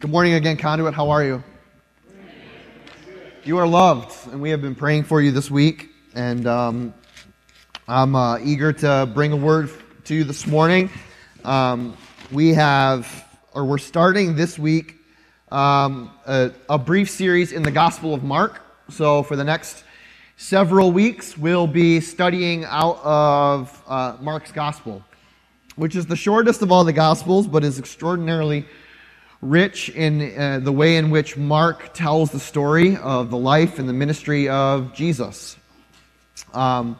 Good 0.00 0.10
morning 0.10 0.32
again, 0.32 0.56
Conduit. 0.56 0.94
How 0.94 1.10
are 1.10 1.22
you? 1.22 1.44
You 3.44 3.58
are 3.58 3.66
loved, 3.66 4.32
and 4.32 4.40
we 4.40 4.48
have 4.48 4.62
been 4.62 4.74
praying 4.74 5.04
for 5.04 5.20
you 5.20 5.30
this 5.30 5.50
week. 5.50 5.90
And 6.14 6.46
um, 6.46 6.94
I'm 7.86 8.16
uh, 8.16 8.38
eager 8.38 8.72
to 8.72 9.10
bring 9.12 9.32
a 9.32 9.36
word 9.36 9.68
to 10.04 10.14
you 10.14 10.24
this 10.24 10.46
morning. 10.46 10.88
Um, 11.44 11.98
we 12.32 12.54
have, 12.54 13.28
or 13.52 13.66
we're 13.66 13.76
starting 13.76 14.34
this 14.34 14.58
week, 14.58 14.96
um, 15.52 16.10
a, 16.26 16.50
a 16.70 16.78
brief 16.78 17.10
series 17.10 17.52
in 17.52 17.62
the 17.62 17.70
Gospel 17.70 18.14
of 18.14 18.24
Mark. 18.24 18.62
So 18.88 19.22
for 19.22 19.36
the 19.36 19.44
next 19.44 19.84
several 20.38 20.92
weeks, 20.92 21.36
we'll 21.36 21.66
be 21.66 22.00
studying 22.00 22.64
out 22.64 23.00
of 23.04 23.82
uh, 23.86 24.16
Mark's 24.18 24.50
Gospel, 24.50 25.04
which 25.76 25.94
is 25.94 26.06
the 26.06 26.16
shortest 26.16 26.62
of 26.62 26.72
all 26.72 26.84
the 26.84 26.92
Gospels, 26.94 27.46
but 27.46 27.64
is 27.64 27.78
extraordinarily 27.78 28.64
rich 29.42 29.88
in 29.88 30.38
uh, 30.38 30.60
the 30.60 30.72
way 30.72 30.96
in 30.96 31.10
which 31.10 31.36
Mark 31.36 31.94
tells 31.94 32.30
the 32.30 32.40
story 32.40 32.96
of 32.96 33.30
the 33.30 33.38
life 33.38 33.78
and 33.78 33.88
the 33.88 33.92
ministry 33.92 34.48
of 34.48 34.92
Jesus. 34.94 35.56
Um, 36.52 36.98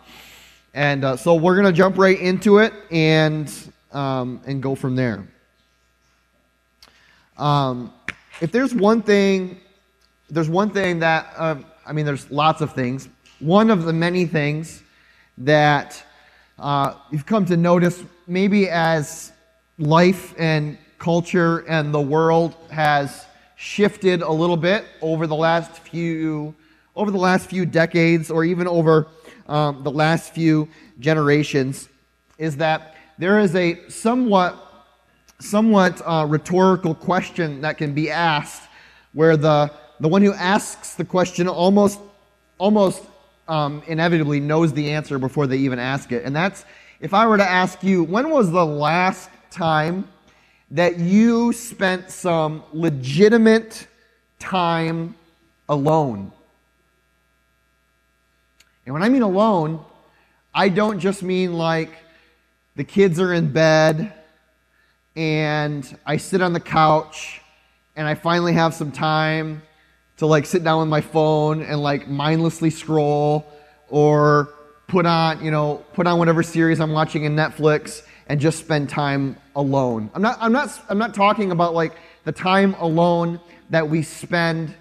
and 0.73 1.05
uh, 1.05 1.17
so 1.17 1.35
we're 1.35 1.55
going 1.55 1.67
to 1.67 1.73
jump 1.73 1.99
right 1.99 2.19
into 2.19 2.59
it 2.59 2.73
and, 2.91 3.53
um, 3.93 4.41
and 4.47 4.63
go 4.63 4.75
from 4.75 4.97
there. 4.97 5.27
Um, 7.37 7.93
if 8.41 8.53
there's 8.53 8.75
one 8.75 9.03
thing, 9.03 9.61
there's 10.31 10.49
one 10.49 10.71
thing 10.71 11.01
that, 11.01 11.33
uh, 11.37 11.57
I 11.87 11.93
mean, 11.93 12.07
there's 12.07 12.31
lots 12.31 12.61
of 12.61 12.73
things. 12.73 13.09
One 13.41 13.71
of 13.71 13.85
the 13.85 13.93
many 13.93 14.27
things 14.27 14.83
that 15.39 16.03
uh, 16.59 16.95
you've 17.11 17.27
come 17.27 17.45
to 17.47 17.57
notice 17.57 18.03
maybe 18.27 18.69
as 18.69 19.33
life 19.79 20.35
and 20.39 20.79
culture 21.01 21.65
and 21.67 21.93
the 21.93 22.01
world 22.01 22.55
has 22.71 23.27
shifted 23.57 24.23
a 24.23 24.31
little 24.31 24.57
bit 24.57 24.85
over 25.01 25.27
the 25.27 25.35
last 25.35 25.73
few 25.73 26.55
over 26.95 27.11
the 27.11 27.19
last 27.19 27.49
few 27.49 27.65
decades 27.65 28.31
or 28.31 28.45
even 28.45 28.69
over 28.69 29.09
um, 29.49 29.83
the 29.83 29.91
last 29.91 30.35
few 30.35 30.69
generations 30.99 31.89
is 32.37 32.59
that 32.59 32.95
there 33.17 33.41
is 33.41 33.55
a 33.57 33.81
somewhat 33.89 34.55
somewhat 35.39 36.01
uh, 36.05 36.27
rhetorical 36.29 36.95
question 36.95 37.63
that 37.63 37.79
can 37.79 37.95
be 37.95 38.11
asked 38.11 38.63
where 39.15 39.37
the 39.37 39.71
the 40.01 40.09
one 40.09 40.21
who 40.23 40.35
asks 40.35 40.95
the 40.95 41.05
question 41.05 41.49
almost 41.49 41.99
almost 42.59 43.03
um, 43.49 43.83
inevitably 43.87 44.39
knows 44.39 44.73
the 44.75 44.91
answer 44.91 45.19
before 45.19 45.47
they 45.47 45.57
even 45.57 45.79
ask 45.79 46.13
it. 46.13 46.25
And 46.25 46.37
that's 46.37 46.65
if 47.01 47.15
i 47.15 47.27
were 47.27 47.39
to 47.39 47.51
ask 47.51 47.83
you 47.83 48.05
when 48.05 48.29
was 48.29 48.51
the 48.51 48.67
last 48.67 49.31
time 49.51 50.07
that 50.71 50.99
you 50.99 51.53
spent 51.53 52.11
some 52.11 52.63
legitimate 52.73 53.87
time 54.39 55.15
alone. 55.69 56.33
And 58.87 58.95
when 58.95 59.03
I 59.03 59.09
mean 59.09 59.23
alone, 59.23 59.85
I 60.55 60.69
don't 60.69 61.01
just 61.01 61.23
mean 61.23 61.55
like 61.55 61.91
the 62.77 62.85
kids 62.85 63.21
are 63.21 63.33
in 63.33 63.53
bed 63.53 64.13
and 65.17 65.99
I 66.07 66.17
sit 66.17 66.41
on 66.41 66.53
the 66.53 66.61
couch 66.61 67.41
and 67.97 68.07
I 68.07 68.15
finally 68.15 68.53
have 68.53 68.73
some 68.73 68.93
time 68.93 69.63
to 70.19 70.27
like 70.27 70.47
sit 70.47 70.63
down 70.63 70.81
with 70.81 70.89
my 70.89 71.01
phone 71.01 71.63
and 71.63 71.83
like 71.83 72.09
mindlessly 72.09 72.71
scroll 72.71 73.45
or 73.89 74.55
put 74.87 75.05
on, 75.07 75.45
you 75.45 75.51
know, 75.51 75.85
put 75.95 76.07
on 76.07 76.19
whatever 76.19 76.43
series 76.43 76.81
I'm 76.81 76.93
watching 76.93 77.25
in 77.25 77.35
Netflix 77.35 78.03
and 78.31 78.41
just 78.41 78.61
spend 78.61 78.89
time 78.89 79.37
alone. 79.57 80.09
I'm 80.15 80.23
not, 80.23 80.39
I'm 80.41 80.53
not, 80.53 80.71
I'm 80.89 80.99
not 80.99 81.15
talking 81.15 81.51
about 81.51 81.75
like 81.75 81.95
the 82.23 82.31
time 82.31 82.75
alone 82.75 83.41
that 83.71 83.91
we 83.91 84.03
spend 84.03 84.73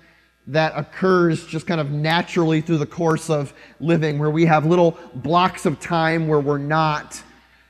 that 0.46 0.72
occurs 0.76 1.48
just 1.48 1.66
kind 1.66 1.82
of 1.82 1.90
naturally 1.90 2.62
through 2.62 2.78
the 2.78 2.86
course 2.86 3.28
of 3.28 3.52
living, 3.80 4.20
where 4.20 4.30
we 4.30 4.46
have 4.46 4.68
little 4.68 5.00
blocks 5.16 5.66
of 5.66 5.80
time 5.80 6.28
where 6.28 6.40
we're 6.40 6.60
not, 6.60 7.20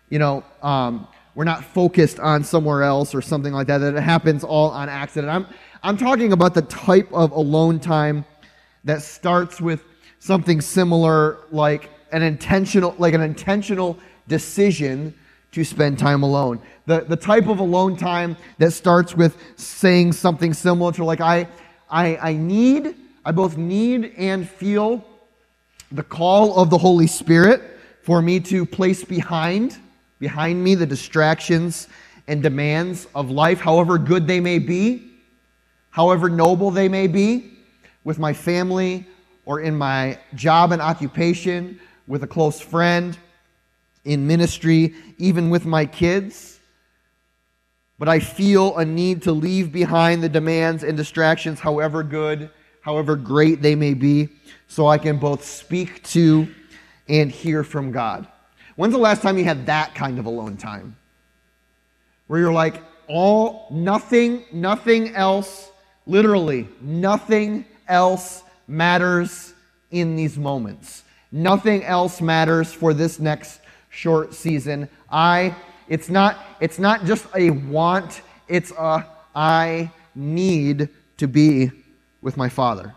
you 0.10 0.20
know, 0.20 0.44
um, 0.62 1.08
we're 1.34 1.46
not 1.46 1.64
focused 1.64 2.20
on 2.20 2.44
somewhere 2.44 2.84
else 2.84 3.16
or 3.16 3.22
something 3.22 3.54
like 3.54 3.68
that, 3.68 3.78
that 3.78 3.96
it 3.96 4.04
happens 4.04 4.44
all 4.44 4.72
on 4.72 4.90
accident. 4.90 5.32
I'm, 5.32 5.48
I'm 5.82 5.96
talking 5.96 6.34
about 6.34 6.54
the 6.54 6.64
type 6.64 7.08
of 7.14 7.32
alone 7.32 7.80
time 7.80 8.26
that 8.84 9.02
starts 9.02 9.62
with 9.62 9.86
something 10.20 10.60
similar 10.60 11.38
like 11.52 11.90
an 12.12 12.22
intentional, 12.22 12.96
like 12.98 13.14
an 13.14 13.22
intentional 13.22 13.98
decision 14.28 15.14
to 15.52 15.64
spend 15.64 15.98
time 15.98 16.24
alone. 16.24 16.62
The, 16.86 17.02
the 17.02 17.16
type 17.16 17.48
of 17.48 17.60
alone 17.60 17.98
time 17.98 18.38
that 18.58 18.72
starts 18.72 19.16
with 19.16 19.38
saying 19.56 20.14
something 20.14 20.54
similar 20.54 20.92
to 20.94 21.04
like, 21.04 21.22
I, 21.22 21.48
I, 21.90 22.18
I 22.18 22.34
need, 22.34 22.96
I 23.26 23.32
both 23.32 23.58
need 23.58 24.14
and 24.18 24.48
feel 24.48 25.04
the 25.92 26.04
call 26.04 26.60
of 26.60 26.70
the 26.70 26.78
Holy 26.78 27.08
Spirit 27.08 27.62
for 28.04 28.22
me 28.22 28.40
to 28.42 28.66
place 28.66 29.04
behind, 29.04 29.78
behind 30.20 30.64
me 30.64 30.76
the 30.76 30.86
distractions 30.86 31.88
and 32.28 32.44
demands 32.44 33.08
of 33.16 33.32
life, 33.32 33.60
however 33.60 33.98
good 33.98 34.28
they 34.28 34.40
may 34.40 34.60
be, 34.60 35.12
however 35.90 36.30
noble 36.30 36.70
they 36.70 36.88
may 36.88 37.08
be, 37.08 37.54
with 38.04 38.20
my 38.20 38.34
family 38.34 39.06
or 39.46 39.62
in 39.62 39.76
my 39.76 40.18
job 40.36 40.72
and 40.72 40.82
occupation, 40.82 41.80
with 42.08 42.24
a 42.24 42.28
close 42.28 42.62
friend, 42.62 43.18
in 44.06 44.28
ministry, 44.28 44.94
even 45.18 45.50
with 45.50 45.66
my 45.66 45.86
kids. 45.86 46.60
But 47.98 48.08
I 48.08 48.20
feel 48.20 48.78
a 48.78 48.86
need 48.86 49.24
to 49.24 49.32
leave 49.32 49.72
behind 49.72 50.24
the 50.24 50.30
demands 50.30 50.84
and 50.84 50.96
distractions, 50.96 51.60
however 51.60 52.02
good, 52.02 52.50
however 52.82 53.16
great 53.16 53.62
they 53.62 53.76
may 53.76 53.94
be, 53.94 54.30
so 54.68 54.88
I 54.88 54.98
can 54.98 55.18
both 55.18 55.44
speak 55.44 56.04
to 56.10 56.48
and 57.08 57.32
hear 57.32 57.64
from 57.64 57.92
God. 57.92 58.28
When's 58.76 58.94
the 58.94 59.00
last 59.00 59.22
time 59.22 59.38
you 59.38 59.44
had 59.44 59.66
that 59.66 59.94
kind 59.96 60.20
of 60.20 60.26
alone 60.26 60.56
time? 60.56 60.96
Where 62.28 62.40
you're 62.40 62.54
like, 62.54 62.82
all, 63.08 63.68
nothing, 63.72 64.46
nothing 64.54 65.16
else, 65.16 65.72
literally, 66.06 66.70
nothing 66.80 67.66
else 67.88 68.44
matters 68.68 69.54
in 69.92 70.16
these 70.16 70.38
moments. 70.38 71.04
Nothing 71.32 71.84
else 71.84 72.22
matters 72.22 72.72
for 72.72 72.94
this 72.94 73.20
next 73.20 73.59
short 74.00 74.34
season. 74.34 74.88
I, 75.12 75.54
it's 75.90 76.10
not, 76.10 76.40
it's 76.62 76.80
not 76.80 77.04
just 77.04 77.26
a 77.36 77.50
want, 77.50 78.22
it's 78.48 78.72
a 78.72 79.06
I 79.36 79.92
need 80.16 80.88
to 81.18 81.28
be 81.28 81.72
with 82.22 82.38
my 82.38 82.48
Father. 82.48 82.96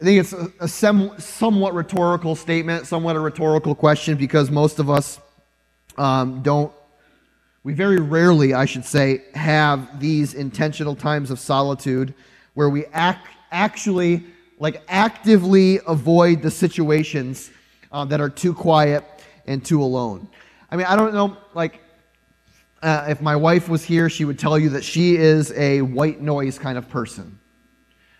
I 0.00 0.04
think 0.04 0.20
it's 0.20 0.32
a, 0.32 0.52
a 0.60 0.68
sem- 0.68 1.18
somewhat 1.20 1.72
rhetorical 1.72 2.34
statement, 2.34 2.86
somewhat 2.86 3.14
a 3.14 3.20
rhetorical 3.20 3.76
question, 3.76 4.16
because 4.16 4.50
most 4.50 4.80
of 4.80 4.90
us 4.90 5.20
um, 5.96 6.42
don't, 6.42 6.72
we 7.62 7.74
very 7.74 8.00
rarely, 8.00 8.54
I 8.54 8.64
should 8.64 8.84
say, 8.84 9.22
have 9.34 10.00
these 10.00 10.34
intentional 10.34 10.96
times 10.96 11.30
of 11.30 11.38
solitude 11.38 12.12
where 12.54 12.68
we 12.68 12.86
act, 12.86 13.28
actually 13.52 14.24
like 14.58 14.82
actively 14.88 15.80
avoid 15.86 16.42
the 16.42 16.50
situations 16.50 17.50
uh, 17.92 18.04
that 18.06 18.20
are 18.20 18.30
too 18.30 18.54
quiet 18.54 19.04
and 19.46 19.64
too 19.64 19.82
alone. 19.82 20.28
I 20.70 20.76
mean, 20.76 20.86
I 20.86 20.96
don't 20.96 21.14
know, 21.14 21.36
like, 21.54 21.80
uh, 22.82 23.06
if 23.08 23.20
my 23.20 23.36
wife 23.36 23.68
was 23.68 23.84
here, 23.84 24.08
she 24.10 24.24
would 24.24 24.38
tell 24.38 24.58
you 24.58 24.70
that 24.70 24.84
she 24.84 25.16
is 25.16 25.52
a 25.52 25.82
white 25.82 26.20
noise 26.20 26.58
kind 26.58 26.76
of 26.76 26.88
person. 26.88 27.38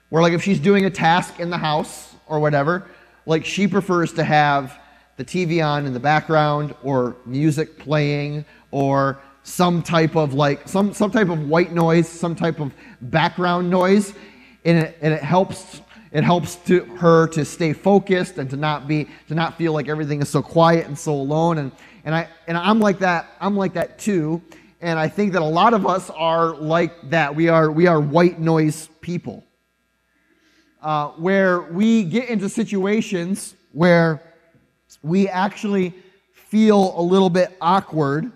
Where, 0.08 0.22
like, 0.22 0.32
if 0.32 0.42
she's 0.42 0.60
doing 0.60 0.84
a 0.84 0.90
task 0.90 1.40
in 1.40 1.50
the 1.50 1.58
house 1.58 2.14
or 2.26 2.40
whatever, 2.40 2.86
like, 3.26 3.44
she 3.44 3.66
prefers 3.66 4.12
to 4.14 4.24
have 4.24 4.78
the 5.16 5.24
TV 5.24 5.64
on 5.64 5.86
in 5.86 5.92
the 5.92 6.00
background 6.00 6.74
or 6.82 7.16
music 7.24 7.78
playing 7.78 8.44
or 8.70 9.18
some 9.42 9.82
type 9.82 10.16
of 10.16 10.34
like 10.34 10.68
some 10.68 10.92
some 10.92 11.10
type 11.10 11.28
of 11.28 11.48
white 11.48 11.72
noise, 11.72 12.08
some 12.08 12.34
type 12.34 12.60
of 12.60 12.72
background 13.00 13.70
noise, 13.70 14.12
and 14.64 14.78
it, 14.78 14.98
and 15.00 15.14
it 15.14 15.22
helps 15.22 15.80
it 16.16 16.24
helps 16.24 16.54
to 16.54 16.82
her 16.96 17.26
to 17.28 17.44
stay 17.44 17.74
focused 17.74 18.38
and 18.38 18.48
to 18.48 18.56
not 18.56 18.88
be 18.88 19.06
to 19.28 19.34
not 19.34 19.58
feel 19.58 19.74
like 19.74 19.86
everything 19.86 20.22
is 20.22 20.30
so 20.30 20.40
quiet 20.40 20.86
and 20.86 20.98
so 20.98 21.12
alone. 21.12 21.58
And 21.58 21.70
and 22.06 22.14
I 22.14 22.26
and 22.46 22.56
I'm 22.56 22.80
like 22.80 23.00
that. 23.00 23.26
I'm 23.38 23.54
like 23.54 23.74
that 23.74 23.98
too. 23.98 24.40
And 24.80 24.98
I 24.98 25.08
think 25.08 25.34
that 25.34 25.42
a 25.42 25.44
lot 25.60 25.74
of 25.74 25.86
us 25.86 26.08
are 26.08 26.56
like 26.56 27.10
that. 27.10 27.34
We 27.34 27.50
are 27.50 27.70
we 27.70 27.86
are 27.86 28.00
white 28.00 28.40
noise 28.40 28.88
people, 29.02 29.44
uh, 30.80 31.08
where 31.08 31.60
we 31.60 32.04
get 32.04 32.30
into 32.30 32.48
situations 32.48 33.54
where 33.72 34.22
we 35.02 35.28
actually 35.28 35.92
feel 36.32 36.98
a 36.98 37.02
little 37.02 37.28
bit 37.28 37.54
awkward 37.60 38.32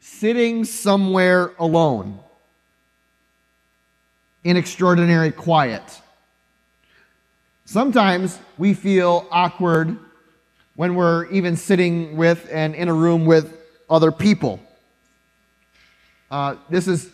sitting 0.00 0.64
somewhere 0.64 1.52
alone 1.60 2.18
in 4.42 4.56
extraordinary 4.56 5.30
quiet 5.30 6.00
Sometimes 7.68 8.38
we 8.58 8.74
feel 8.74 9.26
awkward 9.28 9.98
when 10.76 10.94
we're 10.94 11.26
even 11.32 11.56
sitting 11.56 12.16
with 12.16 12.48
and 12.52 12.76
in 12.76 12.86
a 12.86 12.94
room 12.94 13.26
with 13.26 13.58
other 13.90 14.12
people. 14.12 14.60
Uh, 16.30 16.54
this 16.70 16.86
is 16.86 17.10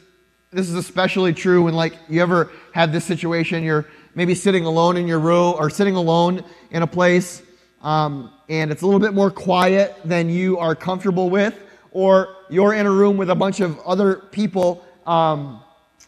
this 0.51 0.69
is 0.69 0.75
especially 0.75 1.33
true 1.33 1.63
when 1.63 1.75
like 1.75 1.95
you 2.07 2.21
ever 2.21 2.51
have 2.75 2.93
this 2.93 3.03
situation. 3.03 3.65
You're 3.65 3.87
maybe 4.15 4.35
sitting 4.35 4.67
alone 4.67 4.99
in 4.99 5.09
your 5.09 5.21
room 5.21 5.55
or 5.59 5.71
sitting 5.71 5.95
alone 5.95 6.45
in 6.71 6.83
a 6.83 6.87
place, 6.87 7.43
um, 7.81 8.31
and 8.51 8.71
it's 8.71 8.83
a 8.83 8.85
little 8.85 9.01
bit 9.01 9.15
more 9.15 9.31
quiet 9.31 9.97
than 10.05 10.29
you 10.29 10.59
are 10.59 10.75
comfortable 10.75 11.31
with, 11.31 11.59
or 11.93 12.37
you're 12.51 12.75
in 12.75 12.85
a 12.85 12.91
room 12.91 13.17
with 13.17 13.31
a 13.31 13.35
bunch 13.35 13.61
of 13.61 13.81
other 13.87 14.17
people, 14.17 14.85
um, 15.07 15.63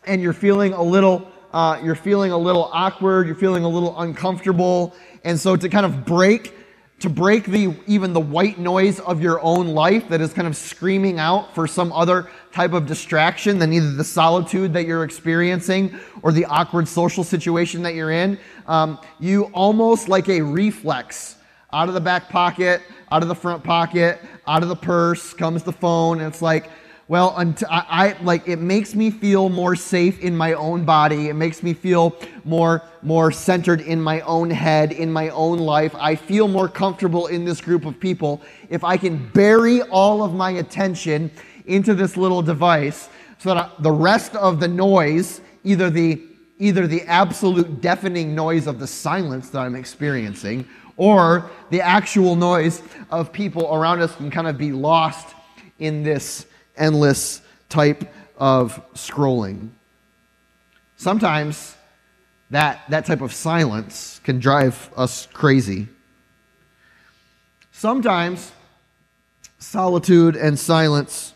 and 0.06 0.20
you're 0.20 0.34
feeling 0.34 0.74
a 0.74 0.82
little 0.82 1.32
uh, 1.54 1.80
you're 1.84 1.94
feeling 1.94 2.32
a 2.32 2.36
little 2.36 2.68
awkward, 2.72 3.26
you're 3.26 3.36
feeling 3.36 3.62
a 3.62 3.68
little 3.68 3.98
uncomfortable, 4.00 4.92
and 5.22 5.38
so 5.38 5.54
to 5.54 5.68
kind 5.68 5.86
of 5.86 6.04
break 6.04 6.52
to 7.00 7.08
break 7.08 7.44
the 7.44 7.74
even 7.86 8.12
the 8.12 8.20
white 8.20 8.58
noise 8.58 8.98
of 9.00 9.22
your 9.22 9.40
own 9.40 9.68
life 9.68 10.08
that 10.08 10.20
is 10.20 10.32
kind 10.32 10.48
of 10.48 10.56
screaming 10.56 11.18
out 11.18 11.54
for 11.54 11.66
some 11.66 11.92
other 11.92 12.28
type 12.52 12.72
of 12.72 12.86
distraction 12.86 13.58
than 13.58 13.72
either 13.72 13.92
the 13.92 14.04
solitude 14.04 14.72
that 14.72 14.86
you're 14.86 15.04
experiencing 15.04 15.96
or 16.22 16.32
the 16.32 16.44
awkward 16.46 16.88
social 16.88 17.22
situation 17.22 17.82
that 17.82 17.94
you're 17.94 18.10
in 18.10 18.38
um, 18.66 18.98
you 19.20 19.44
almost 19.52 20.08
like 20.08 20.28
a 20.28 20.40
reflex. 20.40 21.36
Out 21.72 21.88
of 21.88 21.94
the 21.94 22.00
back 22.00 22.28
pocket 22.28 22.82
out 23.10 23.22
of 23.22 23.28
the 23.28 23.34
front 23.34 23.62
pocket 23.62 24.20
out 24.46 24.62
of 24.62 24.68
the 24.68 24.76
purse 24.76 25.34
comes 25.34 25.62
the 25.62 25.72
phone. 25.72 26.20
And 26.20 26.28
it's 26.28 26.42
like 26.42 26.70
well, 27.06 27.34
until 27.36 27.68
I, 27.70 27.84
I, 27.88 28.22
like 28.22 28.48
it 28.48 28.58
makes 28.58 28.94
me 28.94 29.10
feel 29.10 29.50
more 29.50 29.76
safe 29.76 30.20
in 30.20 30.34
my 30.34 30.54
own 30.54 30.84
body. 30.84 31.28
It 31.28 31.34
makes 31.34 31.62
me 31.62 31.74
feel 31.74 32.16
more 32.44 32.82
more 33.02 33.30
centered 33.30 33.82
in 33.82 34.00
my 34.00 34.20
own 34.22 34.50
head, 34.50 34.92
in 34.92 35.12
my 35.12 35.28
own 35.30 35.58
life. 35.58 35.94
I 35.96 36.14
feel 36.14 36.48
more 36.48 36.68
comfortable 36.68 37.26
in 37.26 37.44
this 37.44 37.60
group 37.60 37.84
of 37.84 38.00
people 38.00 38.40
if 38.70 38.84
I 38.84 38.96
can 38.96 39.28
bury 39.30 39.82
all 39.82 40.22
of 40.22 40.34
my 40.34 40.52
attention 40.52 41.30
into 41.66 41.94
this 41.94 42.16
little 42.16 42.40
device 42.40 43.10
so 43.38 43.54
that 43.54 43.82
the 43.82 43.92
rest 43.92 44.34
of 44.36 44.58
the 44.58 44.68
noise, 44.68 45.42
either 45.62 45.90
the 45.90 46.22
either 46.58 46.86
the 46.86 47.02
absolute 47.02 47.82
deafening 47.82 48.34
noise 48.34 48.66
of 48.66 48.78
the 48.78 48.86
silence 48.86 49.50
that 49.50 49.58
I'm 49.58 49.74
experiencing 49.74 50.66
or 50.96 51.50
the 51.70 51.80
actual 51.80 52.36
noise 52.36 52.80
of 53.10 53.32
people 53.32 53.74
around 53.74 54.00
us 54.00 54.14
can 54.16 54.30
kind 54.30 54.46
of 54.46 54.56
be 54.56 54.72
lost 54.72 55.34
in 55.80 56.02
this 56.02 56.46
endless 56.76 57.40
type 57.68 58.12
of 58.36 58.80
scrolling. 58.94 59.70
Sometimes 60.96 61.76
that, 62.50 62.82
that 62.90 63.06
type 63.06 63.20
of 63.20 63.32
silence 63.32 64.20
can 64.24 64.38
drive 64.38 64.90
us 64.96 65.26
crazy. 65.32 65.88
Sometimes 67.72 68.52
solitude 69.58 70.36
and 70.36 70.58
silence, 70.58 71.34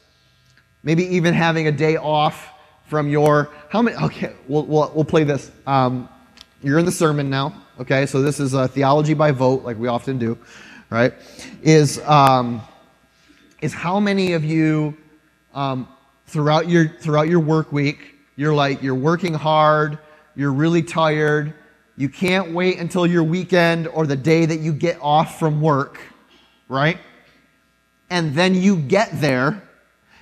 maybe 0.82 1.04
even 1.16 1.34
having 1.34 1.66
a 1.66 1.72
day 1.72 1.96
off 1.96 2.48
from 2.88 3.08
your 3.10 3.50
how 3.68 3.82
many 3.82 3.96
okay 3.98 4.32
we'll, 4.48 4.64
we'll, 4.64 4.90
we'll 4.94 5.04
play 5.04 5.22
this 5.22 5.50
um, 5.66 6.08
you're 6.62 6.78
in 6.78 6.86
the 6.86 6.92
sermon 6.92 7.28
now 7.28 7.54
okay 7.78 8.06
so 8.06 8.22
this 8.22 8.40
is 8.40 8.54
a 8.54 8.66
theology 8.66 9.12
by 9.12 9.30
vote 9.30 9.62
like 9.62 9.78
we 9.78 9.88
often 9.88 10.18
do 10.18 10.36
right 10.88 11.12
is 11.62 12.00
um, 12.06 12.62
is 13.60 13.74
how 13.74 14.00
many 14.00 14.32
of 14.32 14.42
you 14.42 14.96
um, 15.58 15.88
throughout 16.26 16.68
your 16.68 16.88
throughout 16.88 17.28
your 17.28 17.40
work 17.40 17.72
week. 17.72 18.16
You're 18.36 18.54
like 18.54 18.80
you're 18.80 18.94
working 18.94 19.34
hard. 19.34 19.98
You're 20.36 20.52
really 20.52 20.82
tired. 20.82 21.52
You 21.96 22.08
can't 22.08 22.52
wait 22.52 22.78
until 22.78 23.04
your 23.04 23.24
weekend 23.24 23.88
or 23.88 24.06
the 24.06 24.14
day 24.14 24.46
that 24.46 24.60
you 24.60 24.72
get 24.72 24.98
off 25.02 25.40
from 25.40 25.60
work, 25.60 25.98
right? 26.68 26.98
And 28.08 28.36
then 28.36 28.54
you 28.54 28.76
get 28.76 29.20
there, 29.20 29.60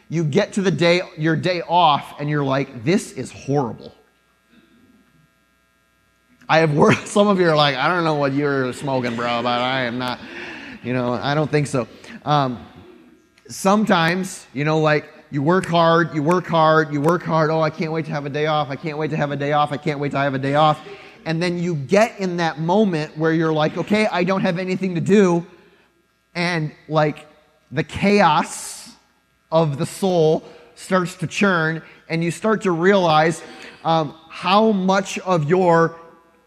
you 0.08 0.24
get 0.24 0.54
to 0.54 0.62
the 0.62 0.70
day 0.70 1.02
your 1.18 1.36
day 1.36 1.60
off, 1.60 2.18
and 2.18 2.30
you're 2.30 2.44
like, 2.44 2.82
this 2.82 3.12
is 3.12 3.30
horrible. 3.30 3.94
I 6.48 6.58
have 6.58 6.72
worked, 6.72 7.08
some 7.16 7.28
of 7.28 7.38
you 7.38 7.50
are 7.50 7.56
like, 7.56 7.76
I 7.76 7.88
don't 7.88 8.04
know 8.04 8.14
what 8.14 8.32
you're 8.32 8.72
smoking, 8.72 9.14
bro, 9.16 9.42
but 9.42 9.60
I 9.60 9.82
am 9.82 9.98
not, 9.98 10.18
you 10.82 10.94
know, 10.94 11.12
I 11.12 11.34
don't 11.34 11.50
think 11.50 11.66
so. 11.66 11.86
Um, 12.24 12.64
sometimes, 13.48 14.46
you 14.54 14.64
know, 14.64 14.80
like 14.80 15.10
you 15.31 15.43
work 15.43 15.67
hard, 15.67 16.14
you 16.14 16.23
work 16.23 16.46
hard, 16.46 16.93
you 16.93 17.00
work 17.00 17.23
hard. 17.23 17.50
Oh, 17.50 17.61
I 17.61 17.70
can't 17.70 17.93
wait 17.93 18.05
to 18.06 18.12
have 18.12 18.26
a 18.26 18.31
day 18.31 18.46
off. 18.46 18.70
I 18.70 18.76
can't 18.76 18.96
wait 18.96 19.11
to 19.11 19.17
have 19.17 19.32
a 19.32 19.37
day 19.37 19.52
off. 19.52 19.73
I 19.73 19.76
can't 19.76 19.99
wait 19.99 20.12
to 20.12 20.19
have 20.19 20.34
a 20.34 20.38
day 20.38 20.55
off. 20.55 20.81
And 21.25 21.43
then 21.43 21.58
you 21.58 21.75
get 21.75 22.20
in 22.20 22.37
that 22.37 22.61
moment 22.61 23.19
where 23.19 23.32
you're 23.32 23.52
like, 23.52 23.76
okay, 23.76 24.06
I 24.06 24.23
don't 24.23 24.43
have 24.43 24.58
anything 24.58 24.94
to 24.94 25.00
do. 25.00 25.44
And 26.34 26.70
like 26.88 27.26
the 27.73 27.82
chaos 27.82 28.93
of 29.50 29.78
the 29.78 29.87
soul 29.87 30.44
starts 30.76 31.17
to 31.17 31.26
churn, 31.26 31.82
and 32.08 32.23
you 32.23 32.31
start 32.31 32.62
to 32.62 32.70
realize 32.70 33.43
um, 33.84 34.14
how 34.28 34.70
much 34.73 35.19
of 35.20 35.49
your 35.49 35.99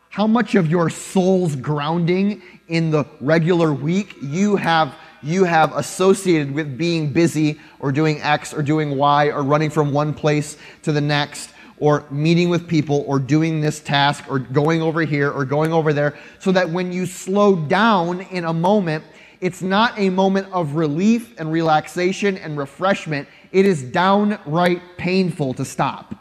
how 0.10 0.26
much 0.26 0.56
of 0.56 0.68
your 0.68 0.90
soul's 0.90 1.56
grounding 1.56 2.42
in 2.68 2.90
the 2.90 3.06
regular 3.22 3.72
week 3.72 4.16
you 4.22 4.56
have 4.56 4.96
you 5.21 5.44
have 5.44 5.75
associated 5.75 6.51
with 6.51 6.77
being 6.77 7.12
busy 7.12 7.60
or 7.80 7.92
doing 7.92 8.21
X 8.21 8.54
or 8.54 8.62
doing 8.62 8.98
Y 8.98 9.27
or 9.27 9.44
running 9.44 9.69
from 9.69 9.92
one 9.92 10.13
place 10.13 10.57
to 10.83 10.92
the 10.92 11.01
next 11.01 11.51
or 11.80 12.06
meeting 12.12 12.50
with 12.50 12.68
people 12.68 13.04
or 13.07 13.19
doing 13.19 13.62
this 13.62 13.80
task 13.80 14.25
or 14.30 14.39
going 14.39 14.81
over 14.81 15.01
here 15.01 15.31
or 15.31 15.45
going 15.45 15.71
over 15.71 15.94
there 15.94 16.18
so 16.39 16.51
that 16.51 16.69
when 16.69 16.92
you 16.92 17.06
slow 17.06 17.56
down 17.56 18.21
in 18.21 18.45
a 18.45 18.54
moment, 18.54 19.04
it's 19.42 19.62
not 19.62 19.98
a 19.98 20.10
moment 20.10 20.48
of 20.51 20.75
relief 20.75 21.39
and 21.39 21.51
relaxation 21.51 22.38
and 22.38 22.57
refreshment. 22.57 23.27
It 23.51 23.66
is 23.66 23.81
downright 23.81 24.81
painful 24.98 25.54
to 25.56 25.66
stop. 25.66 26.16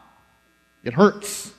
It 0.83 0.93
hurts. 0.93 1.53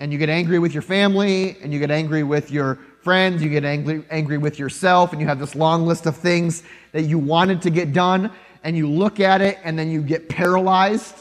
And 0.00 0.12
you 0.12 0.18
get 0.18 0.28
angry 0.28 0.58
with 0.58 0.72
your 0.72 0.82
family 0.82 1.56
and 1.62 1.72
you 1.72 1.78
get 1.78 1.90
angry 1.90 2.22
with 2.22 2.50
your 2.50 2.78
friends, 3.06 3.40
you 3.40 3.48
get 3.48 3.64
angry, 3.64 4.02
angry 4.10 4.36
with 4.36 4.58
yourself, 4.58 5.12
and 5.12 5.20
you 5.20 5.28
have 5.28 5.38
this 5.38 5.54
long 5.54 5.86
list 5.86 6.06
of 6.06 6.16
things 6.16 6.64
that 6.90 7.02
you 7.02 7.20
wanted 7.20 7.62
to 7.62 7.70
get 7.70 7.92
done, 7.92 8.32
and 8.64 8.76
you 8.76 8.90
look 8.90 9.20
at 9.20 9.40
it, 9.40 9.60
and 9.62 9.78
then 9.78 9.88
you 9.88 10.02
get 10.02 10.28
paralyzed, 10.28 11.14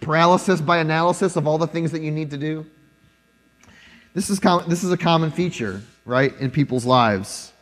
paralysis 0.00 0.62
by 0.62 0.78
analysis 0.78 1.36
of 1.36 1.46
all 1.46 1.58
the 1.58 1.66
things 1.66 1.92
that 1.92 2.00
you 2.00 2.10
need 2.10 2.30
to 2.30 2.38
do. 2.38 2.64
This 4.14 4.30
is, 4.30 4.40
com- 4.40 4.64
this 4.66 4.82
is 4.82 4.92
a 4.92 4.96
common 4.96 5.30
feature, 5.30 5.82
right, 6.06 6.34
in 6.40 6.50
people's 6.50 6.86
lives. 6.86 7.52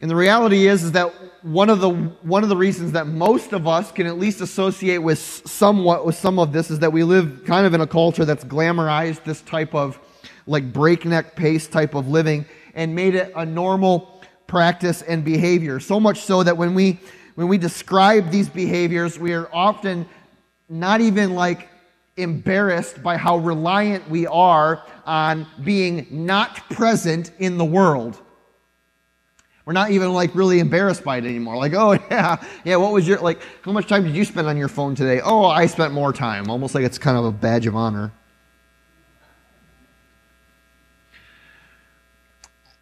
And 0.00 0.10
the 0.10 0.16
reality 0.16 0.66
is, 0.66 0.82
is 0.82 0.90
that 0.90 1.14
one 1.44 1.70
of 1.70 1.78
the 1.78 1.90
one 1.90 2.42
of 2.42 2.48
the 2.48 2.56
reasons 2.56 2.90
that 2.92 3.06
most 3.06 3.52
of 3.52 3.68
us 3.68 3.92
can 3.92 4.08
at 4.08 4.18
least 4.18 4.40
associate 4.40 4.98
with 4.98 5.20
somewhat 5.20 6.04
with 6.04 6.16
some 6.16 6.40
of 6.40 6.52
this 6.52 6.68
is 6.68 6.80
that 6.80 6.92
we 6.92 7.04
live 7.04 7.44
kind 7.46 7.64
of 7.64 7.74
in 7.74 7.80
a 7.80 7.86
culture 7.86 8.24
that's 8.24 8.44
glamorized 8.44 9.22
this 9.22 9.40
type 9.42 9.72
of 9.72 10.00
like 10.46 10.72
breakneck 10.72 11.36
pace 11.36 11.66
type 11.66 11.94
of 11.94 12.08
living 12.08 12.46
and 12.74 12.94
made 12.94 13.14
it 13.14 13.32
a 13.34 13.44
normal 13.44 14.22
practice 14.46 15.02
and 15.02 15.24
behavior. 15.24 15.80
So 15.80 15.98
much 15.98 16.20
so 16.20 16.42
that 16.42 16.56
when 16.56 16.74
we 16.74 17.00
when 17.34 17.48
we 17.48 17.58
describe 17.58 18.30
these 18.30 18.48
behaviors, 18.48 19.18
we 19.18 19.34
are 19.34 19.48
often 19.52 20.08
not 20.68 21.00
even 21.00 21.34
like 21.34 21.68
embarrassed 22.16 23.02
by 23.02 23.16
how 23.16 23.36
reliant 23.36 24.08
we 24.08 24.26
are 24.26 24.82
on 25.04 25.46
being 25.62 26.06
not 26.10 26.56
present 26.70 27.30
in 27.38 27.58
the 27.58 27.64
world. 27.64 28.18
We're 29.66 29.74
not 29.74 29.90
even 29.90 30.12
like 30.12 30.34
really 30.34 30.60
embarrassed 30.60 31.04
by 31.04 31.18
it 31.18 31.24
anymore. 31.24 31.56
Like, 31.56 31.74
oh 31.74 31.92
yeah, 32.10 32.42
yeah, 32.64 32.76
what 32.76 32.92
was 32.92 33.06
your 33.06 33.18
like 33.18 33.40
how 33.62 33.72
much 33.72 33.86
time 33.86 34.04
did 34.04 34.14
you 34.14 34.24
spend 34.24 34.46
on 34.46 34.56
your 34.56 34.68
phone 34.68 34.94
today? 34.94 35.20
Oh, 35.22 35.44
I 35.44 35.66
spent 35.66 35.92
more 35.92 36.12
time. 36.12 36.48
Almost 36.48 36.74
like 36.74 36.84
it's 36.84 36.98
kind 36.98 37.18
of 37.18 37.24
a 37.24 37.32
badge 37.32 37.66
of 37.66 37.76
honor. 37.76 38.12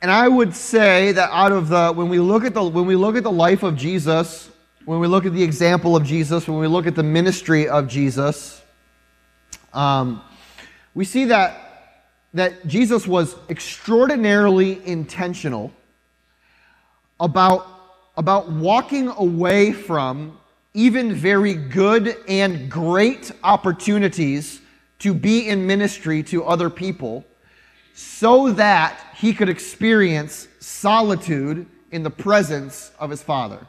And 0.04 0.11
I 0.11 0.28
would 0.28 0.54
say 0.54 1.12
that 1.12 1.30
out 1.32 1.50
of 1.50 1.70
the 1.70 1.90
when 1.90 2.11
we 2.11 2.18
look 2.18 2.44
at 2.44 2.52
the 2.52 2.62
when 2.62 2.84
we 2.84 2.94
look 2.94 3.16
at 3.16 3.23
the 3.23 3.32
life 3.32 3.62
of 3.62 3.75
Jesus, 3.75 4.50
when 4.84 5.00
we 5.00 5.06
look 5.06 5.25
at 5.25 5.32
the 5.32 5.42
example 5.42 5.96
of 5.96 6.04
Jesus, 6.04 6.46
when 6.46 6.58
we 6.58 6.66
look 6.66 6.87
at 6.87 6.94
the 6.94 7.02
ministry 7.02 7.66
of 7.70 7.88
Jesus, 7.88 8.62
um, 9.73 10.20
we 10.94 11.06
see 11.06 11.25
that 11.25 11.96
that 12.34 12.66
Jesus 12.66 13.06
was 13.06 13.34
extraordinarily 13.49 14.87
intentional 14.87 15.73
about 17.18 17.66
about 18.18 18.52
walking 18.52 19.08
away 19.08 19.73
from 19.73 20.38
even 20.75 21.14
very 21.14 21.54
good 21.54 22.14
and 22.28 22.70
great 22.70 23.32
opportunities 23.42 24.61
to 24.99 25.14
be 25.14 25.49
in 25.49 25.66
ministry 25.66 26.23
to 26.25 26.44
other 26.44 26.68
people 26.68 27.25
so 27.94 28.50
that 28.52 29.00
he 29.16 29.32
could 29.32 29.48
experience 29.48 30.48
solitude 30.58 31.66
in 31.92 32.02
the 32.02 32.10
presence 32.10 32.90
of 32.98 33.08
his 33.08 33.22
Father. 33.22 33.64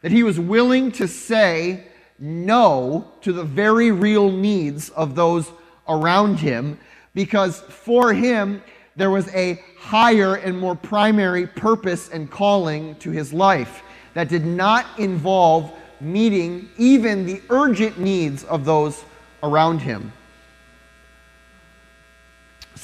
That 0.00 0.12
he 0.12 0.22
was 0.22 0.40
willing 0.40 0.90
to 0.92 1.06
say 1.06 1.84
no 2.18 3.12
to 3.20 3.32
the 3.32 3.44
very 3.44 3.90
real 3.90 4.30
needs 4.30 4.88
of 4.90 5.14
those 5.14 5.50
around 5.86 6.38
him 6.38 6.78
because 7.14 7.60
for 7.60 8.14
him 8.14 8.62
there 8.96 9.10
was 9.10 9.28
a 9.34 9.62
higher 9.78 10.36
and 10.36 10.58
more 10.58 10.74
primary 10.74 11.46
purpose 11.46 12.08
and 12.08 12.30
calling 12.30 12.94
to 12.96 13.10
his 13.10 13.32
life. 13.32 13.82
that 14.14 14.28
did 14.28 14.46
not 14.46 14.86
involve 14.98 15.72
meeting 16.00 16.68
even 16.78 17.26
the 17.26 17.42
urgent 17.50 17.98
needs 17.98 18.44
of 18.44 18.64
those 18.64 19.04
around 19.42 19.80
him. 19.80 20.12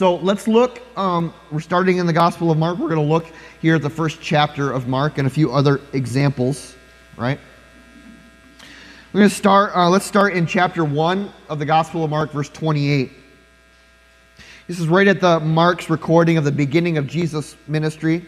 So 0.00 0.16
let's 0.16 0.48
look. 0.48 0.80
Um, 0.96 1.34
we're 1.50 1.60
starting 1.60 1.98
in 1.98 2.06
the 2.06 2.12
Gospel 2.14 2.50
of 2.50 2.56
Mark. 2.56 2.78
We're 2.78 2.88
going 2.88 3.06
to 3.06 3.12
look 3.12 3.26
here 3.60 3.74
at 3.74 3.82
the 3.82 3.90
first 3.90 4.18
chapter 4.22 4.72
of 4.72 4.88
Mark 4.88 5.18
and 5.18 5.26
a 5.26 5.30
few 5.30 5.52
other 5.52 5.78
examples, 5.92 6.74
right? 7.18 7.38
We're 9.12 9.20
going 9.20 9.28
to 9.28 9.36
start, 9.36 9.76
uh, 9.76 9.90
let's 9.90 10.06
start 10.06 10.32
in 10.32 10.46
chapter 10.46 10.86
1 10.86 11.30
of 11.50 11.58
the 11.58 11.66
Gospel 11.66 12.02
of 12.02 12.08
Mark, 12.08 12.32
verse 12.32 12.48
28. 12.48 13.12
This 14.68 14.80
is 14.80 14.88
right 14.88 15.06
at 15.06 15.20
the 15.20 15.38
Mark's 15.38 15.90
recording 15.90 16.38
of 16.38 16.44
the 16.44 16.52
beginning 16.52 16.96
of 16.96 17.06
Jesus' 17.06 17.54
ministry. 17.68 18.24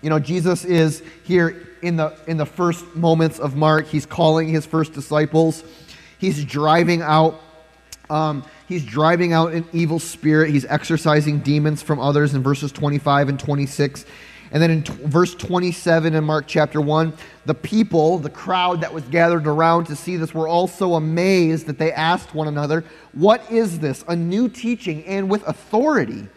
You 0.00 0.08
know, 0.08 0.18
Jesus 0.18 0.64
is 0.64 1.02
here 1.22 1.68
in 1.82 1.96
the, 1.96 2.16
in 2.26 2.38
the 2.38 2.46
first 2.46 2.94
moments 2.94 3.38
of 3.38 3.56
Mark. 3.56 3.88
He's 3.88 4.06
calling 4.06 4.48
his 4.48 4.64
first 4.64 4.94
disciples. 4.94 5.62
He's 6.18 6.44
driving 6.44 7.02
out. 7.02 7.40
Um, 8.08 8.44
he's 8.68 8.84
driving 8.84 9.32
out 9.32 9.52
an 9.52 9.66
evil 9.72 9.98
spirit. 9.98 10.50
He's 10.50 10.64
exorcising 10.64 11.40
demons 11.40 11.82
from 11.82 11.98
others 11.98 12.34
in 12.34 12.42
verses 12.42 12.72
25 12.72 13.28
and 13.28 13.40
26. 13.40 14.06
And 14.52 14.62
then 14.62 14.70
in 14.70 14.82
t- 14.84 14.92
verse 14.92 15.34
27 15.34 16.14
in 16.14 16.24
Mark 16.24 16.46
chapter 16.46 16.80
1, 16.80 17.12
the 17.46 17.54
people, 17.54 18.18
the 18.18 18.30
crowd 18.30 18.80
that 18.80 18.92
was 18.92 19.02
gathered 19.04 19.46
around 19.46 19.86
to 19.86 19.96
see 19.96 20.16
this, 20.16 20.32
were 20.32 20.46
all 20.46 20.68
so 20.68 20.94
amazed 20.94 21.66
that 21.66 21.78
they 21.78 21.92
asked 21.92 22.34
one 22.34 22.48
another, 22.48 22.84
What 23.12 23.50
is 23.50 23.80
this? 23.80 24.04
A 24.08 24.14
new 24.14 24.48
teaching 24.48 25.04
and 25.04 25.28
with 25.28 25.46
authority. 25.48 26.28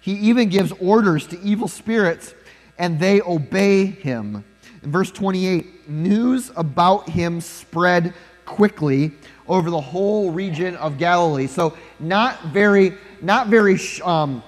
He 0.00 0.12
even 0.12 0.50
gives 0.50 0.70
orders 0.72 1.26
to 1.28 1.40
evil 1.40 1.66
spirits, 1.66 2.34
and 2.78 3.00
they 3.00 3.22
obey 3.22 3.86
him. 3.86 4.44
In 4.82 4.92
verse 4.92 5.10
28, 5.10 5.88
news 5.88 6.52
about 6.56 7.08
him 7.08 7.40
spread 7.40 8.12
quickly 8.44 9.12
over 9.48 9.70
the 9.70 9.80
whole 9.80 10.30
region 10.30 10.76
of 10.76 10.98
Galilee. 10.98 11.46
So, 11.46 11.76
not 12.00 12.46
very, 12.46 12.96
not 13.20 13.48
very. 13.48 13.78
Um, 14.02 14.42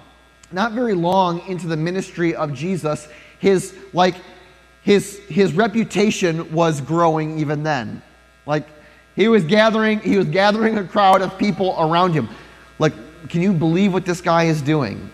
not 0.53 0.73
very 0.73 0.95
long 0.95 1.47
into 1.49 1.67
the 1.67 1.77
ministry 1.77 2.35
of 2.35 2.55
Jesus, 2.55 3.09
his 3.39 3.77
like 3.93 4.15
his 4.83 5.19
his 5.29 5.53
reputation 5.53 6.53
was 6.53 6.81
growing 6.81 7.39
even 7.39 7.63
then. 7.63 8.03
Like 8.47 8.67
he 9.15 9.29
was 9.29 9.45
gathering 9.45 10.01
he 10.01 10.17
was 10.17 10.27
gathering 10.27 10.79
a 10.79 10.85
crowd 10.85 11.23
of 11.23 11.37
people 11.39 11.77
around 11.79 12.13
him. 12.13 12.29
Like 12.79 12.95
can 13.29 13.43
you 13.43 13.53
believe 13.53 13.93
what 13.93 14.05
this 14.05 14.21
guy 14.21 14.45
is 14.45 14.63
doing? 14.63 15.11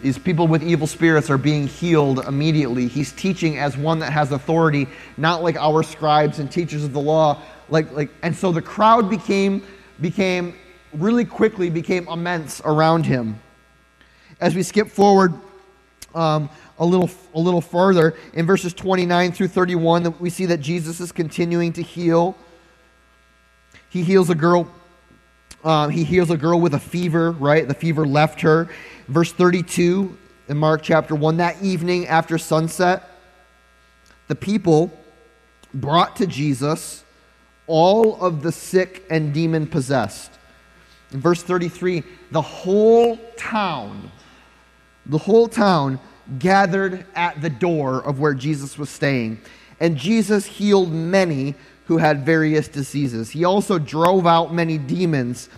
These 0.00 0.18
people 0.18 0.48
with 0.48 0.64
evil 0.64 0.88
spirits 0.88 1.30
are 1.30 1.38
being 1.38 1.68
healed 1.68 2.26
immediately. 2.26 2.88
He's 2.88 3.12
teaching 3.12 3.58
as 3.58 3.76
one 3.76 4.00
that 4.00 4.12
has 4.12 4.32
authority, 4.32 4.88
not 5.16 5.44
like 5.44 5.54
our 5.56 5.84
scribes 5.84 6.40
and 6.40 6.50
teachers 6.50 6.82
of 6.82 6.92
the 6.92 7.00
law. 7.00 7.40
Like, 7.72 7.90
like, 7.92 8.10
and 8.22 8.36
so 8.36 8.52
the 8.52 8.60
crowd 8.60 9.08
became, 9.08 9.62
became 9.98 10.54
really 10.92 11.24
quickly 11.24 11.70
became 11.70 12.06
immense 12.06 12.60
around 12.66 13.06
him. 13.06 13.40
As 14.42 14.54
we 14.54 14.62
skip 14.62 14.88
forward 14.88 15.32
um, 16.14 16.50
a 16.78 16.84
little 16.84 17.08
a 17.34 17.40
little 17.40 17.62
further 17.62 18.14
in 18.34 18.44
verses 18.44 18.74
29 18.74 19.32
through 19.32 19.48
31 19.48 20.14
we 20.18 20.28
see 20.28 20.44
that 20.44 20.58
jesus 20.58 21.00
is 21.00 21.10
continuing 21.12 21.72
to 21.72 21.82
heal. 21.82 22.36
He 23.88 24.02
heals 24.02 24.28
a 24.28 24.34
girl 24.34 24.70
um, 25.64 25.88
he 25.88 26.04
heals 26.04 26.30
a 26.30 26.36
girl 26.36 26.60
with 26.60 26.74
a 26.74 26.78
fever 26.78 27.30
right? 27.30 27.66
The 27.66 27.74
fever 27.74 28.06
left 28.06 28.42
her. 28.42 28.68
Verse 29.08 29.32
32 29.32 30.18
in 30.48 30.58
mark 30.58 30.82
chapter 30.82 31.14
1 31.14 31.38
that 31.38 31.62
evening 31.62 32.06
after 32.06 32.36
sunset 32.36 33.08
the 34.28 34.34
people 34.34 34.92
brought 35.72 36.16
to 36.16 36.26
jesus 36.26 37.01
all 37.72 38.20
of 38.20 38.42
the 38.42 38.52
sick 38.52 39.02
and 39.08 39.32
demon 39.32 39.66
possessed 39.66 40.30
in 41.12 41.20
verse 41.20 41.42
33 41.42 42.02
the 42.30 42.42
whole 42.42 43.16
town 43.36 44.10
the 45.06 45.18
whole 45.18 45.48
town 45.48 45.98
gathered 46.38 47.04
at 47.14 47.40
the 47.42 47.50
door 47.50 48.02
of 48.04 48.20
where 48.20 48.34
Jesus 48.34 48.78
was 48.78 48.90
staying. 48.90 49.40
And 49.80 49.96
Jesus 49.96 50.46
healed 50.46 50.92
many 50.92 51.54
who 51.86 51.98
had 51.98 52.24
various 52.24 52.68
diseases. 52.68 53.30
He 53.30 53.44
also 53.44 53.78
drove 53.78 54.26
out 54.26 54.54
many 54.54 54.78
demons, 54.78 55.48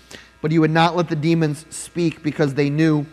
but 0.41 0.51
he 0.51 0.59
would 0.59 0.71
not 0.71 0.97
let 0.97 1.09
the 1.09 1.17
demons 1.17 1.67
speak 1.71 2.23
because 2.23 2.55
they 2.55 2.71
knew 2.71 3.05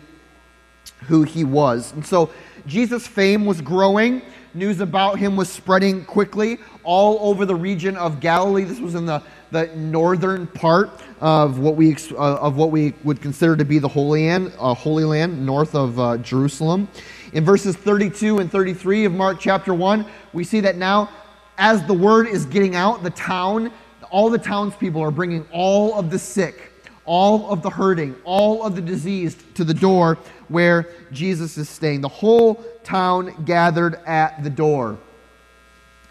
who 1.08 1.22
he 1.22 1.44
was. 1.44 1.92
And 1.92 2.06
so 2.06 2.30
Jesus' 2.66 3.06
fame 3.06 3.44
was 3.44 3.60
growing. 3.60 4.22
News 4.54 4.80
about 4.80 5.18
him 5.18 5.34
was 5.34 5.48
spreading 5.48 6.04
quickly 6.04 6.58
all 6.84 7.30
over 7.30 7.46
the 7.46 7.54
region 7.54 7.96
of 7.96 8.20
Galilee. 8.20 8.64
This 8.64 8.80
was 8.80 8.94
in 8.94 9.06
the, 9.06 9.22
the 9.50 9.68
northern 9.74 10.46
part 10.46 10.90
of 11.22 11.58
what 11.58 11.74
we 11.74 11.96
uh, 12.12 12.16
of 12.16 12.58
what 12.58 12.70
we 12.70 12.92
would 13.02 13.22
consider 13.22 13.56
to 13.56 13.64
be 13.64 13.78
the 13.78 13.88
Holy 13.88 14.28
Land, 14.28 14.52
uh, 14.58 14.74
Holy 14.74 15.04
Land, 15.04 15.46
north 15.46 15.74
of 15.74 15.98
uh, 15.98 16.18
Jerusalem. 16.18 16.86
In 17.32 17.46
verses 17.46 17.76
32 17.76 18.40
and 18.40 18.52
33 18.52 19.06
of 19.06 19.12
Mark 19.14 19.40
chapter 19.40 19.72
1, 19.72 20.04
we 20.34 20.44
see 20.44 20.60
that 20.60 20.76
now, 20.76 21.08
as 21.56 21.82
the 21.86 21.94
word 21.94 22.26
is 22.26 22.44
getting 22.44 22.76
out, 22.76 23.02
the 23.02 23.10
town, 23.10 23.72
all 24.10 24.28
the 24.28 24.36
townspeople 24.36 25.00
are 25.00 25.10
bringing 25.10 25.46
all 25.50 25.98
of 25.98 26.10
the 26.10 26.18
sick, 26.18 26.71
all 27.12 27.50
of 27.52 27.60
the 27.60 27.68
hurting, 27.68 28.16
all 28.24 28.64
of 28.64 28.74
the 28.74 28.80
diseased 28.80 29.54
to 29.54 29.64
the 29.64 29.74
door 29.74 30.16
where 30.48 30.88
Jesus 31.12 31.58
is 31.58 31.68
staying. 31.68 32.00
The 32.00 32.08
whole 32.08 32.54
town 32.84 33.44
gathered 33.44 33.96
at 34.06 34.42
the 34.42 34.48
door. 34.48 34.96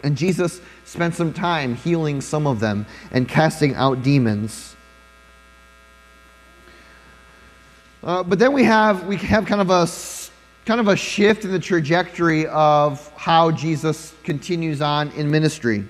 And 0.03 0.15
Jesus 0.15 0.61
spent 0.85 1.15
some 1.15 1.33
time 1.33 1.73
healing 1.73 2.21
some 2.21 2.45
of 2.45 2.59
them 2.59 2.85
and 3.09 3.27
casting 3.27 3.73
out 3.73 4.03
demons. 4.03 4.75
Uh, 8.03 8.21
but 8.21 8.37
then 8.37 8.53
we 8.53 8.63
have 8.63 9.07
we 9.07 9.17
have 9.17 9.47
kind 9.47 9.61
of 9.61 9.71
a 9.71 9.87
kind 10.67 10.79
of 10.79 10.87
a 10.87 10.95
shift 10.95 11.45
in 11.45 11.51
the 11.51 11.59
trajectory 11.59 12.45
of 12.45 13.11
how 13.15 13.49
Jesus 13.49 14.13
continues 14.23 14.83
on 14.83 15.09
in 15.13 15.31
ministry. 15.31 15.83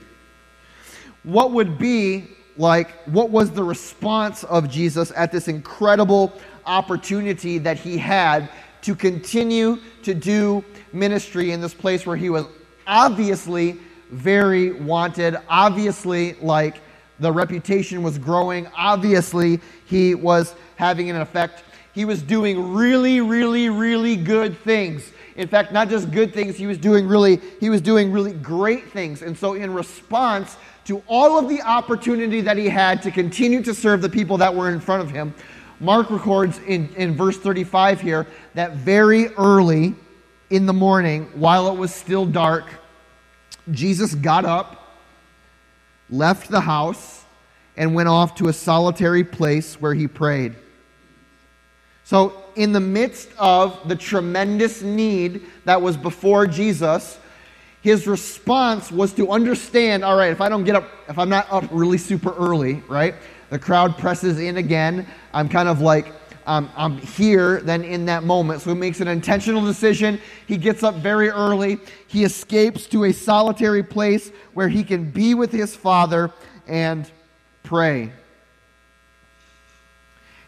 What 1.24 1.52
would 1.52 1.78
be 1.78 2.30
like 2.58 2.92
what 3.06 3.30
was 3.30 3.52
the 3.52 3.64
response 3.64 4.44
of 4.46 4.70
Jesus 4.70 5.12
at 5.16 5.32
this 5.32 5.48
incredible 5.48 6.34
opportunity 6.66 7.58
that 7.60 7.78
he 7.78 7.98
had 7.98 8.50
to 8.82 8.96
continue 8.96 9.78
to 10.04 10.14
do 10.14 10.64
ministry 10.94 11.52
in 11.52 11.62
this 11.62 11.74
place 11.74 12.06
where 12.06 12.18
he 12.18 12.30
was 12.30 12.46
obviously 12.88 13.78
very 14.12 14.74
wanted, 14.74 15.38
obviously 15.48 16.34
like 16.42 16.82
the 17.20 17.32
reputation 17.32 18.04
was 18.04 18.18
growing, 18.18 18.68
obviously 18.76 19.60
he 19.86 20.16
was 20.16 20.56
having 20.76 21.10
an 21.10 21.16
effect 21.18 21.64
he 21.94 22.06
was 22.06 22.22
doing 22.22 22.74
really, 22.74 23.22
really, 23.22 23.70
really 23.70 24.16
good 24.16 24.58
things. 24.60 25.12
In 25.36 25.48
fact, 25.48 25.72
not 25.72 25.90
just 25.90 26.12
good 26.12 26.34
things, 26.34 26.56
he 26.56 26.68
was 26.68 26.78
doing 26.78 27.08
really, 27.08 27.42
he 27.60 27.70
was 27.70 27.82
doing 27.82 28.12
really 28.12 28.34
great 28.34 28.92
things. 28.92 29.22
And 29.22 29.38
so 29.38 29.54
in 29.54 29.74
response 29.74 30.58
to 30.86 31.04
all 31.08 31.38
of 31.38 31.48
the 31.48 31.62
opportunity 31.62 32.42
that 32.42 32.58
he 32.58 32.68
had 32.68 33.02
to 33.04 33.12
continue 33.12 33.62
to 33.64 33.74
serve 33.74 34.02
the 34.02 34.10
people 34.10 34.38
that 34.38 34.54
were 34.54 34.70
in 34.70 34.80
front 34.80 35.04
of 35.04 35.12
him, 35.12 35.34
Mark 35.80 36.10
records 36.10 36.60
in, 36.68 36.94
in 36.96 37.16
verse 37.16 37.38
35 37.38 38.02
here 38.02 38.28
that 38.54 38.74
very 38.74 39.28
early 39.36 39.96
in 40.52 40.66
the 40.66 40.74
morning, 40.74 41.26
while 41.34 41.70
it 41.70 41.78
was 41.78 41.94
still 41.94 42.26
dark, 42.26 42.66
Jesus 43.72 44.14
got 44.14 44.46
up, 44.46 45.00
left 46.10 46.52
the 46.52 46.62
house, 46.62 47.24
and 47.78 47.96
went 47.96 48.10
off 48.10 48.36
to 48.36 48.48
a 48.48 48.54
solitary 48.54 49.24
place 49.24 49.80
where 49.82 49.94
he 49.94 50.08
prayed. 50.08 50.56
So, 52.04 52.44
in 52.56 52.74
the 52.74 52.80
midst 52.80 53.30
of 53.40 53.88
the 53.88 53.96
tremendous 53.96 54.82
need 54.82 55.46
that 55.64 55.82
was 55.82 55.96
before 55.96 56.46
Jesus, 56.46 57.18
his 57.82 58.08
response 58.08 58.92
was 58.92 59.12
to 59.14 59.32
understand 59.32 60.04
all 60.04 60.16
right, 60.16 60.32
if 60.32 60.40
I 60.40 60.50
don't 60.50 60.64
get 60.64 60.76
up, 60.76 60.90
if 61.10 61.18
I'm 61.18 61.30
not 61.30 61.52
up 61.52 61.66
really 61.72 61.98
super 61.98 62.34
early, 62.36 62.76
right? 62.88 63.16
The 63.50 63.60
crowd 63.60 63.98
presses 63.98 64.40
in 64.40 64.58
again. 64.58 65.08
I'm 65.34 65.50
kind 65.50 65.68
of 65.68 65.82
like, 65.82 66.14
um, 66.46 66.72
I'm 66.76 66.98
here 66.98 67.60
then 67.62 67.84
in 67.84 68.06
that 68.06 68.24
moment. 68.24 68.62
So 68.62 68.70
he 68.74 68.80
makes 68.80 69.02
an 69.02 69.08
intentional 69.08 69.66
decision. 69.66 70.22
He 70.48 70.58
gets 70.58 70.84
up 70.84 70.96
very 70.96 71.30
early. 71.30 71.80
He 72.08 72.24
escapes 72.24 72.86
to 72.88 73.06
a 73.06 73.12
solitary 73.12 73.84
place 73.84 74.32
where 74.54 74.70
he 74.70 74.84
can 74.84 75.10
be 75.10 75.34
with 75.34 75.52
his 75.52 75.76
father 75.76 76.32
and 76.68 77.10
pray. 77.64 78.12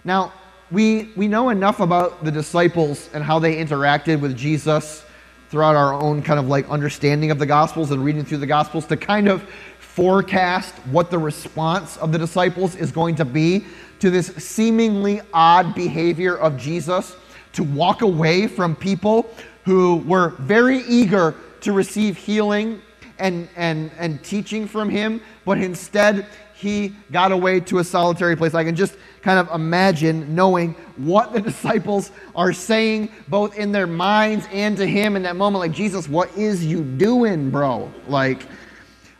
Now, 0.04 0.34
we, 0.72 1.12
we 1.16 1.28
know 1.28 1.50
enough 1.50 1.80
about 1.80 2.24
the 2.24 2.32
disciples 2.32 3.10
and 3.14 3.24
how 3.24 3.40
they 3.40 3.56
interacted 3.58 4.20
with 4.20 4.36
Jesus 4.36 5.04
throughout 5.54 5.76
our 5.76 5.94
own 5.94 6.20
kind 6.24 6.40
of 6.40 6.48
like 6.48 6.68
understanding 6.68 7.30
of 7.30 7.38
the 7.38 7.46
Gospels 7.46 7.92
and 7.92 8.04
reading 8.04 8.26
through 8.26 8.40
the 8.40 8.48
Gospels 8.48 8.88
to 8.88 8.98
kind 8.98 9.28
of 9.28 9.44
forecast 9.78 10.74
what 10.90 11.12
the 11.12 11.20
response 11.20 11.96
of 11.98 12.12
the 12.12 12.18
disciples 12.18 12.76
is 12.76 12.92
going 12.92 13.14
to 13.14 13.24
be 13.24 13.64
to 14.00 14.10
this 14.10 14.30
seemingly 14.38 15.22
odd 15.32 15.76
behavior 15.76 16.36
of 16.38 16.58
Jesus 16.58 17.16
to 17.52 17.64
walk 17.64 18.02
away 18.02 18.48
from 18.48 18.76
people 18.76 19.30
who 19.64 19.98
were 20.08 20.30
very 20.40 20.80
eager 20.86 21.36
to 21.62 21.72
receive 21.72 22.18
healing 22.18 22.82
and, 23.20 23.48
and, 23.56 23.92
and 24.00 24.24
teaching 24.24 24.68
from 24.68 24.90
him, 24.90 25.22
but 25.46 25.60
instead 25.60 26.26
he 26.56 26.96
got 27.12 27.32
away 27.32 27.60
to 27.60 27.78
a 27.78 27.84
solitary 27.84 28.36
place. 28.36 28.56
I 28.56 28.64
can 28.64 28.76
just 28.76 28.96
kind 29.24 29.40
of 29.40 29.50
imagine 29.56 30.36
knowing 30.36 30.74
what 30.98 31.34
the 31.34 31.42
disciples 31.50 32.12
are 32.36 32.54
saying, 32.54 33.10
both 33.30 33.58
in 33.58 33.72
their 33.72 33.88
minds 33.88 34.46
and 34.52 34.78
to 34.78 34.86
him 34.86 35.16
in 35.16 35.24
that 35.24 35.36
moment. 35.36 35.62
Like, 35.62 35.72
Jesus, 35.72 36.08
what 36.08 36.36
is 36.38 36.66
you 36.66 36.84
doing, 36.84 37.50
bro? 37.50 37.92
Like, 38.08 38.46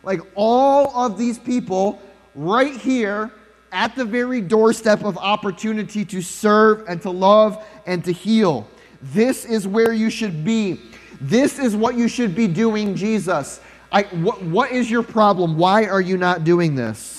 like 0.02 0.20
all 0.34 0.94
of 0.94 1.18
these 1.18 1.38
people 1.38 2.00
right 2.34 2.76
here 2.76 3.32
at 3.72 3.96
the 3.96 4.04
very 4.04 4.40
doorstep 4.40 5.02
of 5.04 5.18
opportunity 5.18 6.04
to 6.04 6.22
serve 6.22 6.84
and 6.86 7.02
to 7.02 7.10
love 7.10 7.64
and 7.86 8.04
to 8.04 8.12
heal. 8.12 8.68
This 9.02 9.44
is 9.44 9.66
where 9.66 9.92
you 9.92 10.10
should 10.10 10.44
be. 10.44 10.80
This 11.20 11.58
is 11.58 11.74
what 11.74 11.96
you 11.96 12.08
should 12.08 12.34
be 12.34 12.46
doing, 12.46 12.94
Jesus. 12.94 13.60
I, 13.90 14.02
what, 14.02 14.42
what 14.42 14.70
is 14.70 14.90
your 14.90 15.02
problem? 15.02 15.56
Why 15.56 15.86
are 15.86 16.00
you 16.00 16.16
not 16.16 16.44
doing 16.44 16.74
this? 16.74 17.13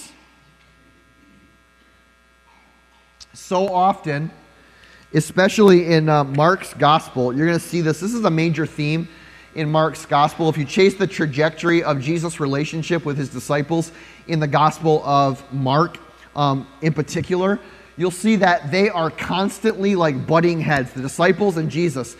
So 3.35 3.67
often, 3.67 4.31
especially 5.13 5.91
in 5.91 6.07
uh, 6.07 6.23
Mark's 6.23 6.73
gospel, 6.73 7.35
you're 7.35 7.45
going 7.45 7.59
to 7.59 7.65
see 7.65 7.81
this. 7.81 7.99
This 7.99 8.13
is 8.13 8.23
a 8.23 8.29
major 8.29 8.65
theme 8.65 9.09
in 9.55 9.69
Mark's 9.69 10.05
gospel. 10.05 10.47
If 10.47 10.57
you 10.57 10.63
chase 10.63 10.95
the 10.95 11.05
trajectory 11.05 11.83
of 11.83 11.99
Jesus' 11.99 12.39
relationship 12.39 13.03
with 13.03 13.17
his 13.17 13.27
disciples 13.27 13.91
in 14.27 14.39
the 14.39 14.47
gospel 14.47 15.03
of 15.03 15.43
Mark 15.51 15.97
um, 16.33 16.65
in 16.81 16.93
particular, 16.93 17.59
you'll 17.97 18.09
see 18.09 18.37
that 18.37 18.71
they 18.71 18.89
are 18.89 19.11
constantly 19.11 19.95
like 19.95 20.25
butting 20.25 20.61
heads, 20.61 20.93
the 20.93 21.01
disciples 21.01 21.57
and 21.57 21.69
Jesus. 21.69 22.15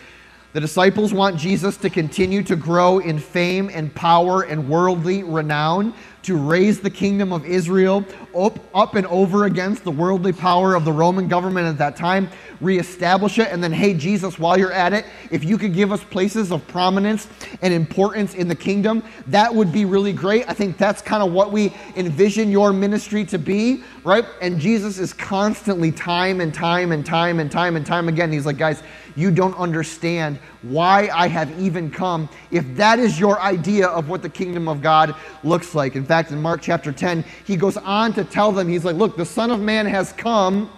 The 0.52 0.60
disciples 0.60 1.14
want 1.14 1.38
Jesus 1.38 1.78
to 1.78 1.90
continue 1.90 2.44
to 2.44 2.58
grow 2.58 3.00
in 3.00 3.20
fame 3.20 3.70
and 3.74 3.94
power 3.96 4.44
and 4.44 4.68
worldly 4.70 5.24
renown, 5.24 5.94
to 6.26 6.36
raise 6.36 6.80
the 6.80 6.90
kingdom 6.90 7.32
of 7.32 7.46
Israel 7.46 8.04
up, 8.36 8.60
up 8.74 8.96
and 8.96 9.06
over 9.08 9.46
against 9.46 9.84
the 9.84 9.92
worldly 9.92 10.34
power 10.34 10.76
of 10.76 10.86
the 10.86 10.92
Roman 10.92 11.28
government 11.28 11.68
at 11.68 11.78
that 11.78 11.96
time, 11.96 12.30
reestablish 12.62 13.40
it, 13.40 13.50
and 13.52 13.64
then, 13.64 13.72
hey, 13.72 13.94
Jesus, 13.94 14.40
while 14.40 14.58
you're 14.58 14.72
at 14.72 14.94
it, 14.94 15.06
if 15.32 15.44
you 15.44 15.58
could 15.58 15.74
give 15.74 15.92
us 15.92 16.04
places 16.04 16.52
of 16.52 16.68
prominence 16.68 17.28
and 17.62 17.74
importance 17.74 18.34
in 18.34 18.48
the 18.48 18.56
kingdom, 18.56 19.04
that 19.28 19.54
would 19.54 19.72
be 19.72 19.86
really 19.86 20.14
great. 20.14 20.50
I 20.50 20.54
think 20.54 20.78
that's 20.78 21.02
kind 21.02 21.22
of 21.22 21.32
what 21.32 21.52
we 21.52 21.74
envision 21.96 22.50
your 22.50 22.74
ministry 22.74 23.26
to 23.26 23.38
be, 23.38 23.84
right? 24.04 24.26
And 24.42 24.60
Jesus 24.60 24.98
is 25.00 25.14
constantly, 25.14 25.92
time 25.92 26.42
and 26.42 26.54
time 26.54 26.92
and 26.92 27.06
time 27.06 27.40
and 27.40 27.52
time 27.52 27.76
and 27.76 27.86
time 27.86 28.10
again, 28.10 28.32
he's 28.32 28.46
like, 28.46 28.58
guys, 28.58 28.82
you 29.16 29.32
don't 29.32 29.56
understand 29.58 30.38
why 30.62 31.10
I 31.14 31.28
have 31.28 31.60
even 31.60 31.90
come 31.90 32.30
if 32.52 32.66
that 32.76 33.00
is 33.00 33.20
your 33.20 33.40
idea 33.40 33.88
of 33.88 34.10
what 34.10 34.22
the 34.22 34.30
kingdom 34.30 34.68
of 34.68 34.82
God 34.82 35.16
looks 35.44 35.74
like. 35.74 35.96
In 35.96 36.06
fact, 36.06 36.32
in 36.32 36.42
Mark 36.42 36.62
chapter 36.62 36.92
10, 36.92 37.24
he 37.46 37.56
goes 37.56 37.78
on 37.78 38.14
to 38.14 38.24
tell 38.24 38.52
them, 38.52 38.68
he's 38.68 38.86
like, 38.86 38.96
look, 38.96 39.18
the 39.18 39.26
Son 39.26 39.52
of 39.52 39.62
Man 39.62 39.86
has 39.86 40.12
come 40.14 40.70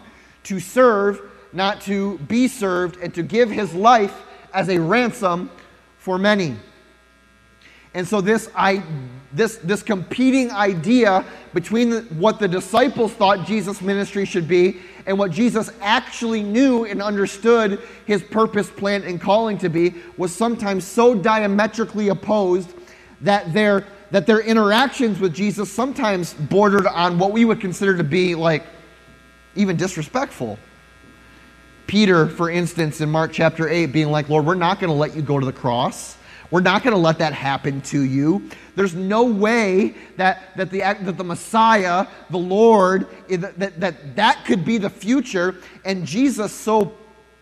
to 0.43 0.59
serve 0.59 1.21
not 1.53 1.81
to 1.81 2.17
be 2.19 2.47
served, 2.47 2.97
and 2.97 3.13
to 3.13 3.23
give 3.23 3.49
his 3.49 3.73
life 3.73 4.23
as 4.53 4.69
a 4.69 4.79
ransom 4.79 5.49
for 5.97 6.17
many. 6.17 6.55
And 7.93 8.07
so 8.07 8.21
this, 8.21 8.49
I, 8.55 8.83
this, 9.33 9.57
this 9.57 9.83
competing 9.83 10.51
idea 10.51 11.25
between 11.53 11.89
the, 11.89 12.01
what 12.15 12.39
the 12.39 12.47
disciples 12.47 13.11
thought 13.13 13.45
Jesus' 13.45 13.81
ministry 13.81 14.25
should 14.25 14.47
be 14.47 14.79
and 15.05 15.17
what 15.17 15.31
Jesus 15.31 15.71
actually 15.81 16.43
knew 16.43 16.85
and 16.85 17.01
understood 17.01 17.81
his 18.05 18.21
purpose, 18.21 18.69
plan, 18.69 19.03
and 19.03 19.19
calling 19.19 19.57
to 19.57 19.69
be 19.69 19.95
was 20.17 20.33
sometimes 20.33 20.85
so 20.85 21.15
diametrically 21.15 22.09
opposed 22.09 22.73
that 23.21 23.51
their, 23.53 23.85
that 24.11 24.27
their 24.27 24.41
interactions 24.41 25.19
with 25.19 25.33
Jesus 25.33 25.71
sometimes 25.71 26.33
bordered 26.33 26.85
on 26.85 27.17
what 27.17 27.31
we 27.31 27.45
would 27.45 27.59
consider 27.59 27.97
to 27.97 28.03
be 28.03 28.35
like 28.35 28.63
even 29.55 29.75
disrespectful. 29.75 30.59
Peter, 31.87 32.27
for 32.27 32.49
instance, 32.49 32.99
in 32.99 33.09
Mark 33.09 33.31
chapter 33.31 33.69
8, 33.69 33.87
being 33.87 34.11
like, 34.11 34.27
Lord, 34.27 34.45
we're 34.45 34.55
not 34.55 34.79
going 34.79 34.89
to 34.89 34.97
let 34.97 35.15
you 35.15 35.21
go 35.21 35.39
to 35.39 35.45
the 35.45 35.53
cross. 35.53 36.16
We're 36.49 36.61
not 36.61 36.83
going 36.83 36.93
to 36.93 36.99
let 36.99 37.19
that 37.19 37.33
happen 37.33 37.81
to 37.81 38.01
you. 38.01 38.49
There's 38.75 38.95
no 38.95 39.23
way 39.25 39.95
that, 40.15 40.55
that, 40.55 40.71
the, 40.71 40.79
that 40.79 41.17
the 41.17 41.23
Messiah, 41.23 42.07
the 42.29 42.37
Lord, 42.37 43.07
that, 43.29 43.79
that, 43.79 44.15
that 44.15 44.45
could 44.45 44.63
be 44.63 44.77
the 44.77 44.89
future. 44.89 45.55
And 45.83 46.05
Jesus, 46.05 46.53
so 46.53 46.93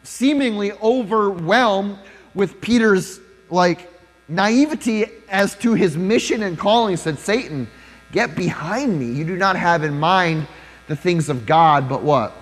seemingly 0.03 0.71
overwhelmed 0.73 1.99
with 2.33 2.59
Peter's 2.61 3.19
like 3.49 3.91
naivety 4.27 5.05
as 5.29 5.55
to 5.55 5.73
his 5.73 5.95
mission 5.95 6.41
and 6.43 6.57
calling, 6.57 6.97
said, 6.97 7.19
Satan, 7.19 7.67
get 8.11 8.35
behind 8.35 8.97
me. 8.99 9.05
You 9.05 9.23
do 9.23 9.35
not 9.35 9.55
have 9.55 9.83
in 9.83 9.99
mind 9.99 10.47
the 10.87 10.95
things 10.95 11.29
of 11.29 11.45
God, 11.45 11.87
but 11.87 12.01
what? 12.01 12.33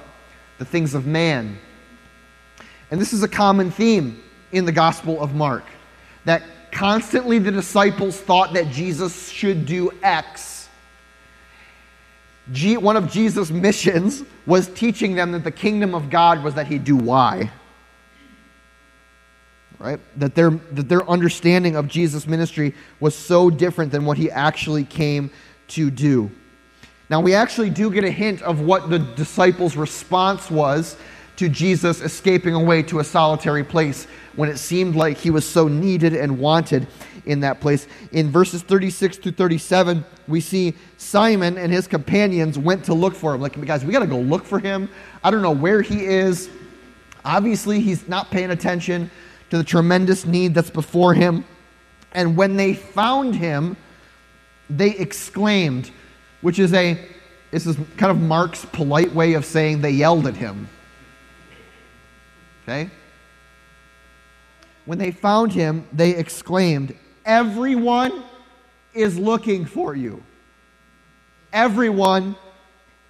The 0.60 0.66
things 0.66 0.96
of 0.96 1.06
man. 1.06 1.58
And 2.90 3.02
this 3.02 3.12
is 3.12 3.22
a 3.22 3.28
common 3.28 3.70
theme 3.70 4.24
in 4.54 4.64
the 4.66 4.72
Gospel 4.72 5.22
of 5.22 5.34
Mark 5.36 5.64
that 6.26 6.44
constantly 6.74 7.40
the 7.40 7.52
disciples 7.52 8.20
thought 8.20 8.54
that 8.54 8.70
Jesus 8.70 9.30
should 9.30 9.66
do 9.66 9.92
X. 10.02 10.68
G- 12.52 12.78
one 12.78 12.98
of 12.98 13.10
Jesus' 13.10 13.50
missions 13.50 14.24
was 14.46 14.68
teaching 14.68 15.16
them 15.16 15.32
that 15.32 15.44
the 15.44 15.52
kingdom 15.52 15.96
of 15.96 16.10
God 16.10 16.44
was 16.44 16.56
that 16.56 16.68
he'd 16.68 16.84
do 16.84 16.96
Y. 16.96 17.50
Right? 19.80 20.00
That 20.18 20.36
their, 20.36 20.50
that 20.50 20.90
their 20.90 21.10
understanding 21.10 21.76
of 21.76 21.88
Jesus' 21.88 22.28
ministry 22.28 22.74
was 23.00 23.16
so 23.16 23.50
different 23.50 23.92
than 23.92 24.06
what 24.06 24.18
he 24.18 24.30
actually 24.30 24.84
came 24.84 25.32
to 25.70 25.90
do. 25.90 26.30
Now, 27.10 27.22
we 27.22 27.34
actually 27.34 27.70
do 27.70 27.92
get 27.92 28.04
a 28.04 28.12
hint 28.12 28.42
of 28.42 28.62
what 28.62 28.90
the 28.90 29.00
disciples' 29.00 29.76
response 29.76 30.50
was 30.50 30.98
to 31.44 31.50
Jesus 31.50 32.00
escaping 32.00 32.56
away 32.56 32.82
to 32.84 33.00
a 33.00 33.04
solitary 33.04 33.66
place 33.66 34.08
when 34.38 34.48
it 34.48 34.58
seemed 34.58 34.96
like 34.96 35.18
he 35.18 35.30
was 35.30 35.48
so 35.48 35.68
needed 35.68 36.14
and 36.14 36.40
wanted 36.40 36.88
in 37.26 37.42
that 37.42 37.60
place. 37.60 37.86
In 38.14 38.32
verses 38.32 38.62
36 38.62 39.18
to 39.18 39.32
37, 39.34 40.06
we 40.30 40.40
see 40.40 40.74
Simon 40.96 41.58
and 41.58 41.70
his 41.72 41.86
companions 41.86 42.58
went 42.58 42.86
to 42.86 42.94
look 42.94 43.14
for 43.14 43.36
him. 43.36 43.42
Like, 43.42 43.60
guys, 43.66 43.84
we 43.84 43.92
got 43.92 44.00
to 44.00 44.08
go 44.08 44.20
look 44.20 44.46
for 44.46 44.58
him. 44.58 44.90
I 45.22 45.32
don't 45.32 45.42
know 45.42 45.52
where 45.52 45.82
he 45.82 46.06
is. 46.06 46.50
Obviously, 47.26 47.82
he's 47.82 48.08
not 48.08 48.32
paying 48.32 48.52
attention 48.52 49.12
to 49.50 49.58
the 49.58 49.66
tremendous 49.66 50.26
need 50.26 50.54
that's 50.54 50.70
before 50.70 51.14
him. 51.14 51.44
And 52.14 52.38
when 52.38 52.56
they 52.56 52.74
found 52.74 53.36
him, 53.36 53.76
they 54.70 54.92
exclaimed, 54.92 55.92
which 56.40 56.58
is 56.58 56.74
a 56.74 56.98
this 57.52 57.68
is 57.68 57.76
kind 57.98 58.12
of 58.12 58.20
Mark's 58.20 58.66
polite 58.66 59.14
way 59.14 59.34
of 59.34 59.44
saying 59.44 59.82
they 59.82 59.92
yelled 59.92 60.26
at 60.26 60.36
him. 60.36 60.70
Okay? 62.64 62.90
When 64.86 64.98
they 64.98 65.12
found 65.12 65.54
him, 65.54 65.88
they 65.94 66.16
exclaimed, 66.16 66.96
Everyone 67.26 68.24
is 68.94 69.18
looking 69.18 69.66
for 69.66 69.96
you. 69.96 70.24
Everyone 71.54 72.36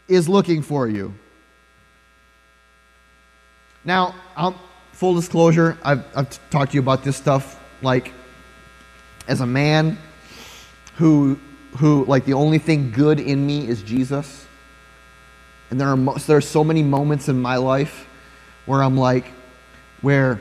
is 0.07 0.29
looking 0.29 0.61
for 0.61 0.87
you. 0.87 1.13
Now, 3.85 4.15
um, 4.35 4.55
full 4.91 5.15
disclosure, 5.15 5.77
I've, 5.83 6.05
I've 6.15 6.49
talked 6.49 6.71
to 6.71 6.75
you 6.75 6.81
about 6.81 7.03
this 7.03 7.17
stuff 7.17 7.59
like 7.81 8.13
as 9.27 9.41
a 9.41 9.45
man 9.45 9.97
who, 10.95 11.39
who 11.77 12.05
like 12.05 12.25
the 12.25 12.33
only 12.33 12.59
thing 12.59 12.91
good 12.91 13.19
in 13.19 13.45
me 13.45 13.67
is 13.67 13.81
Jesus. 13.81 14.45
And 15.69 15.79
there 15.79 15.89
are, 15.89 16.19
there 16.19 16.37
are 16.37 16.41
so 16.41 16.63
many 16.63 16.83
moments 16.83 17.29
in 17.29 17.41
my 17.41 17.57
life 17.57 18.07
where 18.65 18.83
I'm 18.83 18.95
like, 18.95 19.25
where, 20.03 20.39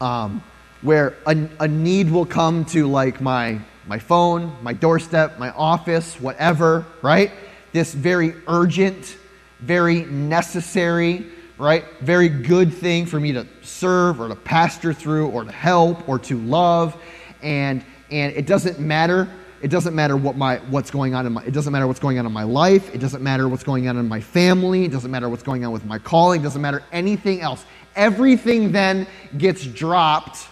um, 0.00 0.42
where 0.80 1.16
a, 1.26 1.36
a 1.60 1.68
need 1.68 2.10
will 2.10 2.24
come 2.24 2.64
to 2.66 2.86
like 2.86 3.20
my, 3.20 3.60
my 3.86 3.98
phone, 3.98 4.56
my 4.62 4.72
doorstep, 4.72 5.38
my 5.38 5.50
office, 5.50 6.18
whatever, 6.20 6.86
right? 7.02 7.32
This 7.72 7.92
very 7.92 8.34
urgent, 8.46 9.18
very 9.58 10.04
necessary, 10.04 11.26
right? 11.58 11.84
Very 12.00 12.28
good 12.28 12.72
thing 12.72 13.06
for 13.06 13.18
me 13.18 13.32
to 13.32 13.46
serve 13.62 14.20
or 14.20 14.28
to 14.28 14.36
pastor 14.36 14.92
through 14.92 15.30
or 15.30 15.44
to 15.44 15.52
help 15.52 16.08
or 16.08 16.20
to 16.20 16.38
love. 16.38 16.96
And, 17.42 17.84
and 18.10 18.34
it 18.34 18.46
doesn't 18.46 18.78
matter 18.78 19.28
it 19.64 19.70
doesn't 19.70 19.94
matter 19.94 20.14
what 20.14 20.36
my 20.36 20.58
what's 20.68 20.90
going 20.90 21.14
on 21.14 21.24
in 21.24 21.32
my 21.32 21.42
it 21.42 21.54
doesn't 21.54 21.72
matter 21.72 21.86
what's 21.86 21.98
going 21.98 22.18
on 22.18 22.26
in 22.26 22.32
my 22.32 22.42
life. 22.42 22.94
It 22.94 22.98
doesn't 22.98 23.22
matter 23.22 23.48
what's 23.48 23.64
going 23.64 23.88
on 23.88 23.96
in 23.96 24.06
my 24.06 24.20
family. 24.20 24.84
It 24.84 24.90
doesn't 24.90 25.10
matter 25.10 25.30
what's 25.30 25.42
going 25.42 25.64
on 25.64 25.72
with 25.72 25.86
my 25.86 25.98
calling. 25.98 26.42
It 26.42 26.44
doesn't 26.44 26.60
matter 26.60 26.82
anything 26.92 27.40
else. 27.40 27.64
Everything 27.96 28.72
then 28.72 29.06
gets 29.38 29.64
dropped 29.66 30.48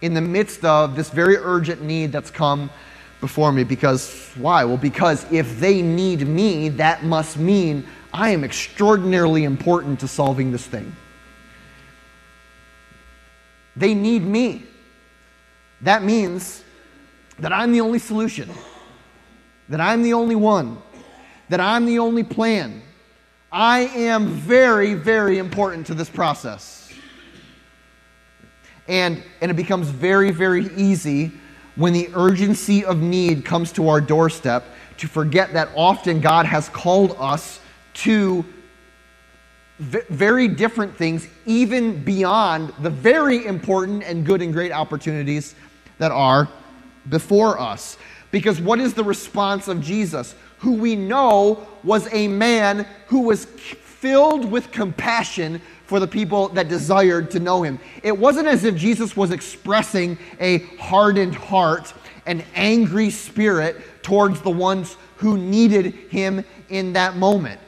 in 0.00 0.14
the 0.14 0.20
midst 0.20 0.64
of 0.64 0.96
this 0.96 1.10
very 1.10 1.36
urgent 1.36 1.82
need 1.82 2.12
that's 2.12 2.30
come 2.30 2.70
before 3.20 3.52
me. 3.52 3.64
Because 3.64 4.30
why? 4.36 4.64
Well, 4.64 4.76
because 4.76 5.30
if 5.32 5.58
they 5.58 5.82
need 5.82 6.26
me, 6.26 6.68
that 6.70 7.04
must 7.04 7.38
mean 7.38 7.86
I 8.12 8.30
am 8.30 8.44
extraordinarily 8.44 9.44
important 9.44 10.00
to 10.00 10.08
solving 10.08 10.52
this 10.52 10.66
thing. 10.66 10.94
They 13.76 13.94
need 13.94 14.22
me. 14.22 14.64
That 15.82 16.02
means 16.02 16.64
that 17.38 17.52
I'm 17.52 17.72
the 17.72 17.80
only 17.80 18.00
solution, 18.00 18.50
that 19.68 19.80
I'm 19.80 20.02
the 20.02 20.12
only 20.12 20.34
one, 20.34 20.78
that 21.48 21.60
I'm 21.60 21.86
the 21.86 22.00
only 22.00 22.24
plan. 22.24 22.82
I 23.50 23.80
am 23.80 24.28
very, 24.28 24.94
very 24.94 25.38
important 25.38 25.86
to 25.86 25.94
this 25.94 26.10
process. 26.10 26.92
And, 28.86 29.22
and 29.40 29.50
it 29.50 29.54
becomes 29.54 29.88
very, 29.88 30.30
very 30.30 30.66
easy 30.76 31.32
when 31.76 31.92
the 31.92 32.10
urgency 32.14 32.84
of 32.84 33.00
need 33.00 33.44
comes 33.44 33.72
to 33.72 33.88
our 33.88 34.00
doorstep 34.00 34.64
to 34.98 35.06
forget 35.06 35.52
that 35.52 35.70
often 35.76 36.20
God 36.20 36.44
has 36.44 36.68
called 36.68 37.16
us 37.18 37.60
to 37.94 38.44
very 39.78 40.48
different 40.48 40.96
things, 40.96 41.28
even 41.46 42.02
beyond 42.02 42.72
the 42.80 42.90
very 42.90 43.46
important 43.46 44.02
and 44.02 44.26
good 44.26 44.42
and 44.42 44.52
great 44.52 44.72
opportunities 44.72 45.54
that 45.98 46.10
are 46.10 46.48
before 47.08 47.60
us. 47.60 47.96
Because 48.30 48.60
what 48.60 48.80
is 48.80 48.94
the 48.94 49.04
response 49.04 49.68
of 49.68 49.80
Jesus, 49.80 50.34
who 50.58 50.74
we 50.74 50.96
know 50.96 51.66
was 51.84 52.12
a 52.12 52.28
man 52.28 52.86
who 53.06 53.22
was 53.22 53.44
filled 53.44 54.50
with 54.50 54.70
compassion 54.70 55.60
for 55.86 56.00
the 56.00 56.06
people 56.06 56.48
that 56.50 56.68
desired 56.68 57.30
to 57.32 57.40
know 57.40 57.62
him? 57.62 57.78
It 58.02 58.16
wasn't 58.16 58.48
as 58.48 58.64
if 58.64 58.76
Jesus 58.76 59.16
was 59.16 59.30
expressing 59.30 60.18
a 60.40 60.58
hardened 60.78 61.34
heart, 61.34 61.94
an 62.26 62.44
angry 62.54 63.10
spirit 63.10 64.02
towards 64.02 64.40
the 64.42 64.50
ones 64.50 64.96
who 65.16 65.36
needed 65.36 65.86
him 66.10 66.44
in 66.68 66.92
that 66.92 67.16
moment. 67.16 67.60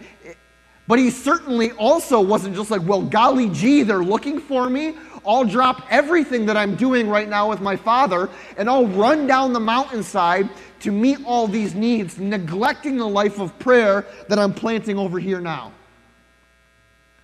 But 0.86 0.98
he 0.98 1.10
certainly 1.10 1.70
also 1.72 2.20
wasn't 2.20 2.56
just 2.56 2.70
like, 2.70 2.82
well, 2.82 3.02
golly 3.02 3.48
gee, 3.48 3.84
they're 3.84 4.02
looking 4.02 4.40
for 4.40 4.68
me. 4.68 4.96
I'll 5.24 5.44
drop 5.44 5.86
everything 5.90 6.46
that 6.46 6.56
I'm 6.56 6.74
doing 6.74 7.08
right 7.08 7.28
now 7.28 7.48
with 7.48 7.60
my 7.60 7.76
father 7.76 8.28
and 8.56 8.68
I'll 8.68 8.86
run 8.86 9.26
down 9.26 9.52
the 9.52 9.60
mountainside 9.60 10.48
to 10.80 10.90
meet 10.90 11.18
all 11.24 11.46
these 11.46 11.74
needs, 11.74 12.18
neglecting 12.18 12.96
the 12.96 13.08
life 13.08 13.38
of 13.38 13.58
prayer 13.58 14.06
that 14.28 14.38
I'm 14.38 14.52
planting 14.52 14.98
over 14.98 15.18
here 15.18 15.40
now. 15.40 15.72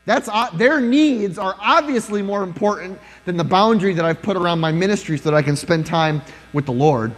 That's, 0.05 0.29
uh, 0.29 0.51
their 0.51 0.81
needs 0.81 1.37
are 1.37 1.57
obviously 1.59 2.23
more 2.23 2.45
important 2.45 2.99
than 3.25 3.37
the 3.37 3.45
boundary 3.45 3.93
that 3.95 4.05
I've 4.05 4.23
put 4.23 4.37
around 4.37 4.61
my 4.61 4.71
ministry 4.71 5.19
so 5.19 5.31
that 5.31 5.37
I 5.37 5.43
can 5.43 5.57
spend 5.57 5.85
time 5.85 6.23
with 6.53 6.65
the 6.65 6.73
Lord. 6.73 7.13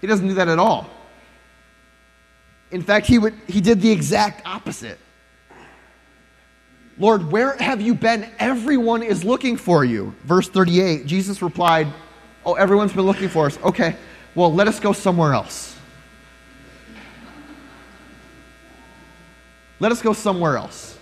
He 0.00 0.06
doesn't 0.06 0.26
do 0.26 0.34
that 0.34 0.48
at 0.48 0.58
all. 0.58 0.88
In 2.70 2.82
fact, 2.82 3.06
he, 3.06 3.18
would, 3.18 3.34
he 3.48 3.60
did 3.60 3.80
the 3.80 3.90
exact 3.90 4.46
opposite. 4.46 4.98
Lord, 6.96 7.32
where 7.32 7.56
have 7.56 7.80
you 7.80 7.94
been? 7.94 8.30
Everyone 8.38 9.02
is 9.02 9.24
looking 9.24 9.56
for 9.56 9.84
you. 9.84 10.14
Verse 10.24 10.48
38, 10.48 11.06
Jesus 11.06 11.42
replied, 11.42 11.88
Oh, 12.44 12.54
everyone's 12.54 12.92
been 12.92 13.04
looking 13.04 13.28
for 13.28 13.46
us. 13.46 13.58
Okay, 13.58 13.96
well, 14.34 14.52
let 14.52 14.68
us 14.68 14.80
go 14.80 14.92
somewhere 14.92 15.34
else. 15.34 15.76
Let 19.78 19.92
us 19.92 20.02
go 20.02 20.12
somewhere 20.12 20.56
else. 20.56 20.98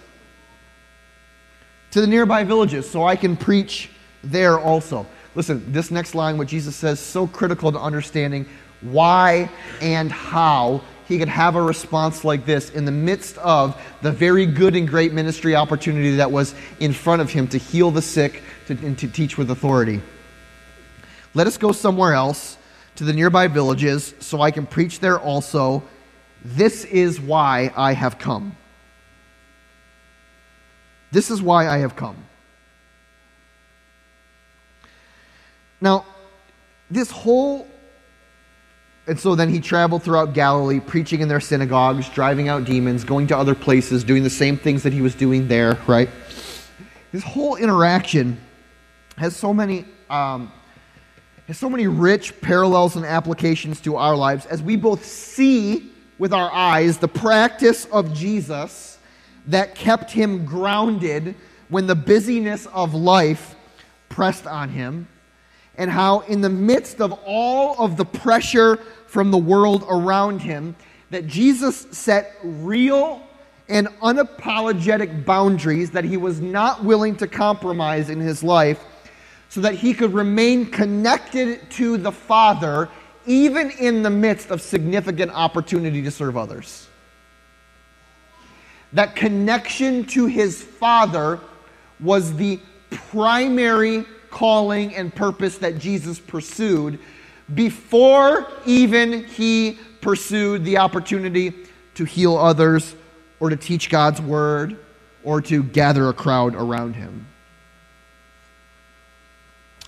To 1.93 2.01
the 2.01 2.07
nearby 2.07 2.45
villages 2.45 2.89
so 2.89 3.05
I 3.05 3.17
can 3.17 3.37
preach 3.37 3.91
there 4.23 4.59
also. 4.59 5.07
Listen, 5.35 5.73
this 5.73 5.91
next 5.91 6.15
line, 6.15 6.39
what 6.39 6.49
Jesus 6.49 6.77
says, 6.77 7.01
so 7.01 7.27
critical 7.27 7.71
to 7.73 7.79
understanding 7.79 8.47
why 8.81 9.51
and 9.81 10.11
how 10.11 10.83
he 11.07 11.19
could 11.19 11.29
have 11.29 11.57
a 11.57 11.63
response 11.63 12.25
like 12.25 12.45
this 12.45 12.71
in 12.71 12.85
the 12.85 12.93
midst 12.93 13.39
of 13.39 13.81
the 14.03 14.13
very 14.13 14.47
good 14.47 14.77
and 14.77 14.87
great 14.87 15.13
ministry 15.13 15.55
opportunity 15.55 16.17
that 16.17 16.31
was 16.31 16.55
in 16.81 16.93
front 16.93 17.23
of 17.23 17.31
him 17.31 17.49
to 17.49 17.59
heal 17.59 17.91
the 17.91 18.03
sick 18.03 18.43
to, 18.67 18.75
and 18.85 18.99
to 18.99 19.09
teach 19.09 19.39
with 19.39 19.51
authority. 19.51 20.03
Let 21.35 21.47
us 21.47 21.57
go 21.57 21.73
somewhere 21.73 22.15
else 22.15 22.59
to 22.97 23.05
the 23.05 23.13
nearby 23.13 23.47
villages 23.47 24.15
so 24.21 24.41
I 24.41 24.51
can 24.51 24.67
preach 24.67 25.01
there 25.01 25.19
also. 25.19 25.83
This 26.45 26.85
is 26.85 27.21
why 27.21 27.73
I 27.77 27.93
have 27.93 28.19
come. 28.19 28.57
This 31.11 31.31
is 31.31 31.41
why 31.41 31.69
I 31.69 31.79
have 31.79 31.97
come. 31.97 32.17
Now, 35.81 36.05
this 36.91 37.11
whole 37.11 37.67
and 39.09 39.19
so 39.19 39.35
then 39.35 39.49
he 39.49 39.59
traveled 39.59 40.03
throughout 40.03 40.35
Galilee, 40.35 40.81
preaching 40.81 41.21
in 41.21 41.29
their 41.29 41.41
synagogues, 41.41 42.11
driving 42.11 42.51
out 42.51 42.65
demons, 42.65 43.05
going 43.05 43.27
to 43.29 43.39
other 43.39 43.55
places, 43.55 44.05
doing 44.05 44.23
the 44.23 44.29
same 44.29 44.59
things 44.59 44.83
that 44.83 44.93
he 44.93 45.01
was 45.01 45.15
doing 45.15 45.49
there, 45.49 45.79
right? 45.87 46.11
This 47.11 47.25
whole 47.25 47.57
interaction 47.57 48.39
has 49.17 49.35
so 49.35 49.55
many, 49.55 49.87
um, 50.11 50.53
has 51.49 51.57
so 51.57 51.71
many 51.71 51.87
rich 51.87 52.39
parallels 52.43 52.95
and 52.95 53.07
applications 53.07 53.81
to 53.81 53.97
our 53.97 54.15
lives 54.15 54.45
as 54.47 54.63
we 54.63 54.77
both 54.77 55.03
see 55.03 55.91
with 56.19 56.35
our 56.35 56.53
eyes 56.53 56.99
the 56.99 57.09
practice 57.09 57.87
of 57.87 58.13
Jesus 58.13 58.99
that 59.47 59.75
kept 59.75 60.11
him 60.11 60.45
grounded 60.45 61.35
when 61.71 61.87
the 61.87 61.95
busyness 61.95 62.67
of 62.67 62.93
life 62.93 63.57
pressed 64.11 64.47
on 64.47 64.69
him, 64.69 65.09
and 65.77 65.91
how, 65.91 66.21
in 66.21 66.43
the 66.43 66.51
midst 66.51 67.01
of 67.01 67.13
all 67.25 67.83
of 67.83 67.97
the 67.97 68.05
pressure 68.05 68.77
from 69.07 69.31
the 69.31 69.39
world 69.39 69.87
around 69.89 70.41
him, 70.41 70.77
that 71.11 71.27
Jesus 71.27 71.87
set 71.93 72.37
real 72.43 73.23
and 73.71 73.87
unapologetic 74.03 75.25
boundaries 75.25 75.91
that 75.93 76.05
he 76.05 76.19
was 76.19 76.41
not 76.41 76.85
willing 76.85 77.17
to 77.17 77.27
compromise 77.27 78.11
in 78.11 78.21
his 78.21 78.43
life 78.43 78.85
so 79.49 79.61
that 79.63 79.75
he 79.75 79.95
could 79.95 80.13
remain 80.13 80.67
connected 80.67 81.71
to 81.73 81.97
the 81.97 82.13
Father 82.13 82.89
even 83.27 83.71
in 83.73 84.03
the 84.03 84.11
midst 84.11 84.51
of 84.51 84.63
significant 84.63 85.31
opportunity 85.33 86.03
to 86.03 86.11
serve 86.11 86.37
others. 86.37 86.89
That 88.93 89.15
connection 89.15 90.05
to 90.07 90.27
his 90.27 90.63
Father 90.63 91.41
was 92.01 92.35
the 92.35 92.59
primary 92.91 94.05
calling 94.31 94.95
and 94.95 95.15
purpose 95.15 95.59
that 95.59 95.79
Jesus 95.79 96.19
pursued 96.19 96.99
before 97.55 98.47
even 98.67 99.25
he 99.25 99.79
pursued 100.01 100.65
the 100.65 100.79
opportunity 100.79 101.53
to 101.95 102.05
heal 102.05 102.37
others 102.37 102.95
or 103.41 103.51
to 103.51 103.57
teach 103.57 103.91
God's 103.91 104.21
word 104.21 104.79
or 105.25 105.41
to 105.43 105.63
gather 105.63 106.09
a 106.09 106.13
crowd 106.13 106.55
around 106.55 106.95
him. 106.95 107.27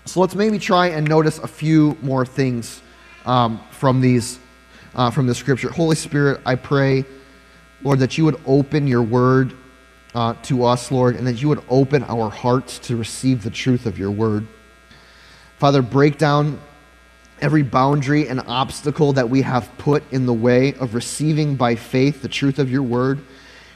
So 0.05 0.19
let's 0.19 0.35
maybe 0.35 0.57
try 0.57 0.87
and 0.87 1.07
notice 1.07 1.37
a 1.39 1.47
few 1.47 1.97
more 2.01 2.25
things 2.25 2.81
um, 3.25 3.61
from 3.71 4.01
these 4.01 4.39
uh, 4.95 5.11
from 5.11 5.27
the 5.27 5.35
scripture. 5.35 5.69
Holy 5.69 5.95
Spirit, 5.95 6.41
I 6.45 6.55
pray, 6.55 7.05
Lord, 7.81 7.99
that 7.99 8.17
you 8.17 8.25
would 8.25 8.39
open 8.45 8.87
your 8.87 9.03
word 9.03 9.53
uh, 10.13 10.33
to 10.43 10.65
us, 10.65 10.91
Lord, 10.91 11.15
and 11.15 11.25
that 11.27 11.41
you 11.41 11.47
would 11.49 11.63
open 11.69 12.03
our 12.03 12.29
hearts 12.29 12.79
to 12.79 12.97
receive 12.97 13.43
the 13.43 13.49
truth 13.49 13.85
of 13.85 13.97
your 13.97 14.11
word. 14.11 14.47
Father, 15.57 15.81
break 15.81 16.17
down 16.17 16.59
every 17.39 17.63
boundary 17.63 18.27
and 18.27 18.39
obstacle 18.41 19.13
that 19.13 19.29
we 19.29 19.41
have 19.41 19.69
put 19.77 20.03
in 20.11 20.25
the 20.25 20.33
way 20.33 20.73
of 20.73 20.93
receiving 20.93 21.55
by 21.55 21.75
faith 21.75 22.21
the 22.21 22.27
truth 22.27 22.59
of 22.59 22.69
your 22.69 22.83
word. 22.83 23.19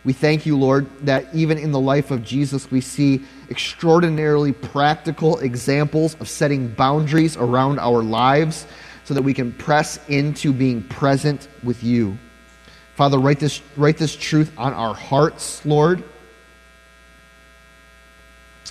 We 0.05 0.13
thank 0.13 0.45
you, 0.45 0.55
Lord, 0.55 0.87
that 1.01 1.33
even 1.33 1.57
in 1.57 1.71
the 1.71 1.79
life 1.79 2.11
of 2.11 2.23
Jesus, 2.23 2.69
we 2.69 2.79
see 2.79 3.25
extraordinarily 3.49 4.51
practical 4.51 5.39
examples 5.39 6.15
of 6.19 6.29
setting 6.29 6.67
boundaries 6.67 7.35
around 7.35 7.79
our 7.79 8.03
lives 8.03 8.67
so 9.03 9.15
that 9.15 9.23
we 9.23 9.33
can 9.33 9.51
press 9.51 9.99
into 10.07 10.53
being 10.53 10.83
present 10.83 11.47
with 11.63 11.83
you. 11.83 12.17
Father, 12.95 13.17
write 13.17 13.39
this, 13.39 13.61
write 13.75 13.97
this 13.97 14.15
truth 14.15 14.51
on 14.57 14.73
our 14.73 14.93
hearts, 14.93 15.65
Lord, 15.65 16.03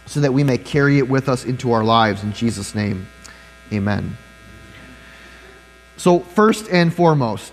so 0.07 0.21
that 0.21 0.33
we 0.33 0.45
may 0.45 0.57
carry 0.57 0.99
it 0.99 1.09
with 1.09 1.29
us 1.29 1.45
into 1.45 1.73
our 1.73 1.83
lives. 1.83 2.23
In 2.23 2.33
Jesus' 2.33 2.77
name, 2.77 3.09
amen. 3.73 4.17
So, 5.97 6.21
first 6.21 6.69
and 6.71 6.95
foremost, 6.95 7.53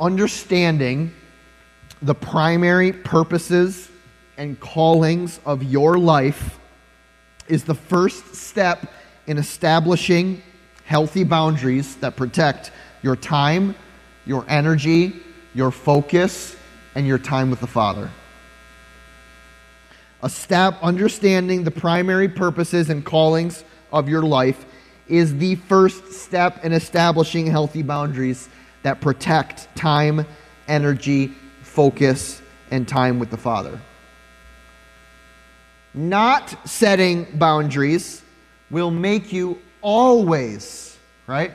understanding 0.00 1.12
the 2.00 2.14
primary 2.14 2.92
purposes 2.92 3.88
and 4.36 4.58
callings 4.60 5.40
of 5.44 5.62
your 5.62 5.98
life 5.98 6.58
is 7.48 7.64
the 7.64 7.74
first 7.74 8.34
step 8.34 8.92
in 9.26 9.38
establishing 9.38 10.42
healthy 10.84 11.24
boundaries 11.24 11.96
that 11.96 12.16
protect 12.16 12.70
your 13.02 13.16
time, 13.16 13.74
your 14.26 14.44
energy, 14.48 15.14
your 15.54 15.70
focus, 15.70 16.56
and 16.94 17.06
your 17.06 17.18
time 17.18 17.50
with 17.50 17.60
the 17.60 17.66
Father. 17.66 18.10
A 20.22 20.30
step 20.30 20.78
understanding 20.82 21.64
the 21.64 21.70
primary 21.70 22.28
purposes 22.28 22.90
and 22.90 23.04
callings 23.04 23.64
of 23.92 24.08
your 24.08 24.22
life 24.22 24.66
is 25.06 25.36
the 25.38 25.54
first 25.54 26.12
step 26.12 26.64
in 26.64 26.72
establishing 26.72 27.46
healthy 27.46 27.82
boundaries 27.82 28.48
that 28.82 29.00
protect 29.00 29.74
time, 29.76 30.26
energy, 30.68 31.32
focus, 31.62 32.42
and 32.70 32.86
time 32.88 33.18
with 33.18 33.30
the 33.30 33.36
Father. 33.36 33.80
not 35.94 36.68
setting 36.68 37.26
boundaries 37.38 38.22
will 38.70 38.90
make 38.90 39.32
you 39.32 39.60
always, 39.80 40.96
right? 41.26 41.52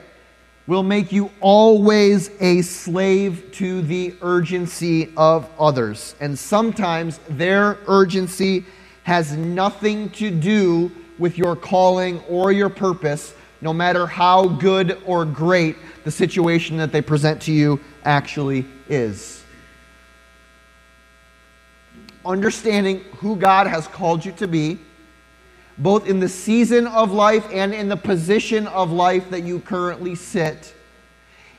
Will 0.67 0.83
make 0.83 1.11
you 1.11 1.31
always 1.41 2.29
a 2.39 2.61
slave 2.61 3.51
to 3.53 3.81
the 3.81 4.15
urgency 4.21 5.11
of 5.17 5.49
others. 5.59 6.15
And 6.19 6.37
sometimes 6.37 7.19
their 7.29 7.77
urgency 7.87 8.65
has 9.03 9.35
nothing 9.35 10.09
to 10.11 10.31
do 10.31 10.91
with 11.19 11.37
your 11.37 11.55
calling 11.55 12.21
or 12.29 12.51
your 12.51 12.69
purpose, 12.69 13.33
no 13.63 13.71
matter 13.71 14.05
how 14.05 14.45
good 14.45 15.01
or 15.05 15.23
great 15.23 15.77
the 16.03 16.11
situation 16.11 16.75
that 16.75 16.91
they 16.91 17.01
present 17.01 17.41
to 17.41 17.53
you 17.53 17.79
actually 18.03 18.65
is. 18.89 19.41
Understanding 22.25 22.99
who 23.15 23.37
God 23.37 23.67
has 23.67 23.87
called 23.87 24.25
you 24.25 24.33
to 24.33 24.49
be, 24.49 24.79
both 25.77 26.09
in 26.09 26.19
the 26.19 26.27
season 26.27 26.87
of 26.87 27.13
life 27.13 27.47
and 27.53 27.73
in 27.73 27.87
the 27.87 27.95
position 27.95 28.67
of 28.67 28.91
life 28.91 29.29
that 29.29 29.43
you 29.43 29.61
currently 29.61 30.13
sit, 30.13 30.75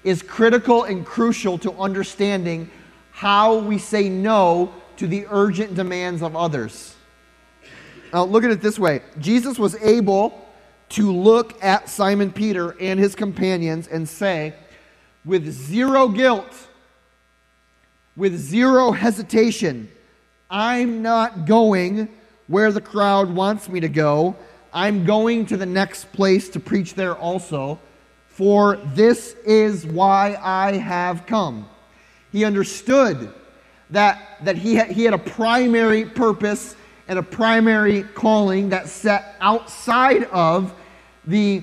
is 0.05 0.21
critical 0.21 0.85
and 0.85 1.07
crucial 1.07 1.57
to 1.57 1.73
understanding 1.73 2.71
how 3.13 3.57
we 3.57 3.79
say 3.79 4.11
no 4.11 4.75
to 4.99 5.07
the 5.07 5.27
urgent 5.31 5.75
demands 5.75 6.21
of 6.21 6.37
others. 6.37 6.97
Now, 8.13 8.25
look 8.25 8.45
at 8.45 8.51
it 8.51 8.61
this 8.61 8.79
way 8.79 9.01
Jesus 9.19 9.59
was 9.59 9.75
able 9.77 10.44
to 10.91 11.11
look 11.11 11.63
at 11.63 11.89
Simon 11.89 12.31
Peter 12.31 12.77
and 12.81 13.01
his 13.01 13.15
companions 13.15 13.89
and 13.89 14.09
say, 14.09 14.55
with 15.25 15.51
zero 15.51 16.09
guilt, 16.09 16.69
with 18.17 18.37
zero 18.37 18.93
hesitation, 18.93 19.91
I'm 20.51 21.03
not 21.03 21.47
going 21.47 22.09
where 22.47 22.71
the 22.71 22.81
crowd 22.81 23.31
wants 23.31 23.69
me 23.69 23.81
to 23.81 23.89
go. 23.89 24.37
I'm 24.73 25.05
going 25.05 25.47
to 25.47 25.57
the 25.57 25.67
next 25.67 26.13
place 26.13 26.49
to 26.51 26.61
preach 26.61 26.95
there 26.95 27.17
also, 27.17 27.79
for 28.29 28.77
this 28.95 29.35
is 29.47 29.87
why 29.87 30.39
I 30.43 30.77
have 30.77 31.27
come. 31.27 31.69
He 32.33 32.45
understood 32.45 33.33
that, 33.91 34.39
that 34.45 34.57
he, 34.57 34.75
had, 34.75 34.91
he 34.91 35.05
had 35.05 35.15
a 35.15 35.19
primary 35.19 36.05
purpose 36.05 36.77
and 37.09 37.19
a 37.19 37.23
primary 37.23 38.03
calling 38.03 38.71
that 38.71 38.89
set 38.89 39.37
outside 39.41 40.25
of 40.25 40.75
the, 41.27 41.63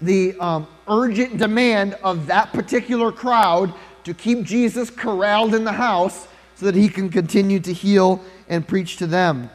the 0.00 0.38
um, 0.38 0.66
urgent 0.88 1.38
demand 1.38 1.94
of 2.02 2.26
that 2.26 2.52
particular 2.52 3.12
crowd 3.12 3.72
to 4.04 4.14
keep 4.14 4.42
Jesus 4.42 4.88
corralled 4.90 5.54
in 5.54 5.64
the 5.64 5.72
house 5.72 6.28
so 6.54 6.66
that 6.66 6.74
he 6.74 6.88
can 6.88 7.10
continue 7.10 7.60
to 7.60 7.72
heal 7.72 8.20
and 8.48 8.66
preach 8.66 8.96
to 8.96 9.06
them. 9.06 9.50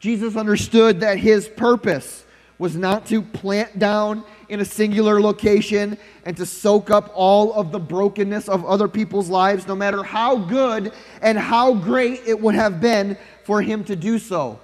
Jesus 0.00 0.36
understood 0.36 1.00
that 1.00 1.18
his 1.18 1.48
purpose 1.48 2.24
was 2.58 2.76
not 2.76 3.06
to 3.06 3.22
plant 3.22 3.78
down 3.78 4.22
in 4.48 4.60
a 4.60 4.64
singular 4.64 5.20
location 5.20 5.96
and 6.24 6.36
to 6.36 6.46
soak 6.46 6.90
up 6.90 7.10
all 7.14 7.52
of 7.54 7.72
the 7.72 7.78
brokenness 7.78 8.48
of 8.48 8.64
other 8.64 8.86
people's 8.86 9.28
lives, 9.28 9.66
no 9.66 9.74
matter 9.74 10.02
how 10.02 10.36
good 10.36 10.92
and 11.22 11.38
how 11.38 11.74
great 11.74 12.20
it 12.26 12.38
would 12.38 12.54
have 12.54 12.80
been 12.80 13.16
for 13.44 13.62
him 13.62 13.84
to 13.84 13.96
do 13.96 14.18
so. 14.18 14.60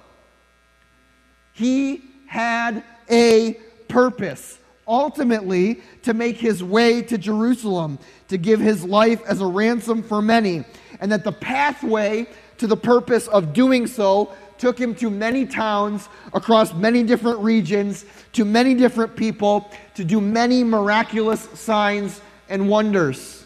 He 1.53 2.03
had 2.27 2.83
a 3.09 3.53
purpose, 3.87 4.57
ultimately, 4.87 5.81
to 6.03 6.13
make 6.13 6.37
his 6.37 6.63
way 6.63 7.01
to 7.03 7.17
Jerusalem, 7.17 7.99
to 8.29 8.37
give 8.37 8.59
his 8.59 8.83
life 8.83 9.21
as 9.27 9.41
a 9.41 9.45
ransom 9.45 10.01
for 10.01 10.21
many, 10.21 10.63
and 10.99 11.11
that 11.11 11.23
the 11.23 11.31
pathway 11.31 12.27
to 12.57 12.67
the 12.67 12.77
purpose 12.77 13.27
of 13.27 13.53
doing 13.53 13.87
so 13.87 14.33
took 14.57 14.79
him 14.79 14.93
to 14.93 15.09
many 15.09 15.45
towns 15.45 16.07
across 16.33 16.73
many 16.73 17.01
different 17.03 17.39
regions, 17.39 18.05
to 18.33 18.45
many 18.45 18.75
different 18.75 19.15
people, 19.15 19.71
to 19.95 20.05
do 20.05 20.21
many 20.21 20.63
miraculous 20.63 21.41
signs 21.59 22.21
and 22.47 22.69
wonders. 22.69 23.43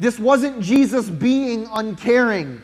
This 0.00 0.18
wasn't 0.18 0.60
Jesus 0.60 1.08
being 1.08 1.68
uncaring. 1.72 2.62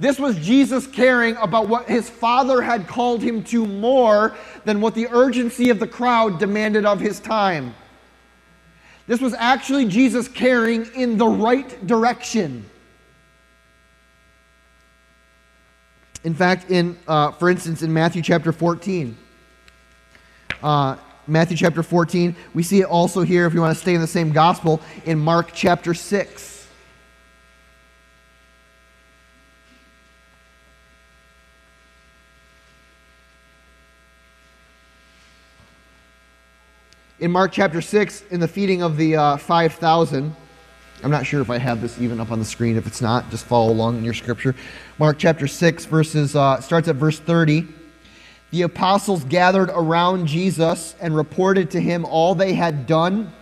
This 0.00 0.18
was 0.18 0.36
Jesus 0.38 0.86
caring 0.86 1.36
about 1.36 1.68
what 1.68 1.88
his 1.88 2.10
father 2.10 2.60
had 2.60 2.88
called 2.88 3.22
him 3.22 3.44
to 3.44 3.66
more 3.66 4.36
than 4.64 4.80
what 4.80 4.94
the 4.94 5.06
urgency 5.08 5.70
of 5.70 5.78
the 5.78 5.86
crowd 5.86 6.38
demanded 6.38 6.84
of 6.84 6.98
his 6.98 7.20
time. 7.20 7.74
This 9.06 9.20
was 9.20 9.34
actually 9.34 9.86
Jesus 9.86 10.28
caring 10.28 10.86
in 10.94 11.18
the 11.18 11.26
right 11.26 11.86
direction. 11.86 12.68
In 16.24 16.34
fact, 16.34 16.70
in 16.70 16.96
uh, 17.08 17.32
for 17.32 17.50
instance, 17.50 17.82
in 17.82 17.92
Matthew 17.92 18.22
chapter 18.22 18.52
14, 18.52 19.16
uh, 20.62 20.96
Matthew 21.26 21.56
chapter 21.56 21.82
14, 21.82 22.34
we 22.54 22.62
see 22.62 22.80
it 22.80 22.84
also 22.84 23.22
here. 23.22 23.46
If 23.46 23.54
you 23.54 23.60
want 23.60 23.74
to 23.74 23.80
stay 23.80 23.94
in 23.94 24.00
the 24.00 24.06
same 24.06 24.32
gospel, 24.32 24.80
in 25.04 25.18
Mark 25.18 25.50
chapter 25.52 25.94
6. 25.94 26.51
In 37.22 37.30
Mark 37.30 37.52
chapter 37.52 37.80
6, 37.80 38.24
in 38.32 38.40
the 38.40 38.48
feeding 38.48 38.82
of 38.82 38.96
the 38.96 39.14
uh, 39.14 39.36
5,000, 39.36 40.34
I'm 41.04 41.10
not 41.12 41.24
sure 41.24 41.40
if 41.40 41.50
I 41.50 41.58
have 41.58 41.80
this 41.80 42.00
even 42.00 42.18
up 42.18 42.32
on 42.32 42.40
the 42.40 42.44
screen. 42.44 42.76
If 42.76 42.84
it's 42.84 43.00
not, 43.00 43.30
just 43.30 43.44
follow 43.44 43.70
along 43.70 43.98
in 43.98 44.04
your 44.04 44.12
scripture. 44.12 44.56
Mark 44.98 45.20
chapter 45.20 45.46
6, 45.46 45.84
verses, 45.84 46.34
uh, 46.34 46.60
starts 46.60 46.88
at 46.88 46.96
verse 46.96 47.20
30. 47.20 47.68
The 48.50 48.62
apostles 48.62 49.22
gathered 49.22 49.70
around 49.70 50.26
Jesus 50.26 50.96
and 51.00 51.14
reported 51.14 51.70
to 51.70 51.80
him 51.80 52.04
all 52.06 52.34
they 52.34 52.54
had 52.54 52.88
done 52.88 53.32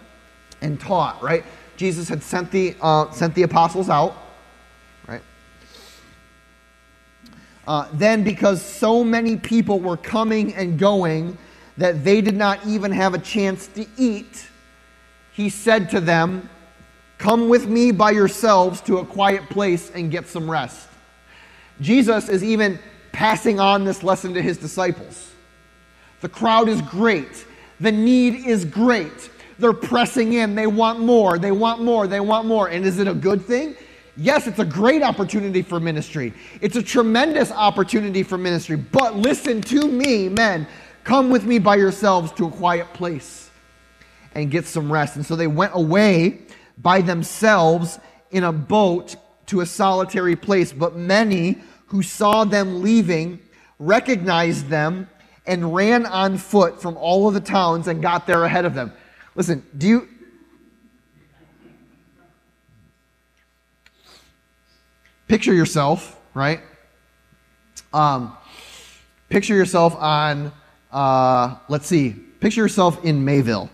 and 0.60 0.78
taught, 0.78 1.22
right? 1.22 1.42
Jesus 1.78 2.06
had 2.06 2.22
sent 2.22 2.50
the, 2.50 2.76
uh, 2.82 3.10
sent 3.12 3.34
the 3.34 3.44
apostles 3.44 3.88
out, 3.88 4.14
right? 5.08 5.22
Uh, 7.66 7.88
then, 7.94 8.24
because 8.24 8.60
so 8.60 9.02
many 9.02 9.38
people 9.38 9.80
were 9.80 9.96
coming 9.96 10.52
and 10.52 10.78
going 10.78 11.38
that 11.80 12.04
they 12.04 12.20
did 12.20 12.36
not 12.36 12.64
even 12.66 12.92
have 12.92 13.14
a 13.14 13.18
chance 13.18 13.66
to 13.68 13.86
eat, 13.96 14.46
he 15.32 15.48
said 15.48 15.88
to 15.90 15.98
them, 15.98 16.48
Come 17.16 17.48
with 17.48 17.68
me 17.68 17.90
by 17.90 18.10
yourselves 18.10 18.82
to 18.82 18.98
a 18.98 19.04
quiet 19.04 19.48
place 19.48 19.90
and 19.90 20.10
get 20.10 20.28
some 20.28 20.50
rest. 20.50 20.88
Jesus 21.80 22.28
is 22.28 22.44
even 22.44 22.78
passing 23.12 23.58
on 23.60 23.84
this 23.84 24.02
lesson 24.02 24.34
to 24.34 24.42
his 24.42 24.58
disciples. 24.58 25.32
The 26.20 26.28
crowd 26.28 26.68
is 26.68 26.82
great, 26.82 27.46
the 27.80 27.92
need 27.92 28.46
is 28.46 28.64
great. 28.66 29.30
They're 29.58 29.72
pressing 29.72 30.34
in, 30.34 30.54
they 30.54 30.66
want 30.66 31.00
more, 31.00 31.38
they 31.38 31.52
want 31.52 31.82
more, 31.82 32.06
they 32.06 32.20
want 32.20 32.46
more. 32.46 32.68
And 32.68 32.84
is 32.84 32.98
it 32.98 33.08
a 33.08 33.14
good 33.14 33.44
thing? 33.44 33.74
Yes, 34.16 34.46
it's 34.46 34.58
a 34.58 34.64
great 34.64 35.02
opportunity 35.02 35.62
for 35.62 35.80
ministry. 35.80 36.34
It's 36.60 36.76
a 36.76 36.82
tremendous 36.82 37.50
opportunity 37.50 38.22
for 38.22 38.36
ministry. 38.36 38.76
But 38.76 39.16
listen 39.16 39.62
to 39.62 39.88
me, 39.88 40.28
men. 40.28 40.66
Come 41.04 41.30
with 41.30 41.44
me 41.44 41.58
by 41.58 41.76
yourselves 41.76 42.32
to 42.32 42.46
a 42.46 42.50
quiet 42.50 42.92
place 42.92 43.50
and 44.34 44.50
get 44.50 44.66
some 44.66 44.92
rest. 44.92 45.16
And 45.16 45.24
so 45.24 45.36
they 45.36 45.46
went 45.46 45.72
away 45.74 46.42
by 46.78 47.00
themselves 47.00 47.98
in 48.30 48.44
a 48.44 48.52
boat 48.52 49.16
to 49.46 49.60
a 49.60 49.66
solitary 49.66 50.36
place, 50.36 50.72
but 50.72 50.94
many 50.94 51.58
who 51.86 52.02
saw 52.02 52.44
them 52.44 52.82
leaving 52.82 53.40
recognized 53.78 54.68
them 54.68 55.08
and 55.46 55.74
ran 55.74 56.06
on 56.06 56.38
foot 56.38 56.80
from 56.80 56.96
all 56.96 57.26
of 57.26 57.34
the 57.34 57.40
towns 57.40 57.88
and 57.88 58.00
got 58.00 58.26
there 58.26 58.44
ahead 58.44 58.64
of 58.64 58.74
them. 58.74 58.92
Listen, 59.34 59.66
do 59.76 59.88
you. 59.88 60.08
Picture 65.26 65.54
yourself, 65.54 66.20
right? 66.34 66.60
Um, 67.92 68.36
picture 69.28 69.54
yourself 69.54 69.96
on, 69.96 70.52
uh, 70.92 71.56
let's 71.68 71.86
see, 71.86 72.10
picture 72.40 72.60
yourself 72.60 73.04
in 73.04 73.24
Mayville, 73.24 73.70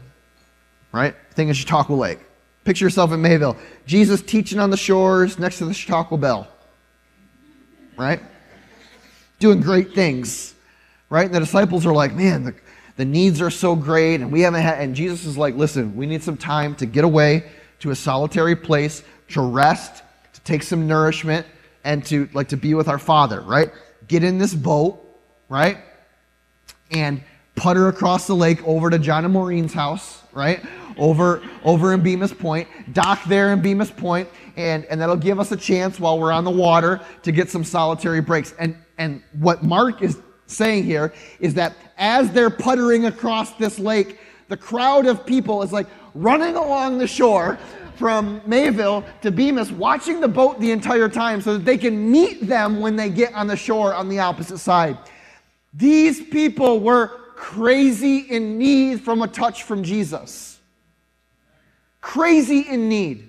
right? 0.92 1.14
Think 1.32 1.50
of 1.50 1.56
Chautauqua 1.56 1.94
Lake. 1.94 2.20
Picture 2.64 2.84
yourself 2.84 3.12
in 3.12 3.22
Mayville. 3.22 3.56
Jesus 3.86 4.20
teaching 4.20 4.58
on 4.58 4.70
the 4.70 4.76
shores 4.76 5.38
next 5.38 5.58
to 5.58 5.66
the 5.66 5.74
Chautauqua 5.74 6.18
Belle. 6.18 6.48
Right? 7.96 8.20
Doing 9.38 9.60
great 9.60 9.94
things. 9.94 10.54
Right? 11.08 11.26
And 11.26 11.34
the 11.34 11.40
disciples 11.40 11.86
are 11.86 11.92
like, 11.92 12.14
man, 12.14 12.42
the, 12.42 12.54
the 12.96 13.04
needs 13.04 13.40
are 13.40 13.50
so 13.50 13.76
great, 13.76 14.20
and 14.20 14.32
we 14.32 14.40
haven't 14.40 14.62
had 14.62 14.80
and 14.80 14.96
Jesus 14.96 15.24
is 15.26 15.38
like, 15.38 15.54
listen, 15.54 15.94
we 15.96 16.06
need 16.06 16.22
some 16.22 16.36
time 16.36 16.74
to 16.76 16.86
get 16.86 17.04
away 17.04 17.44
to 17.80 17.90
a 17.90 17.94
solitary 17.94 18.56
place, 18.56 19.02
to 19.28 19.42
rest, 19.42 20.02
to 20.32 20.40
take 20.40 20.62
some 20.62 20.86
nourishment, 20.86 21.46
and 21.84 22.04
to 22.06 22.28
like 22.32 22.48
to 22.48 22.56
be 22.56 22.74
with 22.74 22.88
our 22.88 22.98
Father, 22.98 23.42
right? 23.42 23.70
Get 24.08 24.24
in 24.24 24.38
this 24.38 24.54
boat, 24.54 25.00
right? 25.48 25.78
And 26.90 27.22
putter 27.54 27.88
across 27.88 28.26
the 28.26 28.36
lake 28.36 28.66
over 28.66 28.90
to 28.90 28.98
John 28.98 29.24
and 29.24 29.32
Maureen's 29.32 29.72
house, 29.72 30.22
right? 30.32 30.62
over, 30.98 31.42
over 31.64 31.92
in 31.92 32.02
Bemus 32.02 32.36
Point, 32.36 32.68
dock 32.92 33.22
there 33.24 33.52
in 33.52 33.60
Bemus 33.60 33.94
Point, 33.94 34.28
and, 34.56 34.84
and 34.86 35.00
that'll 35.00 35.16
give 35.16 35.38
us 35.38 35.52
a 35.52 35.56
chance 35.56 36.00
while 36.00 36.18
we're 36.18 36.32
on 36.32 36.44
the 36.44 36.50
water 36.50 37.00
to 37.22 37.32
get 37.32 37.50
some 37.50 37.64
solitary 37.64 38.20
breaks. 38.20 38.54
And 38.58 38.76
and 38.98 39.22
what 39.40 39.62
Mark 39.62 40.00
is 40.00 40.18
saying 40.46 40.84
here 40.84 41.12
is 41.38 41.52
that 41.54 41.74
as 41.98 42.30
they're 42.30 42.50
puttering 42.50 43.06
across 43.06 43.52
this 43.52 43.78
lake, 43.78 44.18
the 44.48 44.56
crowd 44.56 45.06
of 45.06 45.26
people 45.26 45.62
is 45.62 45.72
like 45.72 45.86
running 46.14 46.56
along 46.56 46.98
the 46.98 47.06
shore 47.06 47.58
from 47.96 48.40
Mayville 48.46 49.04
to 49.22 49.30
Bemus, 49.32 49.70
watching 49.70 50.20
the 50.20 50.28
boat 50.28 50.60
the 50.60 50.70
entire 50.70 51.08
time 51.08 51.42
so 51.42 51.54
that 51.54 51.64
they 51.64 51.76
can 51.76 52.10
meet 52.10 52.46
them 52.46 52.80
when 52.80 52.96
they 52.96 53.10
get 53.10 53.34
on 53.34 53.46
the 53.46 53.56
shore 53.56 53.94
on 53.94 54.08
the 54.08 54.18
opposite 54.18 54.58
side. 54.58 54.96
These 55.76 56.24
people 56.28 56.80
were 56.80 57.08
crazy 57.34 58.18
in 58.18 58.56
need 58.56 59.02
from 59.02 59.20
a 59.20 59.28
touch 59.28 59.64
from 59.64 59.82
Jesus. 59.82 60.58
Crazy 62.00 62.60
in 62.60 62.88
need. 62.88 63.28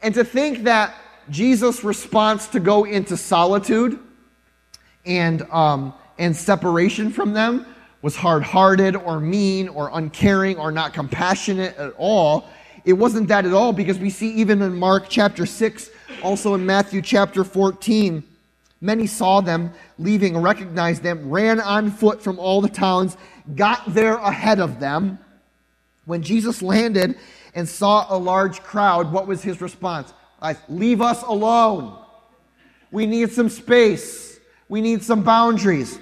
And 0.00 0.14
to 0.14 0.24
think 0.24 0.64
that 0.64 0.94
Jesus' 1.28 1.84
response 1.84 2.46
to 2.48 2.60
go 2.60 2.84
into 2.84 3.16
solitude 3.16 3.98
and, 5.04 5.42
um, 5.50 5.92
and 6.18 6.34
separation 6.34 7.10
from 7.10 7.34
them 7.34 7.66
was 8.00 8.16
hard 8.16 8.44
hearted 8.44 8.96
or 8.96 9.20
mean 9.20 9.68
or 9.68 9.90
uncaring 9.92 10.56
or 10.56 10.72
not 10.72 10.94
compassionate 10.94 11.76
at 11.76 11.92
all. 11.98 12.48
It 12.84 12.94
wasn't 12.94 13.28
that 13.28 13.44
at 13.44 13.52
all 13.52 13.72
because 13.74 13.98
we 13.98 14.08
see 14.08 14.30
even 14.34 14.62
in 14.62 14.74
Mark 14.78 15.06
chapter 15.08 15.44
6, 15.44 15.90
also 16.22 16.54
in 16.54 16.64
Matthew 16.64 17.02
chapter 17.02 17.44
14, 17.44 18.22
many 18.80 19.06
saw 19.06 19.40
them 19.40 19.72
leaving, 19.98 20.36
recognized 20.36 21.02
them, 21.02 21.30
ran 21.30 21.60
on 21.60 21.90
foot 21.90 22.22
from 22.22 22.38
all 22.38 22.60
the 22.60 22.68
towns, 22.68 23.16
got 23.54 23.82
there 23.92 24.16
ahead 24.16 24.60
of 24.60 24.80
them. 24.80 25.18
When 26.04 26.22
Jesus 26.22 26.62
landed 26.62 27.16
and 27.54 27.68
saw 27.68 28.06
a 28.08 28.16
large 28.16 28.62
crowd, 28.62 29.12
what 29.12 29.26
was 29.26 29.42
his 29.42 29.60
response? 29.60 30.14
Leave 30.68 31.02
us 31.02 31.22
alone. 31.22 31.98
We 32.90 33.06
need 33.06 33.32
some 33.32 33.48
space. 33.48 34.38
We 34.68 34.80
need 34.80 35.02
some 35.02 35.22
boundaries. 35.22 35.98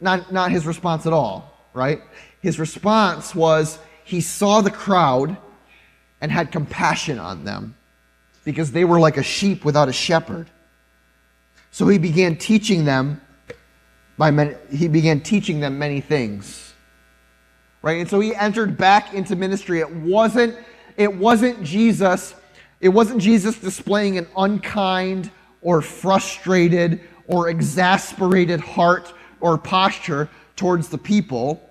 Not, 0.00 0.32
not 0.32 0.50
his 0.50 0.66
response 0.66 1.06
at 1.06 1.12
all, 1.12 1.52
right? 1.72 2.02
His 2.42 2.58
response 2.58 3.34
was 3.34 3.78
he 4.04 4.20
saw 4.20 4.60
the 4.60 4.70
crowd 4.70 5.36
and 6.20 6.30
had 6.30 6.52
compassion 6.52 7.18
on 7.18 7.44
them 7.44 7.74
because 8.44 8.70
they 8.70 8.84
were 8.84 9.00
like 9.00 9.16
a 9.16 9.22
sheep 9.22 9.64
without 9.64 9.88
a 9.88 9.92
shepherd. 9.92 10.50
So 11.74 11.88
he 11.88 11.98
began 11.98 12.36
teaching 12.36 12.84
them 12.84 13.20
by 14.16 14.30
many, 14.30 14.54
he 14.70 14.86
began 14.86 15.20
teaching 15.20 15.58
them 15.58 15.76
many 15.76 16.00
things. 16.00 16.72
Right? 17.82 17.98
And 17.98 18.08
so 18.08 18.20
he 18.20 18.32
entered 18.32 18.78
back 18.78 19.12
into 19.12 19.34
ministry. 19.34 19.80
It 19.80 19.92
wasn't 19.92 20.56
it 20.96 21.12
wasn't 21.12 21.64
Jesus 21.64 22.36
it 22.80 22.90
wasn't 22.90 23.20
Jesus 23.20 23.58
displaying 23.58 24.18
an 24.18 24.28
unkind 24.36 25.32
or 25.62 25.82
frustrated 25.82 27.00
or 27.26 27.48
exasperated 27.48 28.60
heart 28.60 29.12
or 29.40 29.58
posture 29.58 30.28
towards 30.54 30.88
the 30.88 30.98
people, 30.98 31.68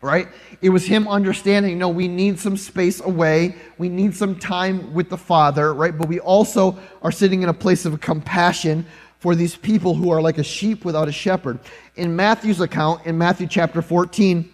right? 0.00 0.28
It 0.62 0.70
was 0.70 0.86
him 0.86 1.06
understanding, 1.06 1.76
no, 1.78 1.90
we 1.90 2.08
need 2.08 2.38
some 2.38 2.56
space 2.56 3.02
away. 3.02 3.56
We 3.76 3.90
need 3.90 4.14
some 4.14 4.38
time 4.38 4.94
with 4.94 5.10
the 5.10 5.18
Father, 5.18 5.74
right? 5.74 5.96
But 5.96 6.08
we 6.08 6.18
also 6.18 6.78
are 7.02 7.12
sitting 7.12 7.42
in 7.42 7.50
a 7.50 7.54
place 7.54 7.84
of 7.84 8.00
compassion 8.00 8.86
for 9.24 9.34
these 9.34 9.56
people 9.56 9.94
who 9.94 10.10
are 10.10 10.20
like 10.20 10.36
a 10.36 10.42
sheep 10.44 10.84
without 10.84 11.08
a 11.08 11.12
shepherd. 11.12 11.58
In 11.96 12.14
Matthew's 12.14 12.60
account, 12.60 13.06
in 13.06 13.16
Matthew 13.16 13.46
chapter 13.46 13.80
14, 13.80 14.52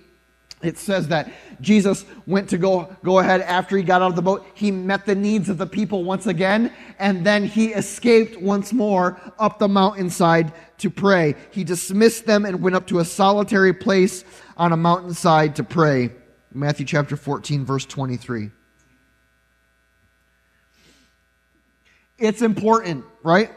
it 0.63 0.79
says 0.79 1.09
that 1.09 1.33
Jesus 1.61 2.05
went 2.25 2.49
to 2.51 2.57
go, 2.57 2.89
go 3.03 3.19
ahead 3.19 3.41
after 3.41 3.77
he 3.77 3.83
got 3.83 4.01
out 4.01 4.11
of 4.11 4.15
the 4.15 4.23
boat. 4.23 4.47
He 4.55 4.71
met 4.71 5.07
the 5.07 5.17
needs 5.17 5.49
of 5.49 5.59
the 5.59 5.67
people 5.67 6.05
once 6.05 6.29
again, 6.29 6.73
and 7.01 7.27
then 7.27 7.47
he 7.47 7.71
escaped 7.71 8.41
once 8.41 8.73
more 8.73 9.21
up 9.41 9.59
the 9.59 9.67
mountainside 9.67 10.53
to 10.79 10.89
pray. 10.89 11.35
He 11.51 11.65
dismissed 11.65 12.27
them 12.27 12.45
and 12.45 12.63
went 12.63 12.77
up 12.77 12.87
to 12.87 13.01
a 13.01 13.05
solitary 13.05 13.73
place 13.73 14.25
on 14.57 14.73
a 14.73 14.77
mountainside 14.77 15.57
to 15.57 15.65
pray. 15.65 16.13
Matthew 16.55 16.87
chapter 16.87 17.17
14, 17.17 17.65
verse 17.65 17.87
23. 17.87 18.53
It's 22.19 22.41
important, 22.41 23.05
right? 23.25 23.51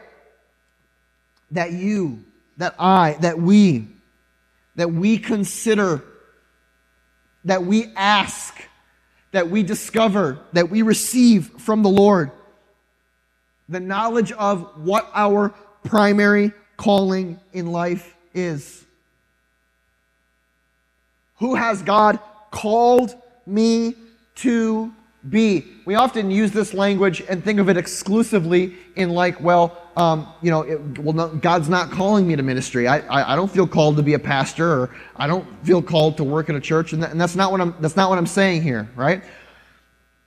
That 1.54 1.72
you, 1.72 2.24
that 2.58 2.74
I, 2.78 3.16
that 3.20 3.38
we, 3.38 3.88
that 4.76 4.92
we 4.92 5.18
consider 5.18 6.04
that 7.44 7.64
we 7.64 7.92
ask, 7.94 8.56
that 9.32 9.50
we 9.50 9.62
discover, 9.62 10.38
that 10.52 10.70
we 10.70 10.82
receive 10.82 11.48
from 11.58 11.82
the 11.82 11.88
Lord. 11.88 12.30
The 13.68 13.80
knowledge 13.80 14.32
of 14.32 14.84
what 14.84 15.10
our 15.14 15.50
primary 15.84 16.52
calling 16.76 17.38
in 17.52 17.66
life 17.66 18.14
is. 18.32 18.84
Who 21.38 21.54
has 21.54 21.82
God 21.82 22.18
called 22.50 23.14
me 23.46 23.94
to 24.36 24.92
be? 25.28 25.66
We 25.84 25.94
often 25.94 26.30
use 26.30 26.52
this 26.52 26.72
language 26.72 27.22
and 27.28 27.44
think 27.44 27.58
of 27.58 27.68
it 27.68 27.76
exclusively 27.76 28.76
in 28.96 29.10
like, 29.10 29.40
well, 29.40 29.80
um, 29.96 30.26
you 30.42 30.50
know, 30.50 30.62
it, 30.62 30.98
well, 30.98 31.12
no, 31.12 31.28
God's 31.28 31.68
not 31.68 31.90
calling 31.90 32.26
me 32.26 32.34
to 32.34 32.42
ministry. 32.42 32.88
I, 32.88 32.98
I, 32.98 33.32
I, 33.32 33.36
don't 33.36 33.50
feel 33.50 33.66
called 33.66 33.96
to 33.96 34.02
be 34.02 34.14
a 34.14 34.18
pastor, 34.18 34.68
or 34.68 34.96
I 35.16 35.28
don't 35.28 35.46
feel 35.64 35.82
called 35.82 36.16
to 36.16 36.24
work 36.24 36.48
in 36.48 36.56
a 36.56 36.60
church, 36.60 36.92
and, 36.92 37.02
that, 37.02 37.12
and 37.12 37.20
that's 37.20 37.36
not 37.36 37.52
what 37.52 37.60
I'm. 37.60 37.76
That's 37.80 37.94
not 37.94 38.10
what 38.10 38.18
I'm 38.18 38.26
saying 38.26 38.62
here, 38.62 38.90
right? 38.96 39.22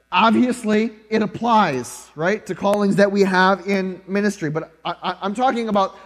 Obviously, 0.10 0.92
it 1.10 1.22
applies, 1.22 2.08
right, 2.16 2.46
to 2.46 2.56
callings 2.56 2.96
that 2.96 3.12
we 3.12 3.22
have 3.24 3.68
in 3.68 4.02
ministry. 4.08 4.50
But 4.50 4.72
I, 4.86 5.18
I'm 5.22 5.36
talking 5.36 5.68
about 5.68 5.98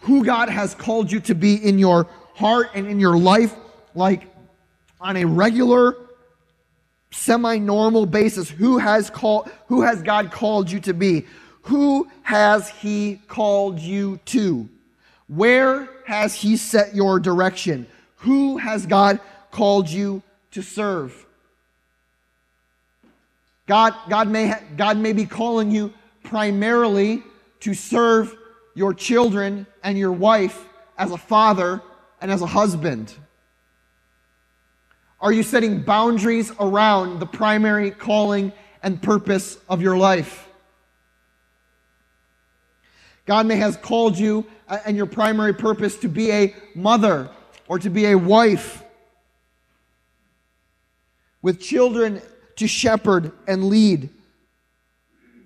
who 0.00 0.24
God 0.24 0.48
has 0.48 0.74
called 0.74 1.10
you 1.10 1.20
to 1.20 1.36
be 1.36 1.54
in 1.54 1.78
your 1.78 2.08
heart 2.34 2.70
and 2.74 2.88
in 2.88 2.98
your 2.98 3.16
life, 3.16 3.54
like 3.94 4.28
on 5.00 5.16
a 5.18 5.24
regular, 5.24 5.96
semi-normal 7.12 8.06
basis. 8.06 8.50
Who 8.50 8.78
has 8.78 9.08
called? 9.08 9.48
Who 9.68 9.82
has 9.82 10.02
God 10.02 10.32
called 10.32 10.68
you 10.68 10.80
to 10.80 10.92
be? 10.92 11.26
Who 11.64 12.08
has 12.22 12.68
He 12.68 13.20
called 13.28 13.78
you 13.80 14.18
to? 14.26 14.68
Where 15.28 15.88
has 16.06 16.34
He 16.34 16.56
set 16.56 16.94
your 16.94 17.18
direction? 17.18 17.86
Who 18.16 18.58
has 18.58 18.86
God 18.86 19.20
called 19.50 19.88
you 19.88 20.22
to 20.52 20.62
serve? 20.62 21.26
God, 23.66 23.94
God, 24.08 24.28
may, 24.28 24.54
God 24.76 24.98
may 24.98 25.12
be 25.12 25.24
calling 25.24 25.70
you 25.70 25.92
primarily 26.22 27.22
to 27.60 27.72
serve 27.72 28.36
your 28.74 28.92
children 28.92 29.66
and 29.82 29.98
your 29.98 30.12
wife 30.12 30.66
as 30.98 31.10
a 31.12 31.18
father 31.18 31.80
and 32.20 32.30
as 32.30 32.42
a 32.42 32.46
husband. 32.46 33.14
Are 35.18 35.32
you 35.32 35.42
setting 35.42 35.80
boundaries 35.80 36.52
around 36.60 37.20
the 37.20 37.26
primary 37.26 37.90
calling 37.90 38.52
and 38.82 39.00
purpose 39.00 39.56
of 39.68 39.80
your 39.80 39.96
life? 39.96 40.43
God 43.26 43.46
may 43.46 43.56
have 43.56 43.80
called 43.80 44.18
you 44.18 44.46
uh, 44.68 44.78
and 44.84 44.96
your 44.96 45.06
primary 45.06 45.54
purpose 45.54 45.96
to 45.98 46.08
be 46.08 46.30
a 46.30 46.54
mother 46.74 47.30
or 47.68 47.78
to 47.78 47.90
be 47.90 48.06
a 48.06 48.18
wife 48.18 48.82
with 51.42 51.60
children 51.60 52.20
to 52.56 52.66
shepherd 52.66 53.32
and 53.46 53.64
lead. 53.64 54.10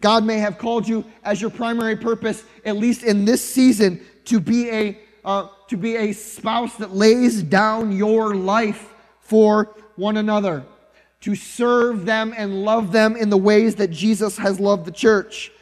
God 0.01 0.25
may 0.25 0.39
have 0.39 0.59
called 0.59 0.87
you 0.87 1.05
as 1.25 1.41
your 1.41 1.51
primary 1.51 1.97
purpose, 1.97 2.45
at 2.65 2.77
least 2.77 3.03
in 3.03 3.25
this 3.25 3.45
season, 3.45 4.01
to 4.27 4.39
be 4.39 4.71
a 4.71 4.99
uh, 5.25 5.49
to 5.69 5.77
be 5.77 5.97
a 5.97 6.13
spouse 6.13 6.77
that 6.77 6.95
lays 6.95 7.43
down 7.43 7.93
your 7.93 8.35
life 8.35 8.95
for 9.21 9.75
one 9.97 10.17
another, 10.17 10.65
to 11.21 11.35
serve 11.35 12.07
them 12.07 12.33
and 12.37 12.65
love 12.65 12.93
them 12.93 13.15
in 13.15 13.29
the 13.29 13.37
ways 13.37 13.75
that 13.75 13.91
Jesus 13.91 14.39
has 14.39 14.59
loved 14.59 14.87
the 14.87 14.91
church. 14.91 15.53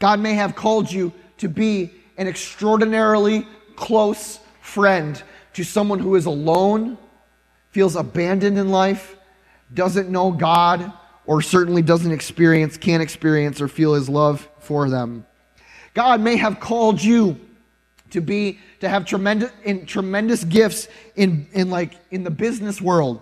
God 0.00 0.18
may 0.18 0.34
have 0.34 0.56
called 0.56 0.90
you 0.90 1.12
to 1.38 1.48
be 1.48 1.92
an 2.16 2.26
extraordinarily 2.26 3.46
close 3.76 4.40
friend 4.60 5.22
to 5.52 5.62
someone 5.62 5.98
who 5.98 6.16
is 6.16 6.26
alone, 6.26 6.98
feels 7.70 7.96
abandoned 7.96 8.58
in 8.58 8.70
life, 8.70 9.16
doesn't 9.72 10.08
know 10.08 10.32
God, 10.32 10.92
or 11.26 11.42
certainly 11.42 11.82
doesn't 11.82 12.10
experience, 12.10 12.76
can't 12.76 13.02
experience, 13.02 13.60
or 13.60 13.68
feel 13.68 13.94
his 13.94 14.08
love 14.08 14.48
for 14.58 14.90
them. 14.90 15.26
God 15.94 16.20
may 16.20 16.36
have 16.36 16.60
called 16.60 17.02
you 17.02 17.38
to 18.10 18.20
be 18.20 18.58
to 18.80 18.88
have 18.88 19.04
tremendous 19.04 19.52
in 19.64 19.86
tremendous 19.86 20.44
gifts 20.44 20.88
in 21.14 21.46
in 21.52 21.70
like 21.70 21.94
in 22.10 22.24
the 22.24 22.30
business 22.30 22.80
world 22.80 23.20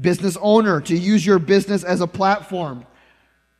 business 0.00 0.36
owner 0.40 0.80
to 0.80 0.96
use 0.96 1.24
your 1.24 1.38
business 1.38 1.84
as 1.84 2.00
a 2.00 2.06
platform 2.06 2.84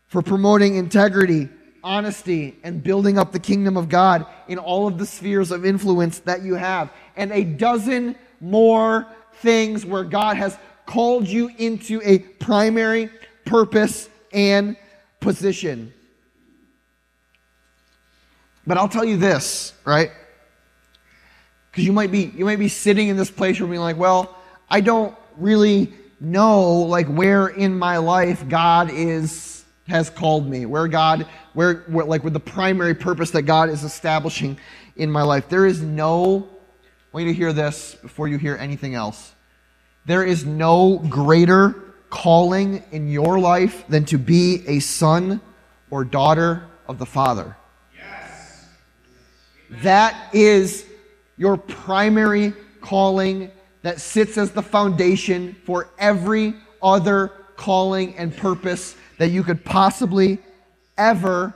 for 0.09 0.21
promoting 0.21 0.75
integrity 0.75 1.49
honesty, 1.85 2.59
and 2.65 2.83
building 2.83 3.19
up 3.19 3.31
the 3.31 3.39
kingdom 3.39 3.77
of 3.77 3.89
God 3.89 4.27
in 4.49 4.59
all 4.59 4.89
of 4.89 4.99
the 4.99 5.07
spheres 5.07 5.51
of 5.51 5.65
influence 5.65 6.19
that 6.21 6.43
you 6.43 6.55
have. 6.55 6.91
And 7.17 7.31
a 7.31 7.45
dozen 7.45 8.17
more 8.41 9.07
things 9.35 9.85
where 9.87 10.03
God 10.03 10.37
has 10.37 10.57
called 10.87 11.29
you 11.29 11.51
into 11.59 12.01
a 12.03 12.19
primary 12.19 13.11
purpose 13.45 14.09
and 14.33 14.77
position. 15.21 15.93
But 18.67 18.79
I'll 18.79 18.89
tell 18.89 19.05
you 19.05 19.17
this, 19.17 19.75
right? 19.85 20.11
Because 21.71 21.85
you 21.85 21.93
might 21.93 22.11
be 22.11 22.33
you 22.35 22.45
might 22.45 22.59
be 22.59 22.69
sitting 22.69 23.09
in 23.09 23.17
this 23.17 23.31
place 23.31 23.61
where 23.61 23.69
being 23.69 23.81
like, 23.81 23.99
well, 23.99 24.37
I 24.71 24.81
don't 24.81 25.15
really 25.37 25.93
know 26.21 26.71
like 26.73 27.07
where 27.09 27.49
in 27.49 27.77
my 27.79 27.99
life 27.99 28.49
God 28.49 28.91
is 28.91 29.54
has 29.89 30.09
called 30.11 30.49
me, 30.49 30.67
where 30.67 30.89
God, 30.89 31.27
where, 31.53 31.85
where 31.89 32.07
like 32.07 32.25
with 32.25 32.33
the 32.33 32.41
primary 32.41 32.95
purpose 32.95 33.31
that 33.33 33.43
God 33.43 33.69
is 33.69 33.85
establishing 33.85 34.59
in 34.97 35.11
my 35.11 35.23
life. 35.23 35.49
There 35.49 35.67
is 35.67 35.83
no, 35.83 36.49
I 36.49 37.17
want 37.17 37.27
you 37.27 37.33
to 37.33 37.37
hear 37.37 37.53
this 37.53 37.95
before 37.97 38.29
you 38.29 38.39
hear 38.39 38.57
anything 38.57 38.95
else. 38.95 39.33
There 40.07 40.25
is 40.25 40.45
no 40.45 40.99
greater 41.09 41.75
calling 42.11 42.83
in 42.93 43.09
your 43.09 43.39
life 43.39 43.85
than 43.89 44.05
to 44.07 44.19
be 44.19 44.63
a 44.67 44.79
son 44.81 45.41
or 45.91 46.05
daughter 46.05 46.65
of 46.87 46.99
the 46.99 47.07
Father. 47.07 47.57
Yes. 47.97 48.67
That 49.83 50.35
is 50.35 50.87
your 51.37 51.57
primary 51.57 52.53
calling 52.81 53.51
that 53.83 54.01
sits 54.01 54.39
as 54.39 54.51
the 54.53 54.63
foundation 54.63 55.57
for 55.65 55.89
every 55.99 56.55
other 56.83 57.29
calling 57.57 58.17
and 58.17 58.37
purpose 58.37 58.97
that 59.19 59.29
you 59.29 59.43
could 59.43 59.65
possibly 59.65 60.39
ever, 60.97 61.55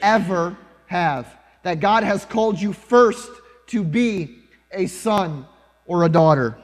ever 0.00 0.56
have. 0.86 1.26
That 1.62 1.80
God 1.80 2.04
has 2.04 2.24
called 2.24 2.60
you 2.60 2.72
first 2.72 3.30
to 3.68 3.82
be 3.82 4.38
a 4.72 4.86
son 4.86 5.46
or 5.86 6.04
a 6.04 6.08
daughter. 6.08 6.56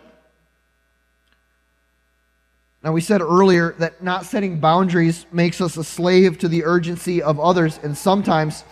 Now, 2.83 2.93
we 2.93 3.03
said 3.03 3.21
earlier 3.21 3.75
that 3.79 4.03
not 4.03 4.25
setting 4.25 4.59
boundaries 4.59 5.27
makes 5.33 5.61
us 5.61 5.77
a 5.77 5.85
slave 5.85 6.39
to 6.39 6.49
the 6.49 6.65
urgency 6.65 7.23
of 7.23 7.39
others, 7.39 7.79
and 7.83 7.97
sometimes 7.97 8.65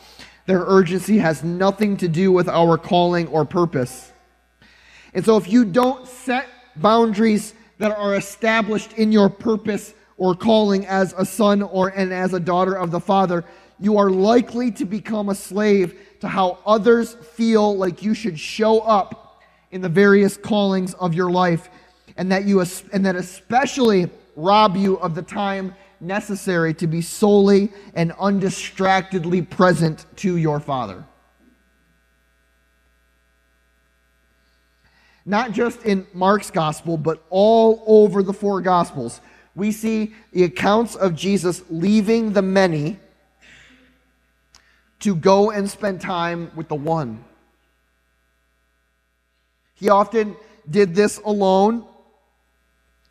their 0.46 0.60
urgency 0.60 1.18
has 1.18 1.44
nothing 1.44 1.98
to 1.98 2.08
do 2.08 2.32
with 2.32 2.48
our 2.48 2.78
calling 2.78 3.28
or 3.28 3.44
purpose. 3.44 4.10
And 5.12 5.24
so, 5.24 5.36
if 5.36 5.46
you 5.46 5.66
don't 5.66 6.06
set 6.08 6.46
boundaries 6.76 7.52
that 7.78 7.96
are 7.96 8.14
established 8.14 8.94
in 8.94 9.12
your 9.12 9.28
purpose 9.28 9.92
or 10.18 10.34
calling 10.34 10.84
as 10.86 11.14
a 11.16 11.24
son 11.24 11.62
or 11.62 11.88
and 11.88 12.12
as 12.12 12.34
a 12.34 12.40
daughter 12.40 12.74
of 12.74 12.90
the 12.90 13.00
Father, 13.00 13.44
you 13.80 13.96
are 13.96 14.10
likely 14.10 14.70
to 14.72 14.84
become 14.84 15.28
a 15.28 15.34
slave 15.34 15.98
to 16.20 16.28
how 16.28 16.58
others 16.66 17.14
feel 17.14 17.76
like 17.76 18.02
you 18.02 18.12
should 18.12 18.38
show 18.38 18.80
up 18.80 19.40
in 19.70 19.80
the 19.80 19.88
various 19.88 20.36
callings 20.36 20.94
of 20.94 21.14
your 21.14 21.30
life 21.30 21.70
and 22.16 22.32
that 22.32 22.44
you 22.44 22.60
and 22.92 23.06
that 23.06 23.14
especially 23.14 24.10
rob 24.34 24.76
you 24.76 24.98
of 24.98 25.14
the 25.14 25.22
time 25.22 25.74
necessary 26.00 26.74
to 26.74 26.86
be 26.86 27.00
solely 27.00 27.70
and 27.94 28.12
undistractedly 28.18 29.42
present 29.42 30.06
to 30.16 30.36
your 30.36 30.58
father. 30.58 31.04
Not 35.24 35.52
just 35.52 35.82
in 35.84 36.06
Mark's 36.12 36.50
gospel 36.50 36.96
but 36.96 37.22
all 37.30 37.84
over 37.86 38.24
the 38.24 38.32
four 38.32 38.60
gospels 38.60 39.20
we 39.54 39.72
see 39.72 40.14
the 40.32 40.44
accounts 40.44 40.94
of 40.94 41.14
Jesus 41.14 41.62
leaving 41.70 42.32
the 42.32 42.42
many 42.42 42.98
to 45.00 45.14
go 45.14 45.50
and 45.50 45.68
spend 45.70 46.00
time 46.00 46.50
with 46.54 46.68
the 46.68 46.74
one. 46.74 47.24
He 49.74 49.88
often 49.88 50.36
did 50.68 50.94
this 50.94 51.18
alone 51.24 51.84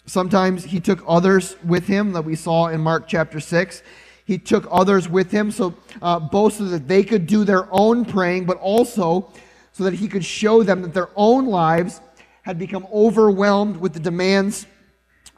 Sometimes 0.07 0.63
he 0.63 0.79
took 0.79 1.03
others 1.05 1.57
with 1.65 1.85
him 1.85 2.13
that 2.13 2.21
we 2.21 2.35
saw 2.35 2.67
in 2.67 2.79
Mark 2.79 3.09
chapter 3.09 3.41
6. 3.41 3.83
He 4.23 4.37
took 4.37 4.65
others 4.71 5.09
with 5.09 5.31
him, 5.31 5.51
so 5.51 5.75
uh, 6.01 6.19
both 6.19 6.53
so 6.53 6.63
that 6.65 6.87
they 6.87 7.03
could 7.03 7.27
do 7.27 7.43
their 7.43 7.67
own 7.71 8.05
praying, 8.05 8.45
but 8.45 8.57
also 8.57 9.29
so 9.73 9.83
that 9.83 9.93
he 9.93 10.07
could 10.07 10.23
show 10.23 10.63
them 10.63 10.81
that 10.81 10.93
their 10.93 11.09
own 11.17 11.45
lives 11.45 11.99
had 12.43 12.57
become 12.57 12.87
overwhelmed 12.91 13.75
with 13.75 13.93
the 13.93 13.99
demands 13.99 14.65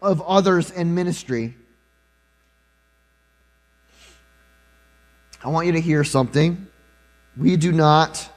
of 0.01 0.21
others 0.21 0.71
in 0.71 0.95
ministry. 0.95 1.55
I 5.43 5.49
want 5.49 5.67
you 5.67 5.73
to 5.73 5.81
hear 5.81 6.03
something. 6.03 6.67
We 7.37 7.55
do 7.55 7.71
not, 7.71 8.29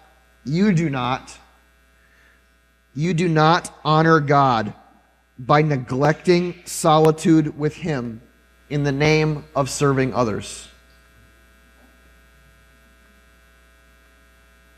you 0.44 0.72
do 0.72 0.88
not, 0.88 1.36
you 2.94 3.14
do 3.14 3.28
not 3.28 3.72
honor 3.84 4.20
God 4.20 4.74
by 5.38 5.62
neglecting 5.62 6.62
solitude 6.64 7.58
with 7.58 7.74
Him 7.74 8.20
in 8.70 8.84
the 8.84 8.92
name 8.92 9.44
of 9.56 9.68
serving 9.68 10.14
others. 10.14 10.68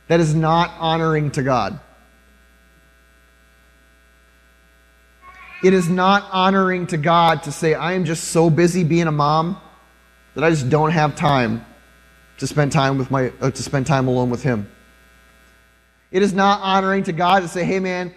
That 0.09 0.21
is 0.21 0.35
not 0.35 0.71
honoring 0.79 1.31
to 1.33 1.43
God. 1.43 1.81
It 5.65 5.73
is 5.73 5.89
not 5.89 6.29
honoring 6.31 6.89
to 6.89 6.99
God 6.99 7.45
to 7.45 7.51
say, 7.51 7.73
I 7.73 7.95
am 7.95 8.05
just 8.05 8.25
so 8.25 8.51
busy 8.51 8.85
being 8.85 9.07
a 9.07 9.13
mom 9.13 9.59
that 10.35 10.45
I 10.45 10.51
just 10.51 10.69
don't 10.69 10.91
have 10.91 11.17
time 11.17 11.65
to 12.37 12.47
spend 12.47 12.71
time 12.71 12.99
with 12.99 13.11
my 13.11 13.33
uh, 13.41 13.51
to 13.51 13.63
spend 13.63 13.87
time 13.87 14.07
alone 14.07 14.29
with 14.29 14.43
him. 14.43 14.71
It 16.11 16.21
is 16.21 16.35
not 16.35 16.61
honoring 16.61 17.05
to 17.05 17.13
God 17.13 17.41
to 17.41 17.49
say, 17.49 17.65
"Hey 17.65 17.81
man, 17.81 18.15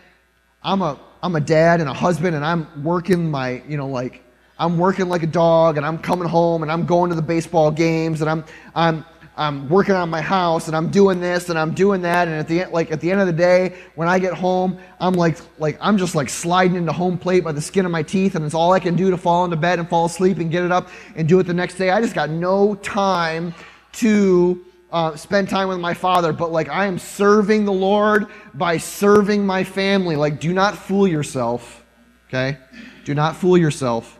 I'm 0.61 0.81
a 0.81 0.99
I'm 1.23 1.37
a 1.37 1.39
dad 1.39 1.79
and 1.79 1.87
a 1.87 1.93
husband 1.93 2.35
and 2.35 2.43
I'm 2.43 2.83
working 2.83 3.31
my, 3.31 3.63
you 3.65 3.77
know, 3.77 3.87
like 3.87 4.25
I'm 4.59 4.77
working 4.77 5.07
like 5.07 5.23
a 5.23 5.27
dog 5.27 5.77
and 5.77 5.85
I'm 5.85 5.99
coming 5.99 6.27
home 6.27 6.63
and 6.63 6.71
I'm 6.71 6.85
going 6.85 7.11
to 7.11 7.15
the 7.15 7.21
baseball 7.21 7.71
games 7.71 8.19
and 8.19 8.29
I'm 8.29 8.43
I'm 8.75 9.05
I'm 9.37 9.69
working 9.69 9.93
on 9.95 10.09
my 10.09 10.21
house 10.21 10.67
and 10.67 10.75
I'm 10.75 10.89
doing 10.89 11.21
this 11.21 11.49
and 11.49 11.59
I'm 11.59 11.73
doing 11.73 12.01
that 12.01 12.27
and 12.27 12.35
at 12.37 12.47
the 12.47 12.63
end 12.63 12.71
like 12.71 12.91
at 12.91 12.99
the 12.99 13.11
end 13.11 13.21
of 13.21 13.27
the 13.27 13.33
day 13.33 13.77
when 13.95 14.07
I 14.07 14.17
get 14.17 14.33
home 14.33 14.79
I'm 14.99 15.13
like 15.13 15.37
like 15.59 15.77
I'm 15.79 15.97
just 15.97 16.15
like 16.15 16.27
sliding 16.27 16.75
into 16.75 16.91
home 16.91 17.17
plate 17.17 17.43
by 17.43 17.51
the 17.51 17.61
skin 17.61 17.85
of 17.85 17.91
my 17.91 18.03
teeth 18.03 18.35
and 18.35 18.43
it's 18.43 18.55
all 18.55 18.73
I 18.73 18.79
can 18.79 18.95
do 18.95 19.11
to 19.11 19.17
fall 19.17 19.45
into 19.45 19.55
bed 19.55 19.79
and 19.79 19.87
fall 19.87 20.07
asleep 20.07 20.39
and 20.39 20.51
get 20.51 20.63
it 20.63 20.71
up 20.71 20.89
and 21.15 21.29
do 21.29 21.39
it 21.39 21.43
the 21.43 21.53
next 21.53 21.75
day. 21.75 21.91
I 21.91 22.01
just 22.01 22.15
got 22.15 22.29
no 22.31 22.75
time 22.75 23.53
to 23.93 24.65
uh, 24.91 25.15
spend 25.15 25.49
time 25.49 25.67
with 25.67 25.79
my 25.79 25.93
father, 25.93 26.31
but 26.33 26.51
like 26.51 26.69
I 26.69 26.85
am 26.85 26.97
serving 26.97 27.65
the 27.65 27.73
Lord 27.73 28.27
by 28.53 28.77
serving 28.77 29.45
my 29.45 29.63
family. 29.63 30.15
Like, 30.15 30.39
do 30.39 30.53
not 30.53 30.77
fool 30.77 31.07
yourself, 31.07 31.83
okay? 32.27 32.57
Do 33.03 33.13
not 33.13 33.35
fool 33.35 33.57
yourself. 33.57 34.19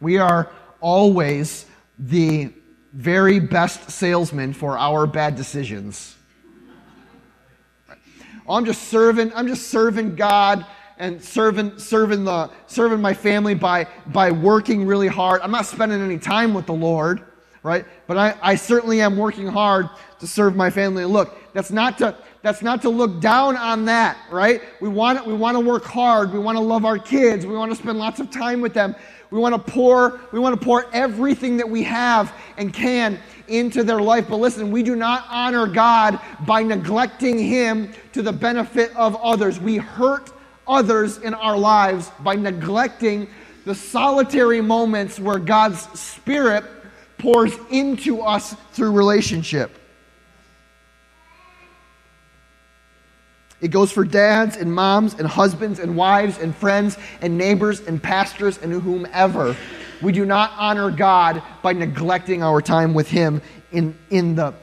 We 0.00 0.18
are 0.18 0.50
always 0.80 1.66
the 1.98 2.52
very 2.92 3.38
best 3.38 3.90
salesman 3.90 4.52
for 4.52 4.78
our 4.78 5.06
bad 5.06 5.36
decisions. 5.36 6.16
Oh, 8.46 8.54
I'm 8.54 8.64
just 8.64 8.88
serving, 8.88 9.32
I'm 9.34 9.46
just 9.46 9.68
serving 9.68 10.16
God 10.16 10.66
and 10.98 11.22
serving 11.22 11.78
serving 11.78 12.24
the 12.24 12.50
serving 12.66 13.00
my 13.00 13.14
family 13.14 13.54
by 13.54 13.86
by 14.08 14.30
working 14.30 14.86
really 14.86 15.08
hard. 15.08 15.40
I'm 15.40 15.50
not 15.50 15.66
spending 15.66 16.00
any 16.00 16.18
time 16.18 16.52
with 16.52 16.66
the 16.66 16.74
Lord 16.74 17.24
right? 17.62 17.84
But 18.06 18.16
I, 18.16 18.36
I 18.42 18.54
certainly 18.54 19.00
am 19.00 19.16
working 19.16 19.46
hard 19.46 19.88
to 20.18 20.26
serve 20.26 20.56
my 20.56 20.70
family. 20.70 21.04
look, 21.04 21.36
that's 21.52 21.70
not 21.70 21.98
to 21.98 22.16
that's 22.42 22.62
not 22.62 22.80
to 22.82 22.88
look 22.88 23.20
down 23.20 23.56
on 23.56 23.84
that, 23.84 24.16
right? 24.30 24.62
We 24.80 24.88
want 24.88 25.26
we 25.26 25.34
want 25.34 25.56
to 25.56 25.60
work 25.60 25.84
hard. 25.84 26.32
We 26.32 26.38
want 26.38 26.56
to 26.56 26.62
love 26.62 26.84
our 26.84 26.98
kids. 26.98 27.44
We 27.44 27.54
want 27.54 27.70
to 27.70 27.76
spend 27.76 27.98
lots 27.98 28.20
of 28.20 28.30
time 28.30 28.60
with 28.60 28.72
them. 28.72 28.94
We 29.30 29.38
want 29.38 29.54
to 29.54 29.72
pour 29.72 30.20
we 30.32 30.38
want 30.38 30.58
to 30.58 30.64
pour 30.64 30.86
everything 30.92 31.56
that 31.58 31.68
we 31.68 31.82
have 31.84 32.34
and 32.56 32.72
can 32.72 33.18
into 33.48 33.82
their 33.82 34.00
life. 34.00 34.26
But 34.28 34.36
listen, 34.36 34.70
we 34.70 34.82
do 34.82 34.96
not 34.96 35.26
honor 35.28 35.66
God 35.66 36.20
by 36.46 36.62
neglecting 36.62 37.38
him 37.38 37.92
to 38.12 38.22
the 38.22 38.32
benefit 38.32 38.94
of 38.96 39.16
others. 39.16 39.60
We 39.60 39.76
hurt 39.76 40.32
others 40.66 41.18
in 41.18 41.34
our 41.34 41.58
lives 41.58 42.10
by 42.20 42.36
neglecting 42.36 43.28
the 43.64 43.74
solitary 43.74 44.60
moments 44.60 45.18
where 45.18 45.38
God's 45.38 45.80
spirit 45.98 46.64
pours 47.18 47.52
into 47.70 48.22
us 48.22 48.54
through 48.72 48.92
relationship. 48.92 49.79
It 53.60 53.68
goes 53.68 53.92
for 53.92 54.04
dads 54.04 54.56
and 54.56 54.72
moms 54.72 55.14
and 55.14 55.26
husbands 55.26 55.78
and 55.78 55.96
wives 55.96 56.38
and 56.38 56.54
friends 56.54 56.96
and 57.20 57.36
neighbors 57.36 57.80
and 57.80 58.02
pastors 58.02 58.58
and 58.58 58.72
whomever. 58.72 59.56
We 60.00 60.12
do 60.12 60.24
not 60.24 60.52
honor 60.56 60.90
God 60.90 61.42
by 61.62 61.74
neglecting 61.74 62.42
our 62.42 62.62
time 62.62 62.94
with 62.94 63.08
Him 63.08 63.42
in, 63.70 63.98
in, 64.08 64.34
the, 64.34 64.54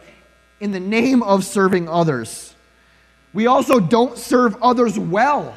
in 0.60 0.72
the 0.72 0.80
name 0.80 1.22
of 1.22 1.44
serving 1.46 1.88
others. 1.88 2.56
We 3.34 3.46
also 3.46 3.80
don't 3.80 4.18
serve 4.18 4.56
others 4.64 4.98
well. 4.98 5.56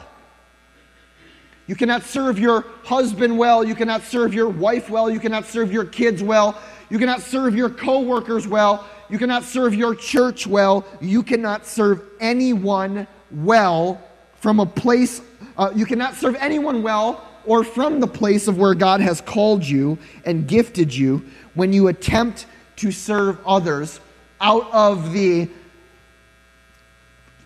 You 1.67 1.77
cannot 1.77 2.03
serve 2.03 2.39
your 2.39 2.67
husband 2.83 3.39
well. 3.39 3.65
You 3.65 3.75
cannot 3.75 4.03
serve 4.03 4.35
your 4.35 4.49
wife 4.49 4.91
well. 4.91 5.09
You 5.09 5.21
cannot 5.21 5.47
serve 5.47 5.73
your 5.73 5.85
kids 5.85 6.23
well. 6.23 6.61
You 6.91 6.99
cannot 6.99 7.23
serve 7.23 7.55
your 7.55 7.71
coworkers 7.71 8.47
well. 8.47 8.87
You 9.09 9.19
cannot 9.19 9.45
serve 9.45 9.75
your 9.75 9.95
church 9.95 10.47
well. 10.47 10.85
You 11.01 11.23
cannot 11.23 11.65
serve 11.65 12.03
anyone 12.19 13.07
well 13.33 14.01
from 14.37 14.61
a 14.61 14.67
place, 14.67 15.21
uh, 15.57 15.71
you 15.75 15.85
cannot 15.85 16.15
serve 16.15 16.35
anyone 16.37 16.83
well 16.83 17.27
or 17.47 17.65
from 17.65 18.01
the 18.01 18.07
place 18.07 18.49
of 18.49 18.59
where 18.59 18.75
God 18.75 19.01
has 19.01 19.21
called 19.21 19.65
you 19.65 19.99
and 20.25 20.47
gifted 20.47 20.95
you 20.95 21.25
when 21.55 21.73
you 21.73 21.89
attempt 21.89 22.47
to 22.77 22.91
serve 22.91 23.39
others 23.47 24.01
out 24.41 24.71
of 24.73 25.13
the 25.13 25.49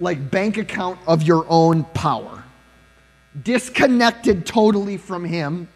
like 0.01 0.31
bank 0.31 0.57
account 0.57 0.99
of 1.07 1.23
your 1.23 1.47
own 1.49 1.85
power. 1.95 2.43
Disconnected 3.43 4.47
totally 4.47 4.97
from 4.97 5.25
Him, 5.25 5.69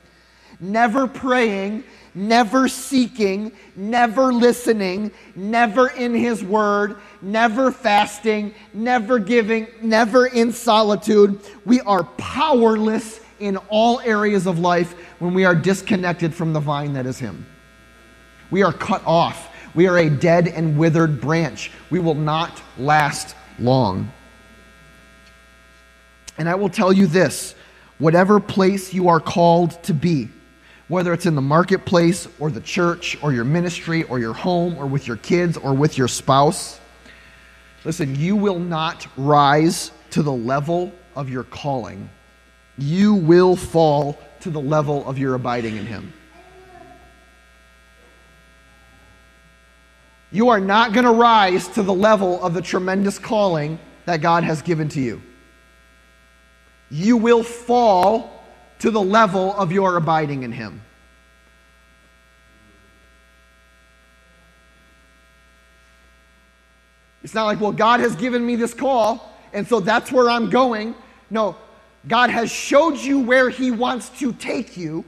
never 0.61 1.07
praying, 1.07 1.85
never 2.15 2.69
seeking, 2.69 3.53
never 3.77 4.33
listening, 4.33 5.11
never 5.37 5.89
in 5.91 6.15
His 6.15 6.43
Word, 6.43 6.97
never 7.23 7.71
fasting, 7.71 8.55
never 8.73 9.19
giving, 9.19 9.67
never 9.83 10.27
in 10.27 10.53
solitude. 10.53 11.41
We 11.65 11.81
are 11.83 12.05
powerless 12.05 13.21
in 13.41 13.57
all 13.69 14.01
areas 14.01 14.47
of 14.47 14.59
life 14.59 14.93
when 15.21 15.35
we 15.35 15.45
are 15.45 15.55
disconnected 15.55 16.35
from 16.35 16.53
the 16.53 16.61
vine 16.61 16.93
that 16.95 17.07
is 17.07 17.19
Him. 17.19 17.47
We 18.51 18.63
are 18.63 18.73
cut 18.73 19.03
off. 19.07 19.55
We 19.75 19.87
are 19.87 19.99
a 19.99 20.11
dead 20.11 20.49
and 20.49 20.79
withered 20.79 21.21
branch. 21.21 21.71
We 21.91 22.01
will 22.01 22.15
not 22.15 22.63
last 22.79 23.37
long. 23.59 24.11
And 26.39 26.49
I 26.49 26.55
will 26.55 26.69
tell 26.69 26.93
you 26.93 27.07
this 27.07 27.55
whatever 27.99 28.41
place 28.41 28.95
you 28.95 29.09
are 29.09 29.21
called 29.21 29.83
to 29.85 29.93
be, 29.93 30.29
whether 30.89 31.13
it's 31.13 31.27
in 31.27 31.35
the 31.35 31.43
marketplace 31.43 32.27
or 32.39 32.51
the 32.51 32.61
church 32.61 33.17
or 33.23 33.33
your 33.33 33.45
ministry 33.45 34.05
or 34.05 34.19
your 34.19 34.33
home 34.33 34.77
or 34.79 34.87
with 34.87 35.07
your 35.07 35.19
kids 35.19 35.57
or 35.57 35.75
with 35.75 35.99
your 35.99 36.09
spouse, 36.09 36.81
listen, 37.85 38.17
you 38.17 38.35
will 38.35 38.59
not 38.59 39.07
rise 39.17 39.93
to 40.11 40.23
the 40.23 40.33
level 40.33 40.93
of 41.15 41.29
your 41.29 41.45
calling. 41.45 42.09
You 42.79 43.15
will 43.15 43.55
fall 43.55 44.19
to 44.41 44.51
the 44.51 44.61
level 44.61 45.07
of 45.07 45.19
your 45.19 45.35
abiding 45.35 45.77
in 45.77 45.85
Him. 45.85 46.13
You 50.31 50.51
are 50.51 50.61
not 50.61 50.93
going 50.93 51.05
to 51.07 51.13
rise 51.13 51.69
to 51.69 51.83
the 51.83 51.93
level 51.93 52.43
of 52.43 52.55
the 52.55 52.63
tremendous 52.63 53.19
calling 53.19 53.79
that 54.05 54.21
God 54.21 54.45
has 54.45 54.63
given 54.63 54.89
to 54.91 55.01
you. 55.01 55.23
You 56.91 57.17
will 57.17 57.43
fall 57.43 58.38
to 58.81 58.91
the 58.91 59.01
level 59.01 59.55
of 59.55 59.73
your 59.73 59.97
abiding 59.97 60.43
in 60.43 60.53
Him. 60.53 60.83
It's 67.23 67.35
not 67.35 67.45
like, 67.45 67.61
well, 67.61 67.73
God 67.73 68.01
has 68.01 68.15
given 68.17 68.45
me 68.47 68.57
this 68.57 68.73
call, 68.73 69.37
and 69.53 69.67
so 69.67 69.81
that's 69.81 70.13
where 70.13 70.31
I'm 70.31 70.49
going. 70.51 70.95
No, 71.31 71.57
God 72.07 72.31
has 72.31 72.51
showed 72.51 72.97
you 72.97 73.19
where 73.19 73.51
He 73.51 73.71
wants 73.71 74.09
to 74.21 74.33
take 74.33 74.77
you. 74.77 75.05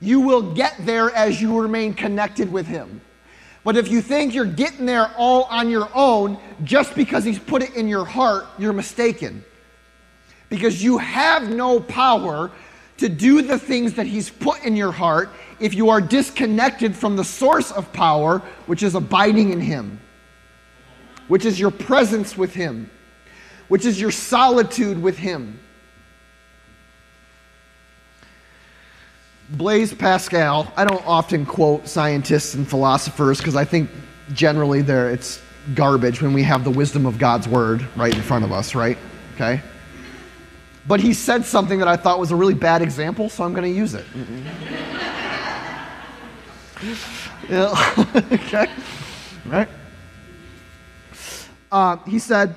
You 0.00 0.20
will 0.20 0.54
get 0.54 0.74
there 0.80 1.10
as 1.14 1.40
you 1.40 1.58
remain 1.60 1.94
connected 1.94 2.52
with 2.52 2.66
Him. 2.66 3.00
But 3.64 3.78
if 3.78 3.88
you 3.88 4.02
think 4.02 4.34
you're 4.34 4.44
getting 4.44 4.84
there 4.84 5.10
all 5.16 5.44
on 5.44 5.70
your 5.70 5.88
own 5.94 6.38
just 6.62 6.94
because 6.94 7.24
He's 7.24 7.38
put 7.38 7.62
it 7.62 7.74
in 7.74 7.88
your 7.88 8.04
heart, 8.04 8.46
you're 8.58 8.74
mistaken. 8.74 9.42
Because 10.50 10.82
you 10.82 10.98
have 10.98 11.48
no 11.48 11.80
power 11.80 12.50
to 12.98 13.08
do 13.08 13.42
the 13.42 13.58
things 13.58 13.94
that 13.94 14.06
He's 14.06 14.30
put 14.30 14.62
in 14.64 14.76
your 14.76 14.92
heart 14.92 15.30
if 15.60 15.74
you 15.74 15.90
are 15.90 16.00
disconnected 16.00 16.94
from 16.94 17.16
the 17.16 17.24
source 17.24 17.70
of 17.72 17.92
power, 17.92 18.38
which 18.66 18.82
is 18.82 18.94
abiding 18.94 19.52
in 19.52 19.60
Him, 19.60 20.00
which 21.28 21.44
is 21.44 21.58
your 21.58 21.70
presence 21.70 22.36
with 22.36 22.54
Him, 22.54 22.90
which 23.68 23.84
is 23.84 24.00
your 24.00 24.10
solitude 24.10 25.00
with 25.02 25.18
Him. 25.18 25.58
Blaise 29.50 29.92
Pascal, 29.92 30.72
I 30.76 30.84
don't 30.84 31.06
often 31.06 31.44
quote 31.44 31.86
scientists 31.86 32.54
and 32.54 32.66
philosophers 32.66 33.38
because 33.38 33.56
I 33.56 33.64
think 33.64 33.90
generally 34.32 34.80
they 34.80 35.12
it's 35.12 35.42
garbage 35.74 36.22
when 36.22 36.32
we 36.32 36.42
have 36.42 36.64
the 36.64 36.70
wisdom 36.70 37.06
of 37.06 37.18
God's 37.18 37.46
word 37.48 37.86
right 37.96 38.14
in 38.14 38.22
front 38.22 38.44
of 38.44 38.52
us, 38.52 38.74
right? 38.74 38.98
Okay? 39.34 39.60
But 40.86 41.00
he 41.00 41.14
said 41.14 41.44
something 41.44 41.78
that 41.78 41.88
I 41.88 41.96
thought 41.96 42.18
was 42.18 42.30
a 42.30 42.36
really 42.36 42.54
bad 42.54 42.82
example, 42.82 43.28
so 43.28 43.42
I'm 43.44 43.54
going 43.54 43.70
to 43.70 43.76
use 43.76 43.94
it. 43.94 44.04
okay? 48.32 48.66
Right? 49.46 49.68
Uh, 51.72 51.96
he 52.06 52.18
said, 52.18 52.54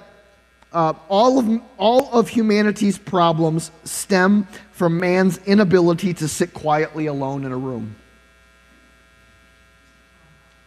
uh, 0.74 0.94
all, 1.08 1.40
of, 1.40 1.62
all 1.78 2.12
of 2.12 2.28
humanity's 2.28 2.98
problems 2.98 3.72
stem 3.84 4.48
from 4.72 5.00
man's 5.00 5.38
inability 5.46 6.14
to 6.16 6.28
sit 6.28 6.54
quietly 6.54 7.06
alone 7.06 7.46
in 7.46 7.52
a 7.52 7.58
room. 7.58 7.96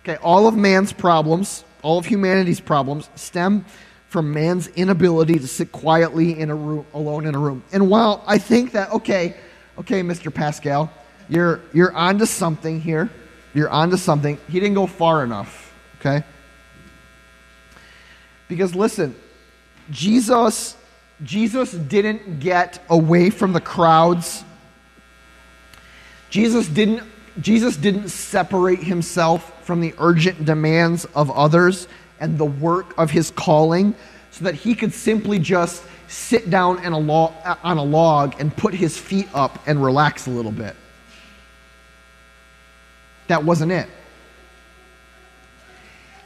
Okay, 0.03 0.17
all 0.17 0.47
of 0.47 0.57
man's 0.57 0.93
problems, 0.93 1.65
all 1.83 1.99
of 1.99 2.07
humanity's 2.07 2.61
problems, 2.61 3.11
stem 3.15 3.65
from 4.11 4.35
man's 4.35 4.67
inability 4.69 5.39
to 5.39 5.49
sit 5.49 5.73
quietly 5.73 6.39
in 6.39 6.51
a 6.51 6.55
room, 6.55 6.85
alone 6.93 7.27
in 7.27 7.35
a 7.35 7.39
room. 7.39 7.65
And 7.73 7.89
while 7.89 8.23
I 8.27 8.37
think 8.37 8.73
that, 8.73 8.91
okay, 8.93 9.37
okay, 9.79 10.03
Mr. 10.03 10.35
Pascal, 10.35 10.93
you're, 11.29 11.61
you're 11.73 11.93
onto 11.93 12.27
something 12.27 12.81
here. 12.81 13.09
You're 13.55 13.71
onto 13.71 13.97
something. 13.97 14.39
He 14.49 14.61
didn't 14.61 14.75
go 14.75 14.87
far 14.87 15.25
enough, 15.25 15.73
okay? 15.99 16.25
Because 18.49 18.75
listen, 18.75 19.15
Jesus 19.91 20.77
Jesus 21.23 21.73
didn't 21.73 22.41
get 22.41 22.83
away 22.89 23.31
from 23.31 23.53
the 23.53 23.61
crowds. 23.61 24.43
Jesus 26.31 26.67
didn't, 26.67 27.03
Jesus 27.41 27.77
didn't 27.77 28.09
separate 28.09 28.83
himself 28.83 29.65
from 29.67 29.81
the 29.81 29.95
urgent 29.99 30.45
demands 30.45 31.05
of 31.15 31.31
others 31.31 31.89
and 32.21 32.39
the 32.39 32.45
work 32.45 32.97
of 32.99 33.11
his 33.11 33.31
calling 33.33 33.95
so 34.31 34.45
that 34.45 34.55
he 34.55 34.75
could 34.75 34.93
simply 34.93 35.39
just 35.39 35.83
sit 36.09 36.51
down 36.51 36.79
a 36.85 36.99
on 37.65 37.79
a 37.79 37.83
log 37.83 38.35
and 38.39 38.57
put 38.57 38.75
his 38.75 38.99
feet 38.99 39.29
up 39.35 39.59
and 39.67 39.83
relax 39.83 40.27
a 40.27 40.31
little 40.31 40.53
bit. 40.53 40.77
That 43.29 43.45
wasn't 43.45 43.73
it. 43.73 43.89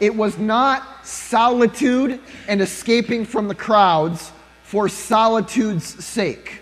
It 0.01 0.14
was 0.14 0.38
not 0.38 1.07
solitude 1.07 2.20
and 2.49 2.61
escaping 2.61 3.24
from 3.24 3.49
the 3.49 3.55
crowds 3.55 4.32
for 4.62 4.88
solitude's 4.88 6.05
sake. 6.05 6.61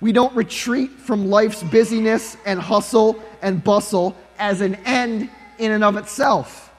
We 0.00 0.12
don't 0.12 0.34
retreat 0.34 0.92
from 0.92 1.28
life's 1.28 1.62
busyness 1.62 2.36
and 2.46 2.60
hustle 2.60 3.22
and 3.42 3.62
bustle 3.62 4.16
as 4.38 4.60
an 4.60 4.76
end 4.84 5.30
in 5.58 5.72
and 5.72 5.84
of 5.84 5.96
itself. 5.96 6.73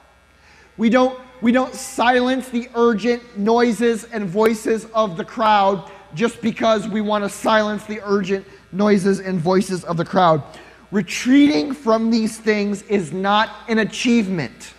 We 0.76 0.90
don't, 0.90 1.18
we 1.40 1.52
don't 1.52 1.74
silence 1.74 2.48
the 2.48 2.68
urgent 2.74 3.38
noises 3.38 4.04
and 4.04 4.28
voices 4.28 4.86
of 4.86 5.16
the 5.16 5.24
crowd 5.24 5.90
just 6.14 6.40
because 6.40 6.88
we 6.88 7.00
want 7.00 7.24
to 7.24 7.30
silence 7.30 7.84
the 7.84 8.00
urgent 8.02 8.46
noises 8.72 9.20
and 9.20 9.40
voices 9.40 9.84
of 9.84 9.96
the 9.96 10.04
crowd. 10.04 10.42
Retreating 10.90 11.72
from 11.72 12.10
these 12.10 12.38
things 12.38 12.82
is 12.82 13.12
not 13.12 13.50
an 13.68 13.78
achievement, 13.78 14.72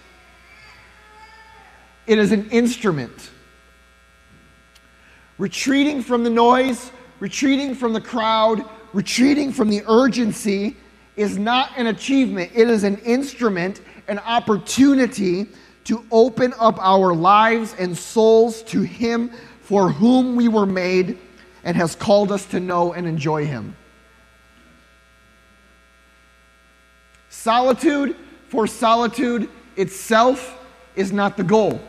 it 2.06 2.18
is 2.18 2.32
an 2.32 2.50
instrument 2.50 3.32
retreating 5.38 6.02
from 6.02 6.24
the 6.24 6.30
noise, 6.30 6.92
retreating 7.20 7.76
from 7.76 7.94
the 7.94 8.02
crowd, 8.02 8.64
retreating 8.94 9.52
from 9.52 9.70
the 9.70 9.84
urgency 9.88 10.76
is 11.16 11.38
not 11.38 11.72
an 11.78 11.88
achievement. 11.88 12.52
It 12.54 12.70
is 12.70 12.84
an 12.84 12.98
instrument, 13.00 13.82
an 14.08 14.20
opportunity 14.20 15.48
to 15.88 16.06
open 16.12 16.54
up 16.60 16.78
our 16.80 17.14
lives 17.14 17.74
and 17.80 17.98
souls 17.98 18.62
to 18.64 18.82
Him 18.82 19.32
for 19.62 19.90
whom 19.90 20.36
we 20.36 20.50
were 20.50 20.66
made 20.66 21.18
and 21.64 21.78
has 21.78 21.96
called 21.96 22.30
us 22.30 22.46
to 22.48 22.60
know 22.60 22.92
and 22.92 23.08
enjoy 23.08 23.46
Him. 23.46 23.74
Solitude 27.30 28.18
for 28.50 28.68
solitude 28.68 29.50
itself 29.78 30.60
is 30.98 31.14
not 31.14 31.38
the 31.38 31.44
goal. 31.44 31.80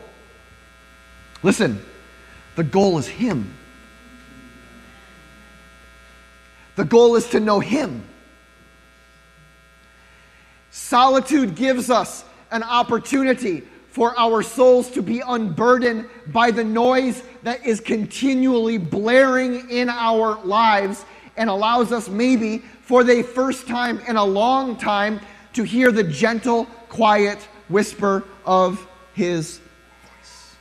Listen, 1.43 1.83
the 2.55 2.63
goal 2.63 2.99
is 2.99 3.07
Him. 3.07 3.53
The 6.77 6.85
goal 6.85 7.17
is 7.17 7.27
to 7.31 7.41
know 7.41 7.59
Him. 7.59 8.03
Solitude 10.71 11.55
gives 11.55 11.89
us 11.89 12.23
an 12.51 12.63
opportunity 12.63 13.63
for 13.89 14.17
our 14.19 14.43
souls 14.43 14.89
to 14.91 15.01
be 15.01 15.21
unburdened 15.25 16.07
by 16.27 16.51
the 16.51 16.63
noise 16.63 17.23
that 17.43 17.65
is 17.65 17.79
continually 17.79 18.77
blaring 18.77 19.69
in 19.69 19.89
our 19.89 20.43
lives 20.45 21.05
and 21.37 21.49
allows 21.49 21.91
us, 21.91 22.07
maybe 22.07 22.59
for 22.59 23.03
the 23.03 23.23
first 23.23 23.67
time 23.67 23.99
in 24.07 24.15
a 24.15 24.23
long 24.23 24.75
time, 24.75 25.19
to 25.53 25.63
hear 25.63 25.91
the 25.91 26.03
gentle, 26.03 26.65
quiet 26.89 27.39
whisper 27.67 28.23
of 28.45 28.87
His 29.13 29.57
voice. 29.57 30.55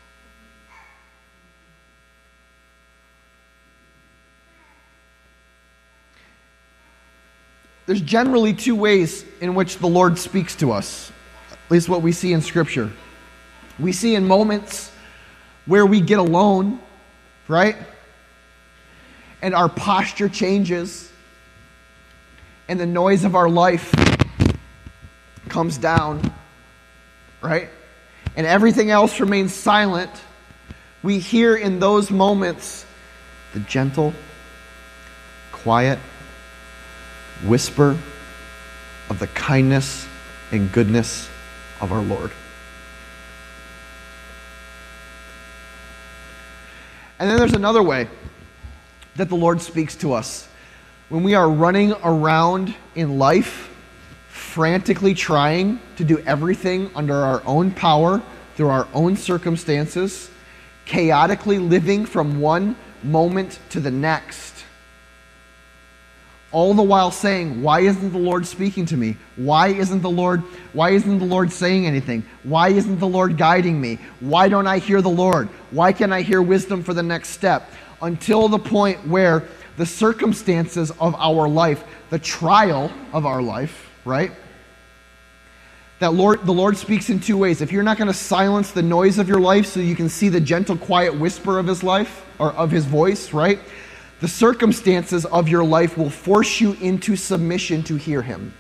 There's 7.86 8.00
generally 8.00 8.54
two 8.54 8.74
ways 8.74 9.24
in 9.40 9.54
which 9.54 9.78
the 9.78 9.86
Lord 9.86 10.18
speaks 10.18 10.54
to 10.56 10.72
us, 10.72 11.12
at 11.52 11.70
least 11.70 11.88
what 11.88 12.00
we 12.00 12.12
see 12.12 12.32
in 12.32 12.40
Scripture. 12.40 12.90
We 13.78 13.92
see 13.92 14.14
in 14.14 14.26
moments 14.26 14.90
where 15.66 15.86
we 15.86 16.00
get 16.00 16.18
alone, 16.18 16.80
right? 17.46 17.76
And 19.40 19.54
our 19.54 19.68
posture 19.68 20.28
changes, 20.28 21.12
and 22.68 22.80
the 22.80 22.86
noise 22.86 23.24
of 23.24 23.36
our 23.36 23.48
life 23.48 23.94
comes 25.48 25.78
down, 25.78 26.32
right? 27.40 27.68
And 28.36 28.46
everything 28.46 28.90
else 28.90 29.20
remains 29.20 29.54
silent. 29.54 30.10
We 31.02 31.18
hear 31.18 31.54
in 31.54 31.78
those 31.78 32.10
moments 32.10 32.84
the 33.54 33.60
gentle, 33.60 34.12
quiet 35.52 35.98
whisper 37.44 37.96
of 39.08 39.18
the 39.18 39.28
kindness 39.28 40.06
and 40.50 40.72
goodness 40.72 41.28
of 41.80 41.92
our 41.92 42.02
Lord. 42.02 42.32
And 47.18 47.28
then 47.28 47.38
there's 47.38 47.54
another 47.54 47.82
way 47.82 48.08
that 49.16 49.28
the 49.28 49.34
Lord 49.34 49.60
speaks 49.60 49.96
to 49.96 50.12
us. 50.12 50.48
When 51.08 51.24
we 51.24 51.34
are 51.34 51.50
running 51.50 51.92
around 52.04 52.74
in 52.94 53.18
life, 53.18 53.74
frantically 54.28 55.14
trying 55.14 55.80
to 55.96 56.04
do 56.04 56.18
everything 56.20 56.90
under 56.94 57.14
our 57.14 57.42
own 57.44 57.70
power, 57.72 58.22
through 58.54 58.68
our 58.68 58.88
own 58.94 59.16
circumstances, 59.16 60.30
chaotically 60.84 61.58
living 61.58 62.06
from 62.06 62.40
one 62.40 62.76
moment 63.02 63.58
to 63.70 63.80
the 63.80 63.90
next, 63.90 64.57
all 66.50 66.72
the 66.72 66.82
while 66.82 67.10
saying, 67.10 67.62
Why 67.62 67.80
isn't 67.80 68.12
the 68.12 68.18
Lord 68.18 68.46
speaking 68.46 68.86
to 68.86 68.96
me? 68.96 69.16
Why 69.36 69.68
isn't 69.68 70.00
the 70.00 70.10
Lord, 70.10 70.42
why 70.72 70.90
isn't 70.90 71.18
the 71.18 71.24
Lord 71.24 71.52
saying 71.52 71.86
anything? 71.86 72.24
Why 72.42 72.70
isn't 72.70 72.98
the 72.98 73.08
Lord 73.08 73.36
guiding 73.36 73.80
me? 73.80 73.98
Why 74.20 74.48
don't 74.48 74.66
I 74.66 74.78
hear 74.78 75.02
the 75.02 75.10
Lord? 75.10 75.48
Why 75.70 75.92
can't 75.92 76.12
I 76.12 76.22
hear 76.22 76.40
wisdom 76.40 76.82
for 76.82 76.94
the 76.94 77.02
next 77.02 77.30
step? 77.30 77.70
Until 78.00 78.48
the 78.48 78.58
point 78.58 79.06
where 79.06 79.44
the 79.76 79.86
circumstances 79.86 80.90
of 80.92 81.14
our 81.16 81.48
life, 81.48 81.84
the 82.10 82.18
trial 82.18 82.90
of 83.12 83.26
our 83.26 83.42
life, 83.42 83.90
right? 84.04 84.32
That 86.00 86.14
Lord, 86.14 86.46
the 86.46 86.52
Lord 86.52 86.76
speaks 86.76 87.10
in 87.10 87.20
two 87.20 87.36
ways. 87.36 87.60
If 87.60 87.72
you're 87.72 87.82
not 87.82 87.98
going 87.98 88.08
to 88.08 88.14
silence 88.14 88.70
the 88.70 88.82
noise 88.82 89.18
of 89.18 89.28
your 89.28 89.40
life 89.40 89.66
so 89.66 89.80
you 89.80 89.96
can 89.96 90.08
see 90.08 90.28
the 90.28 90.40
gentle, 90.40 90.76
quiet 90.76 91.14
whisper 91.14 91.58
of 91.58 91.66
his 91.66 91.82
life 91.82 92.24
or 92.38 92.52
of 92.52 92.70
his 92.70 92.84
voice, 92.84 93.32
right? 93.32 93.58
The 94.20 94.28
circumstances 94.28 95.24
of 95.26 95.48
your 95.48 95.64
life 95.64 95.96
will 95.96 96.10
force 96.10 96.60
you 96.60 96.72
into 96.74 97.14
submission 97.14 97.82
to 97.84 97.96
hear 97.96 98.22
Him. 98.22 98.52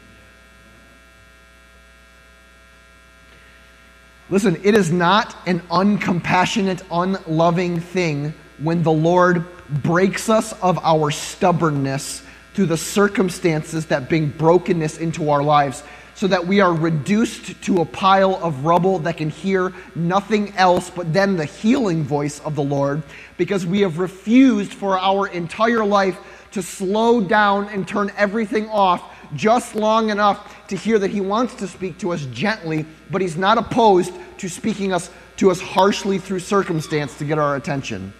Listen, 4.30 4.60
it 4.62 4.74
is 4.74 4.92
not 4.92 5.34
an 5.46 5.60
uncompassionate, 5.70 6.82
unloving 6.90 7.80
thing 7.80 8.34
when 8.58 8.82
the 8.82 8.92
Lord 8.92 9.44
breaks 9.82 10.28
us 10.28 10.52
of 10.62 10.78
our 10.78 11.10
stubbornness 11.10 12.22
through 12.54 12.66
the 12.66 12.76
circumstances 12.76 13.86
that 13.86 14.08
bring 14.08 14.28
brokenness 14.28 14.98
into 14.98 15.30
our 15.30 15.42
lives 15.42 15.82
so 16.14 16.26
that 16.26 16.46
we 16.46 16.60
are 16.60 16.74
reduced 16.74 17.62
to 17.62 17.80
a 17.80 17.84
pile 17.84 18.34
of 18.42 18.64
rubble 18.64 18.98
that 18.98 19.16
can 19.16 19.30
hear 19.30 19.72
nothing 19.94 20.54
else 20.56 20.90
but 20.90 21.12
then 21.12 21.36
the 21.36 21.44
healing 21.44 22.02
voice 22.02 22.40
of 22.40 22.56
the 22.56 22.62
Lord 22.62 23.02
because 23.38 23.64
we 23.64 23.80
have 23.80 23.98
refused 23.98 24.74
for 24.74 24.98
our 24.98 25.26
entire 25.28 25.84
life 25.84 26.18
to 26.50 26.60
slow 26.60 27.22
down 27.22 27.68
and 27.70 27.88
turn 27.88 28.12
everything 28.18 28.68
off 28.68 29.02
just 29.34 29.74
long 29.74 30.10
enough 30.10 30.66
to 30.68 30.76
hear 30.76 30.98
that 30.98 31.10
he 31.10 31.20
wants 31.20 31.54
to 31.54 31.66
speak 31.66 31.98
to 31.98 32.12
us 32.12 32.26
gently, 32.26 32.84
but 33.10 33.22
he's 33.22 33.36
not 33.36 33.56
opposed 33.56 34.12
to 34.38 34.48
speaking 34.48 34.92
us 34.92 35.10
to 35.36 35.50
us 35.50 35.60
harshly 35.60 36.18
through 36.18 36.40
circumstance 36.40 37.16
to 37.18 37.24
get 37.24 37.38
our 37.38 37.56
attention. 37.56 38.12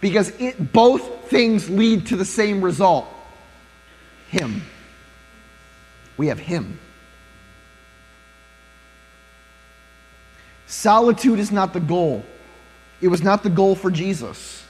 Because 0.00 0.30
it, 0.40 0.72
both 0.72 1.28
things 1.28 1.68
lead 1.68 2.06
to 2.06 2.16
the 2.16 2.24
same 2.24 2.62
result. 2.62 3.06
Him. 4.28 4.62
We 6.16 6.28
have 6.28 6.38
him. 6.38 6.78
Solitude 10.66 11.38
is 11.38 11.52
not 11.52 11.74
the 11.74 11.80
goal. 11.80 12.24
It 13.02 13.08
was 13.08 13.22
not 13.22 13.42
the 13.42 13.50
goal 13.50 13.74
for 13.74 13.90
Jesus. 13.90 14.61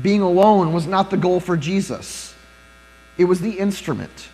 Being 0.00 0.20
alone 0.20 0.72
was 0.72 0.86
not 0.86 1.10
the 1.10 1.16
goal 1.16 1.40
for 1.40 1.56
Jesus. 1.56 2.34
It 3.18 3.24
was 3.24 3.40
the 3.40 3.58
instrument. 3.58 4.28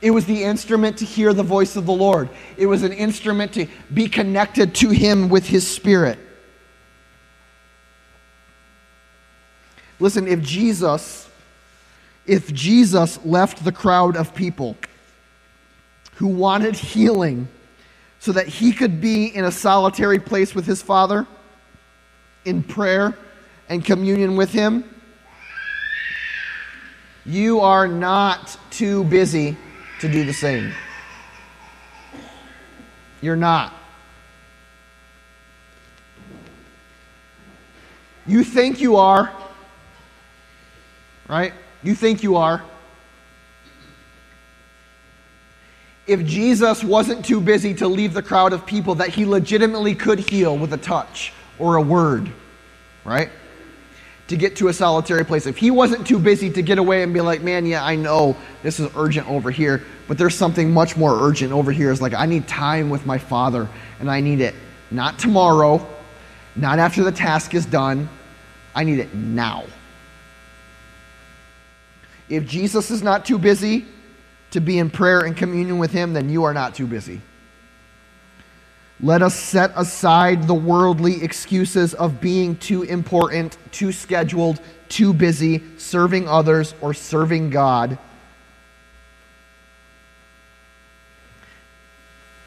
It 0.00 0.10
was 0.10 0.24
the 0.24 0.44
instrument 0.44 0.98
to 0.98 1.04
hear 1.04 1.32
the 1.32 1.42
voice 1.42 1.76
of 1.76 1.86
the 1.86 1.92
Lord. 1.92 2.30
It 2.56 2.66
was 2.66 2.82
an 2.82 2.92
instrument 2.92 3.52
to 3.54 3.66
be 3.92 4.08
connected 4.08 4.74
to 4.76 4.90
Him 4.90 5.28
with 5.28 5.46
His 5.46 5.66
Spirit. 5.66 6.18
Listen, 9.98 10.26
if 10.26 10.40
Jesus, 10.40 11.28
if 12.26 12.52
Jesus 12.52 13.22
left 13.24 13.64
the 13.64 13.72
crowd 13.72 14.16
of 14.16 14.34
people 14.34 14.76
who 16.14 16.28
wanted 16.28 16.74
healing, 16.74 17.48
so 18.20 18.32
that 18.32 18.46
he 18.46 18.72
could 18.72 19.00
be 19.00 19.34
in 19.34 19.44
a 19.46 19.50
solitary 19.50 20.18
place 20.18 20.54
with 20.54 20.66
his 20.66 20.80
Father 20.82 21.26
in 22.44 22.62
prayer 22.62 23.16
and 23.70 23.82
communion 23.82 24.36
with 24.36 24.50
him. 24.50 24.84
You 27.24 27.60
are 27.60 27.88
not 27.88 28.58
too 28.70 29.04
busy 29.04 29.56
to 30.00 30.12
do 30.12 30.24
the 30.24 30.34
same. 30.34 30.74
You're 33.22 33.36
not. 33.36 33.72
You 38.26 38.44
think 38.44 38.80
you 38.80 38.96
are, 38.96 39.32
right? 41.28 41.54
You 41.82 41.94
think 41.94 42.22
you 42.22 42.36
are. 42.36 42.62
if 46.10 46.26
Jesus 46.26 46.82
wasn't 46.82 47.24
too 47.24 47.40
busy 47.40 47.72
to 47.74 47.86
leave 47.86 48.14
the 48.14 48.22
crowd 48.22 48.52
of 48.52 48.66
people 48.66 48.96
that 48.96 49.10
he 49.10 49.24
legitimately 49.24 49.94
could 49.94 50.18
heal 50.18 50.58
with 50.58 50.72
a 50.72 50.76
touch 50.76 51.32
or 51.56 51.76
a 51.76 51.80
word, 51.80 52.32
right? 53.04 53.30
To 54.30 54.36
get 54.36 54.54
to 54.56 54.68
a 54.68 54.72
solitary 54.72 55.24
place. 55.24 55.46
If 55.46 55.56
he 55.56 55.72
wasn't 55.72 56.06
too 56.06 56.20
busy 56.20 56.50
to 56.50 56.62
get 56.62 56.78
away 56.78 57.02
and 57.02 57.12
be 57.12 57.20
like, 57.20 57.42
man, 57.42 57.66
yeah, 57.66 57.84
I 57.84 57.96
know 57.96 58.36
this 58.62 58.78
is 58.78 58.88
urgent 58.94 59.28
over 59.28 59.50
here, 59.50 59.82
but 60.06 60.18
there's 60.18 60.36
something 60.36 60.72
much 60.72 60.96
more 60.96 61.20
urgent 61.20 61.52
over 61.52 61.72
here. 61.72 61.90
It's 61.90 62.00
like, 62.00 62.14
I 62.14 62.26
need 62.26 62.46
time 62.46 62.90
with 62.90 63.04
my 63.04 63.18
father, 63.18 63.68
and 63.98 64.08
I 64.08 64.20
need 64.20 64.40
it 64.40 64.54
not 64.92 65.18
tomorrow, 65.18 65.84
not 66.54 66.78
after 66.78 67.02
the 67.02 67.10
task 67.10 67.54
is 67.54 67.66
done. 67.66 68.08
I 68.72 68.84
need 68.84 69.00
it 69.00 69.12
now. 69.12 69.64
If 72.28 72.46
Jesus 72.46 72.92
is 72.92 73.02
not 73.02 73.24
too 73.24 73.36
busy 73.36 73.84
to 74.52 74.60
be 74.60 74.78
in 74.78 74.90
prayer 74.90 75.22
and 75.24 75.36
communion 75.36 75.78
with 75.78 75.90
Him, 75.90 76.12
then 76.12 76.28
you 76.28 76.44
are 76.44 76.54
not 76.54 76.76
too 76.76 76.86
busy. 76.86 77.20
Let 79.02 79.22
us 79.22 79.34
set 79.34 79.72
aside 79.76 80.46
the 80.46 80.54
worldly 80.54 81.22
excuses 81.24 81.94
of 81.94 82.20
being 82.20 82.56
too 82.56 82.82
important, 82.82 83.56
too 83.72 83.92
scheduled, 83.92 84.60
too 84.90 85.14
busy, 85.14 85.62
serving 85.78 86.28
others, 86.28 86.74
or 86.82 86.92
serving 86.92 87.48
God. 87.48 87.98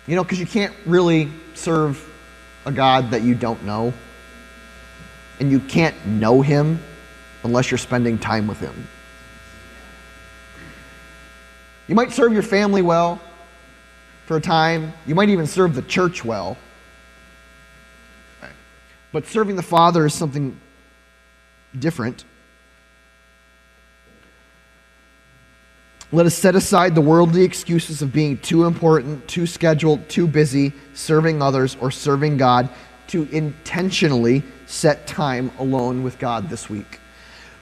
You 0.06 0.16
know, 0.16 0.24
because 0.24 0.40
you 0.40 0.46
can't 0.46 0.74
really 0.86 1.32
serve 1.56 2.08
a 2.66 2.72
God 2.72 3.12
that 3.12 3.24
you 3.24 3.34
don't 3.34 3.64
know. 3.64 3.94
And 5.40 5.50
you 5.50 5.60
can't 5.60 5.96
know 6.06 6.42
Him 6.42 6.80
unless 7.44 7.72
you're 7.72 7.80
spending 7.80 8.20
time 8.20 8.46
with 8.46 8.60
Him. 8.60 8.88
You 11.88 11.96
might 11.96 12.12
serve 12.12 12.32
your 12.32 12.44
family 12.44 12.84
well 12.84 13.20
for 14.26 14.38
a 14.38 14.42
time. 14.42 14.94
You 15.06 15.16
might 15.16 15.30
even 15.30 15.48
serve 15.48 15.76
the 15.76 15.82
church 15.82 16.24
well. 16.24 16.58
But 19.12 19.28
serving 19.28 19.56
the 19.56 19.64
Father 19.64 20.06
is 20.06 20.14
something 20.14 20.60
different. 21.78 22.26
Let 26.12 26.26
us 26.26 26.36
set 26.36 26.56
aside 26.56 26.94
the 26.96 27.02
worldly 27.02 27.44
excuses 27.44 28.02
of 28.02 28.14
being 28.14 28.38
too 28.38 28.66
important, 28.66 29.28
too 29.28 29.48
scheduled, 29.48 30.08
too 30.10 30.28
busy, 30.28 30.74
serving 30.94 31.42
others, 31.42 31.76
or 31.80 31.90
serving 31.92 32.38
God 32.38 32.70
to 33.08 33.28
intentionally 33.32 34.44
set 34.66 35.06
time 35.08 35.52
alone 35.60 36.04
with 36.04 36.18
God 36.20 36.50
this 36.50 36.70
week. 36.70 37.00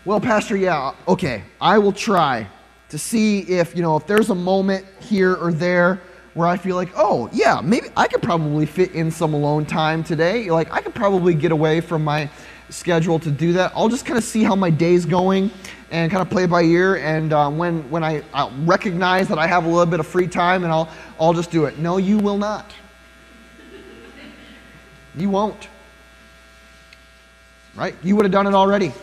Well, 0.03 0.19
Pastor, 0.19 0.57
yeah, 0.57 0.93
okay, 1.07 1.43
I 1.59 1.77
will 1.77 1.93
try 1.93 2.47
to 2.89 2.97
see 2.97 3.39
if, 3.41 3.75
you 3.75 3.81
know, 3.81 3.95
if 3.95 4.07
there's 4.07 4.29
a 4.29 4.35
moment 4.35 4.85
here 4.99 5.35
or 5.35 5.53
there 5.53 6.01
where 6.33 6.47
I 6.47 6.57
feel 6.57 6.75
like, 6.75 6.89
oh, 6.95 7.29
yeah, 7.33 7.59
maybe 7.61 7.87
I 7.97 8.07
could 8.07 8.21
probably 8.21 8.65
fit 8.65 8.93
in 8.93 9.11
some 9.11 9.33
alone 9.33 9.65
time 9.65 10.03
today. 10.03 10.49
Like, 10.49 10.71
I 10.71 10.81
could 10.81 10.95
probably 10.95 11.33
get 11.33 11.51
away 11.51 11.81
from 11.81 12.03
my 12.03 12.29
schedule 12.69 13.19
to 13.19 13.29
do 13.29 13.53
that. 13.53 13.73
I'll 13.75 13.89
just 13.89 14.05
kind 14.05 14.17
of 14.17 14.23
see 14.23 14.43
how 14.43 14.55
my 14.55 14.69
day's 14.69 15.05
going 15.05 15.51
and 15.91 16.09
kind 16.09 16.21
of 16.21 16.29
play 16.29 16.45
by 16.45 16.61
ear. 16.61 16.95
And 16.97 17.33
uh, 17.33 17.49
when, 17.49 17.89
when 17.89 18.03
I 18.03 18.23
I'll 18.33 18.51
recognize 18.61 19.27
that 19.27 19.37
I 19.37 19.47
have 19.47 19.65
a 19.65 19.67
little 19.67 19.85
bit 19.85 19.99
of 19.99 20.07
free 20.07 20.27
time, 20.27 20.63
and 20.63 20.71
I'll, 20.71 20.89
I'll 21.19 21.33
just 21.33 21.51
do 21.51 21.65
it. 21.65 21.79
No, 21.79 21.97
you 21.97 22.17
will 22.17 22.37
not. 22.37 22.71
You 25.17 25.29
won't. 25.29 25.67
right? 27.75 27.93
You 28.01 28.15
would 28.15 28.23
have 28.23 28.31
done 28.31 28.47
it 28.47 28.53
already. 28.53 28.93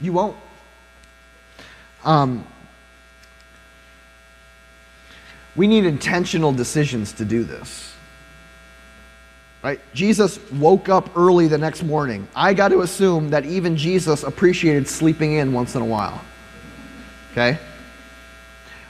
You 0.00 0.14
won't. 0.14 0.36
Um, 2.04 2.46
we 5.58 5.66
need 5.66 5.84
intentional 5.84 6.52
decisions 6.52 7.12
to 7.14 7.24
do 7.24 7.42
this. 7.42 7.92
Right? 9.60 9.80
Jesus 9.92 10.38
woke 10.52 10.88
up 10.88 11.10
early 11.16 11.48
the 11.48 11.58
next 11.58 11.82
morning. 11.82 12.28
I 12.36 12.54
got 12.54 12.68
to 12.68 12.82
assume 12.82 13.30
that 13.30 13.44
even 13.44 13.76
Jesus 13.76 14.22
appreciated 14.22 14.86
sleeping 14.86 15.32
in 15.32 15.52
once 15.52 15.74
in 15.74 15.82
a 15.82 15.84
while. 15.84 16.20
Okay? 17.32 17.58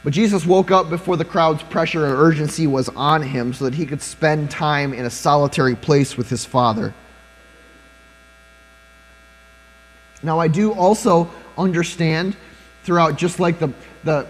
But 0.05 0.13
Jesus 0.13 0.45
woke 0.45 0.71
up 0.71 0.91
before 0.91 1.17
the 1.17 1.25
crowd's 1.25 1.63
pressure 1.63 2.05
and 2.05 2.15
urgency 2.15 2.67
was 2.67 2.91
on 2.91 3.23
him 3.23 3.55
so 3.55 3.65
that 3.65 3.75
he 3.75 3.87
could 3.87 4.03
spend 4.03 4.51
time 4.51 4.93
in 4.93 5.07
a 5.07 5.11
solitary 5.11 5.75
place 5.75 6.19
with 6.19 6.29
his 6.29 6.45
Father. 6.45 6.93
Now, 10.23 10.39
I 10.39 10.49
do 10.49 10.75
also 10.75 11.31
understand 11.57 12.37
throughout 12.85 13.17
just 13.17 13.41
like 13.41 13.59
the, 13.59 13.73
the 14.05 14.27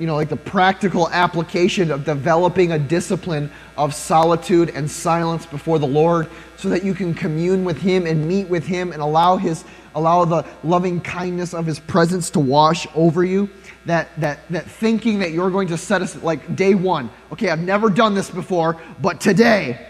you 0.00 0.06
know, 0.06 0.16
like 0.16 0.30
the 0.30 0.36
practical 0.36 1.10
application 1.10 1.90
of 1.90 2.06
developing 2.06 2.72
a 2.72 2.78
discipline 2.78 3.52
of 3.76 3.94
solitude 3.94 4.70
and 4.70 4.90
silence 4.90 5.44
before 5.44 5.78
the 5.78 5.86
Lord 5.86 6.26
so 6.56 6.70
that 6.70 6.82
you 6.82 6.94
can 6.94 7.12
commune 7.12 7.64
with 7.64 7.76
Him 7.76 8.06
and 8.06 8.26
meet 8.26 8.48
with 8.48 8.66
Him 8.66 8.92
and 8.92 9.02
allow 9.02 9.36
His 9.36 9.64
allow 9.94 10.24
the 10.24 10.46
loving 10.64 11.00
kindness 11.02 11.52
of 11.52 11.66
His 11.66 11.78
presence 11.78 12.30
to 12.30 12.40
wash 12.40 12.86
over 12.94 13.22
you. 13.24 13.50
That 13.84 14.08
that 14.18 14.48
that 14.48 14.70
thinking 14.70 15.18
that 15.18 15.32
you're 15.32 15.50
going 15.50 15.68
to 15.68 15.76
set 15.76 16.00
us 16.00 16.16
like 16.22 16.56
day 16.56 16.74
one. 16.74 17.10
Okay, 17.30 17.50
I've 17.50 17.60
never 17.60 17.90
done 17.90 18.14
this 18.14 18.30
before, 18.30 18.80
but 19.02 19.20
today, 19.20 19.86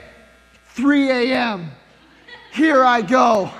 3 0.74 1.08
a.m. 1.10 1.70
Here 2.52 2.84
I 2.84 3.00
go. 3.02 3.52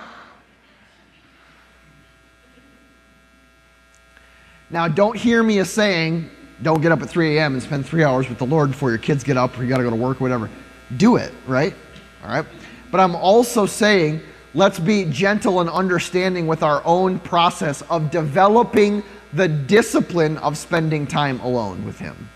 Now, 4.69 4.87
don't 4.87 5.17
hear 5.17 5.43
me 5.43 5.59
as 5.59 5.69
saying, 5.69 6.31
don't 6.63 6.83
get 6.83 6.93
up 6.93 7.01
at 7.03 7.09
3 7.09 7.39
a.m. 7.39 7.55
and 7.55 7.63
spend 7.63 7.87
three 7.87 8.05
hours 8.05 8.29
with 8.29 8.39
the 8.39 8.47
Lord 8.47 8.71
before 8.71 8.91
your 8.91 8.99
kids 8.99 9.25
get 9.25 9.37
up 9.37 9.59
or 9.59 9.63
you 9.63 9.69
got 9.69 9.79
to 9.79 9.83
go 9.83 9.91
to 9.91 9.97
work 9.97 10.21
or 10.21 10.25
whatever. 10.25 10.51
Do 10.97 11.17
it, 11.17 11.33
right? 11.47 11.75
All 12.23 12.31
right? 12.31 12.45
But 12.91 13.01
I'm 13.01 13.15
also 13.15 13.67
saying, 13.67 14.21
let's 14.55 14.79
be 14.79 15.05
gentle 15.07 15.61
and 15.61 15.71
understanding 15.71 16.47
with 16.47 16.63
our 16.63 16.83
own 16.85 17.19
process 17.21 17.83
of 17.83 18.11
developing 18.11 19.03
the 19.33 19.49
discipline 19.49 20.37
of 20.39 20.59
spending 20.59 21.07
time 21.07 21.41
alone 21.41 21.85
with 21.87 21.99
Him. 21.99 22.29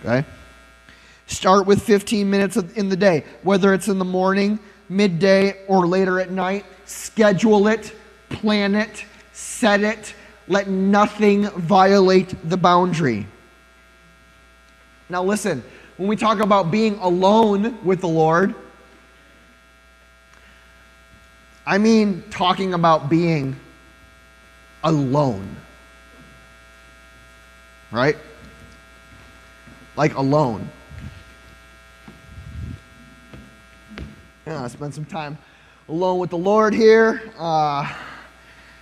Okay? 0.00 0.26
Start 1.26 1.66
with 1.66 1.82
15 1.82 2.28
minutes 2.28 2.56
in 2.56 2.88
the 2.88 2.96
day, 2.96 3.24
whether 3.42 3.72
it's 3.72 3.88
in 3.88 3.98
the 3.98 4.04
morning, 4.04 4.58
midday, 4.90 5.64
or 5.68 5.86
later 5.86 6.20
at 6.20 6.30
night. 6.30 6.66
Schedule 6.84 7.68
it, 7.68 7.94
plan 8.28 8.74
it, 8.74 9.04
set 9.32 9.80
it 9.82 10.14
let 10.48 10.68
nothing 10.68 11.48
violate 11.50 12.34
the 12.48 12.56
boundary. 12.56 13.26
Now, 15.08 15.22
listen, 15.22 15.62
when 15.96 16.08
we 16.08 16.16
talk 16.16 16.40
about 16.40 16.70
being 16.70 16.96
alone 16.98 17.78
with 17.84 18.00
the 18.00 18.08
Lord, 18.08 18.54
I 21.66 21.78
mean 21.78 22.24
talking 22.30 22.74
about 22.74 23.08
being 23.08 23.56
alone. 24.82 25.56
Right? 27.90 28.16
Like 29.96 30.14
alone. 30.14 30.68
Yeah, 34.46 34.64
I 34.64 34.68
spent 34.68 34.94
some 34.94 35.06
time 35.06 35.38
alone 35.88 36.18
with 36.18 36.30
the 36.30 36.38
Lord 36.38 36.74
here. 36.74 37.22
Uh, 37.38 37.90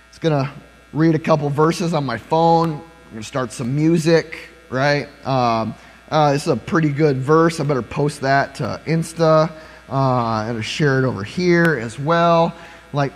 it's 0.09 0.19
to 0.19 0.51
read 0.93 1.15
a 1.15 1.19
couple 1.19 1.49
verses 1.49 1.93
on 1.93 2.05
my 2.05 2.17
phone. 2.17 2.73
I'm 2.73 3.09
going 3.09 3.21
to 3.21 3.23
start 3.23 3.51
some 3.51 3.75
music, 3.75 4.49
right? 4.69 5.07
Um, 5.25 5.73
uh, 6.09 6.33
this 6.33 6.43
is 6.43 6.49
a 6.49 6.55
pretty 6.55 6.89
good 6.89 7.17
verse. 7.17 7.59
I 7.59 7.63
better 7.63 7.81
post 7.81 8.21
that 8.21 8.55
to 8.55 8.79
Insta 8.85 9.51
uh, 9.89 10.45
and 10.47 10.63
share 10.63 10.99
it 10.99 11.05
over 11.05 11.23
here 11.23 11.79
as 11.81 11.97
well. 11.97 12.55
Like, 12.93 13.11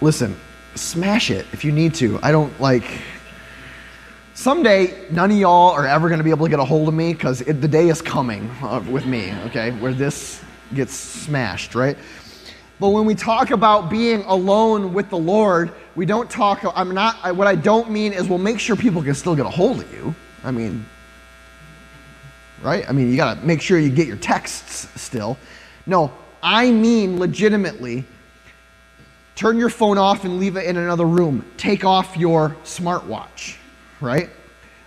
listen, 0.00 0.36
smash 0.76 1.32
it 1.32 1.44
if 1.52 1.64
you 1.64 1.72
need 1.72 1.94
to. 1.96 2.20
I 2.22 2.30
don't 2.30 2.58
like. 2.60 2.84
Someday, 4.34 5.08
none 5.10 5.30
of 5.30 5.36
y'all 5.36 5.70
are 5.70 5.86
ever 5.86 6.08
going 6.08 6.18
to 6.18 6.24
be 6.24 6.30
able 6.30 6.46
to 6.46 6.50
get 6.50 6.60
a 6.60 6.64
hold 6.64 6.88
of 6.88 6.94
me 6.94 7.12
because 7.12 7.40
the 7.40 7.68
day 7.68 7.88
is 7.88 8.00
coming 8.00 8.48
uh, 8.62 8.82
with 8.88 9.06
me, 9.06 9.32
okay, 9.46 9.72
where 9.72 9.92
this 9.92 10.42
gets 10.72 10.94
smashed, 10.94 11.74
right? 11.74 11.98
But 12.82 12.88
when 12.88 13.04
we 13.04 13.14
talk 13.14 13.52
about 13.52 13.90
being 13.90 14.22
alone 14.22 14.92
with 14.92 15.08
the 15.08 15.16
Lord, 15.16 15.72
we 15.94 16.04
don't 16.04 16.28
talk, 16.28 16.64
I'm 16.74 16.92
not, 16.92 17.36
what 17.36 17.46
I 17.46 17.54
don't 17.54 17.92
mean 17.92 18.12
is, 18.12 18.26
well, 18.26 18.40
make 18.40 18.58
sure 18.58 18.74
people 18.74 19.04
can 19.04 19.14
still 19.14 19.36
get 19.36 19.46
a 19.46 19.50
hold 19.50 19.82
of 19.82 19.94
you. 19.94 20.12
I 20.42 20.50
mean, 20.50 20.84
right? 22.60 22.84
I 22.88 22.90
mean, 22.90 23.08
you 23.08 23.16
got 23.16 23.38
to 23.38 23.46
make 23.46 23.62
sure 23.62 23.78
you 23.78 23.88
get 23.88 24.08
your 24.08 24.16
texts 24.16 24.88
still. 25.00 25.38
No, 25.86 26.12
I 26.42 26.72
mean 26.72 27.20
legitimately 27.20 28.04
turn 29.36 29.58
your 29.58 29.70
phone 29.70 29.96
off 29.96 30.24
and 30.24 30.40
leave 30.40 30.56
it 30.56 30.66
in 30.66 30.76
another 30.76 31.06
room. 31.06 31.48
Take 31.56 31.84
off 31.84 32.16
your 32.16 32.56
smartwatch, 32.64 33.58
right? 34.00 34.28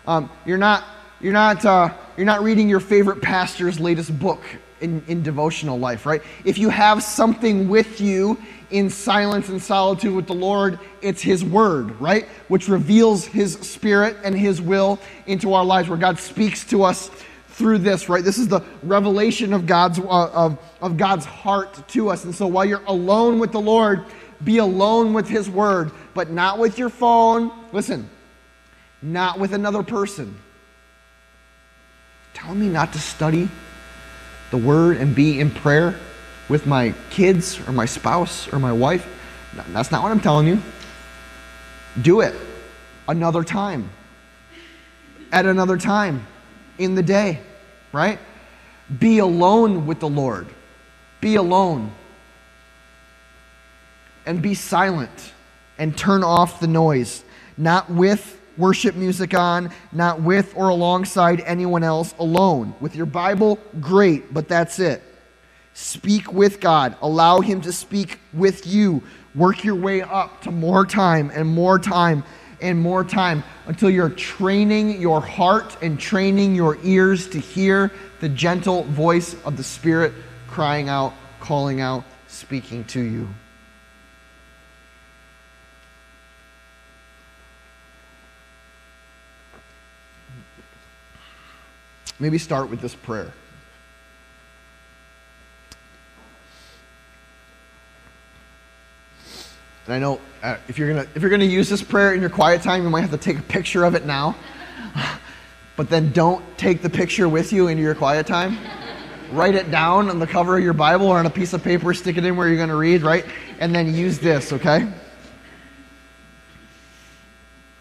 Um, 0.05 0.29
you're 0.45 0.57
not, 0.57 0.83
you're 1.21 1.31
not, 1.31 1.63
uh, 1.63 1.93
you're 2.17 2.25
not 2.25 2.43
reading 2.43 2.67
your 2.67 2.81
favorite 2.81 3.21
pastor's 3.21 3.79
latest 3.79 4.19
book 4.19 4.41
in, 4.85 5.03
in 5.07 5.23
devotional 5.23 5.77
life, 5.77 6.05
right? 6.05 6.21
If 6.45 6.57
you 6.57 6.69
have 6.69 7.03
something 7.03 7.67
with 7.67 7.99
you 7.99 8.37
in 8.69 8.89
silence 8.89 9.49
and 9.49 9.61
solitude 9.61 10.13
with 10.13 10.27
the 10.27 10.33
Lord, 10.33 10.79
it's 11.01 11.21
His 11.21 11.43
Word, 11.43 11.99
right? 11.99 12.27
Which 12.47 12.69
reveals 12.69 13.25
His 13.25 13.53
Spirit 13.53 14.15
and 14.23 14.37
His 14.37 14.61
will 14.61 14.99
into 15.25 15.53
our 15.53 15.65
lives, 15.65 15.89
where 15.89 15.97
God 15.97 16.19
speaks 16.19 16.63
to 16.65 16.83
us 16.83 17.09
through 17.49 17.79
this, 17.79 18.09
right? 18.09 18.23
This 18.23 18.37
is 18.37 18.47
the 18.47 18.61
revelation 18.83 19.53
of 19.53 19.65
God's, 19.65 19.99
uh, 19.99 20.29
of, 20.31 20.59
of 20.81 20.97
God's 20.97 21.25
heart 21.25 21.87
to 21.89 22.09
us. 22.09 22.23
And 22.23 22.35
so 22.35 22.47
while 22.47 22.65
you're 22.65 22.83
alone 22.85 23.39
with 23.39 23.51
the 23.51 23.61
Lord, 23.61 24.05
be 24.43 24.59
alone 24.59 25.13
with 25.13 25.27
His 25.27 25.49
Word, 25.49 25.91
but 26.13 26.29
not 26.29 26.59
with 26.59 26.77
your 26.77 26.89
phone. 26.89 27.51
Listen, 27.71 28.07
not 29.01 29.39
with 29.39 29.53
another 29.53 29.81
person. 29.81 30.37
Tell 32.33 32.53
me 32.53 32.67
not 32.67 32.93
to 32.93 32.99
study 32.99 33.49
the 34.51 34.57
Word 34.57 34.97
and 34.97 35.15
be 35.15 35.39
in 35.39 35.51
prayer 35.51 35.99
with 36.47 36.65
my 36.65 36.93
kids 37.09 37.59
or 37.67 37.71
my 37.71 37.85
spouse 37.85 38.51
or 38.53 38.59
my 38.59 38.71
wife. 38.71 39.07
That's 39.69 39.91
not 39.91 40.03
what 40.03 40.11
I'm 40.11 40.19
telling 40.19 40.47
you. 40.47 40.61
Do 42.01 42.21
it 42.21 42.35
another 43.07 43.43
time, 43.43 43.89
at 45.31 45.45
another 45.45 45.77
time 45.77 46.27
in 46.77 46.95
the 46.95 47.03
day, 47.03 47.39
right? 47.91 48.19
Be 48.99 49.19
alone 49.19 49.87
with 49.87 49.99
the 49.99 50.09
Lord. 50.09 50.47
Be 51.21 51.35
alone. 51.35 51.91
And 54.25 54.41
be 54.41 54.53
silent 54.53 55.33
and 55.77 55.97
turn 55.97 56.23
off 56.23 56.59
the 56.59 56.67
noise, 56.67 57.23
not 57.57 57.89
with 57.89 58.34
worship 58.57 58.95
music 58.95 59.33
on, 59.33 59.71
not 59.91 60.21
with 60.21 60.53
or 60.55 60.69
alongside 60.69 61.41
anyone 61.41 61.83
else, 61.83 62.13
alone. 62.19 62.75
With 62.79 62.95
your 62.95 63.05
Bible, 63.05 63.59
great, 63.79 64.33
but 64.33 64.47
that's 64.47 64.79
it. 64.79 65.01
Speak 65.73 66.31
with 66.31 66.59
God, 66.59 66.95
allow 67.01 67.41
Him 67.41 67.61
to 67.61 67.71
speak 67.71 68.19
with 68.33 68.65
you. 68.65 69.03
Work 69.33 69.63
your 69.65 69.75
way 69.75 70.01
up 70.01 70.41
to 70.43 70.51
more 70.51 70.85
time 70.85 71.31
and 71.33 71.47
more 71.47 71.77
time 71.77 72.23
and 72.61 72.79
more 72.79 73.03
time 73.03 73.43
until 73.67 73.89
you're 73.89 74.09
training 74.09 75.01
your 75.01 75.19
heart 75.19 75.77
and 75.81 75.99
training 75.99 76.55
your 76.55 76.77
ears 76.83 77.27
to 77.27 77.39
hear 77.39 77.91
the 78.21 78.29
gentle 78.29 78.83
voice 78.83 79.35
of 79.43 79.57
the 79.57 79.63
Spirit 79.63 80.13
crying 80.47 80.87
out, 80.87 81.13
calling 81.41 81.81
out, 81.81 82.05
speaking 82.27 82.85
to 82.85 83.01
you. 83.01 83.27
Maybe 92.19 92.37
start 92.37 92.69
with 92.69 92.81
this 92.81 92.95
prayer. 92.95 93.33
And 99.85 99.93
I 99.93 99.99
know 99.99 100.19
uh, 100.41 100.57
if 100.67 100.79
you're 100.79 100.87
gonna 100.87 101.07
if 101.13 101.21
you're 101.21 101.29
gonna 101.29 101.45
use 101.45 101.69
this 101.69 101.83
prayer 101.83 102.13
in 102.13 102.21
your 102.21 102.29
quiet 102.29 102.61
time, 102.61 102.83
you 102.83 102.89
might 102.89 103.01
have 103.01 103.11
to 103.11 103.17
take 103.17 103.37
a 103.37 103.43
picture 103.43 103.83
of 103.83 103.93
it 103.93 104.05
now. 104.05 104.35
but 105.75 105.89
then 105.89 106.11
don't 106.11 106.43
take 106.57 106.81
the 106.81 106.89
picture 106.89 107.29
with 107.29 107.53
you 107.53 107.67
into 107.67 107.83
your 107.83 107.93
quiet 107.93 108.25
time. 108.25 108.57
Write 109.31 109.55
it 109.55 109.69
down 109.69 110.09
on 110.09 110.19
the 110.19 110.27
cover 110.27 110.57
of 110.57 110.63
your 110.63 110.73
Bible 110.73 111.07
or 111.07 111.19
on 111.19 111.25
a 111.25 111.29
piece 111.29 111.53
of 111.53 111.63
paper, 111.63 111.93
stick 111.93 112.17
it 112.17 112.25
in 112.25 112.35
where 112.35 112.47
you're 112.47 112.57
gonna 112.57 112.75
read, 112.75 113.03
right? 113.03 113.25
And 113.59 113.75
then 113.75 113.93
use 113.93 114.17
this, 114.17 114.53
okay? 114.53 114.81
I'm 114.81 114.93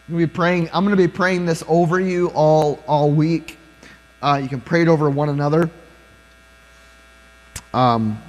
gonna 0.08 0.18
be 0.18 0.26
praying, 0.26 0.68
I'm 0.72 0.84
gonna 0.84 0.96
be 0.96 1.08
praying 1.08 1.46
this 1.46 1.62
over 1.68 2.00
you 2.00 2.28
all 2.28 2.80
all 2.86 3.10
week. 3.10 3.58
Uh, 4.24 4.40
you 4.42 4.48
can 4.48 4.60
pray 4.60 4.82
it 4.82 4.88
over 4.88 5.10
one 5.10 5.28
another. 5.28 5.70
Um, 7.74 8.22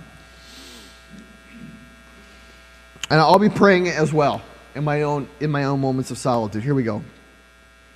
And 3.10 3.20
I'll 3.20 3.40
be 3.40 3.50
praying 3.50 3.88
as 3.88 4.12
well 4.12 4.42
in 4.74 4.84
my 4.84 5.04
own 5.04 5.30
in 5.40 5.52
my 5.52 5.66
own 5.66 5.80
moments 5.80 6.10
of 6.10 6.18
solitude. 6.18 6.64
Here 6.64 6.74
we 6.74 6.84
go. 6.84 7.04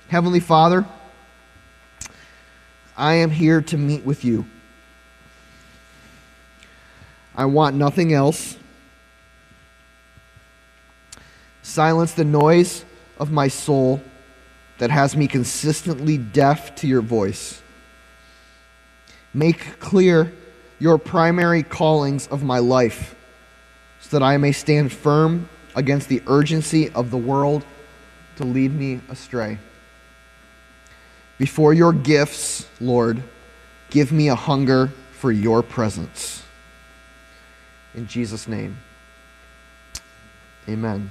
Heavenly 0.08 0.40
Father, 0.40 0.86
I 2.96 3.14
am 3.14 3.30
here 3.30 3.60
to 3.60 3.76
meet 3.76 4.04
with 4.04 4.24
you. 4.24 4.46
I 7.34 7.46
want 7.46 7.74
nothing 7.74 8.12
else. 8.12 8.56
Silence 11.62 12.12
the 12.12 12.24
noise 12.24 12.84
of 13.18 13.32
my 13.32 13.48
soul 13.48 14.00
that 14.78 14.90
has 14.90 15.16
me 15.16 15.26
consistently 15.26 16.18
deaf 16.18 16.74
to 16.76 16.86
your 16.86 17.02
voice. 17.02 17.62
Make 19.32 19.78
clear 19.78 20.32
your 20.78 20.98
primary 20.98 21.62
callings 21.62 22.26
of 22.28 22.42
my 22.42 22.58
life 22.58 23.14
so 24.00 24.18
that 24.18 24.24
I 24.24 24.36
may 24.38 24.52
stand 24.52 24.92
firm 24.92 25.48
against 25.76 26.08
the 26.08 26.22
urgency 26.26 26.90
of 26.90 27.10
the 27.10 27.18
world 27.18 27.64
to 28.36 28.44
lead 28.44 28.74
me 28.74 29.00
astray. 29.08 29.58
Before 31.38 31.72
your 31.72 31.92
gifts, 31.92 32.66
Lord, 32.80 33.22
give 33.90 34.10
me 34.10 34.28
a 34.28 34.34
hunger 34.34 34.90
for 35.12 35.30
your 35.30 35.62
presence. 35.62 36.42
In 37.94 38.06
Jesus' 38.06 38.48
name, 38.48 38.78
amen. 40.68 41.10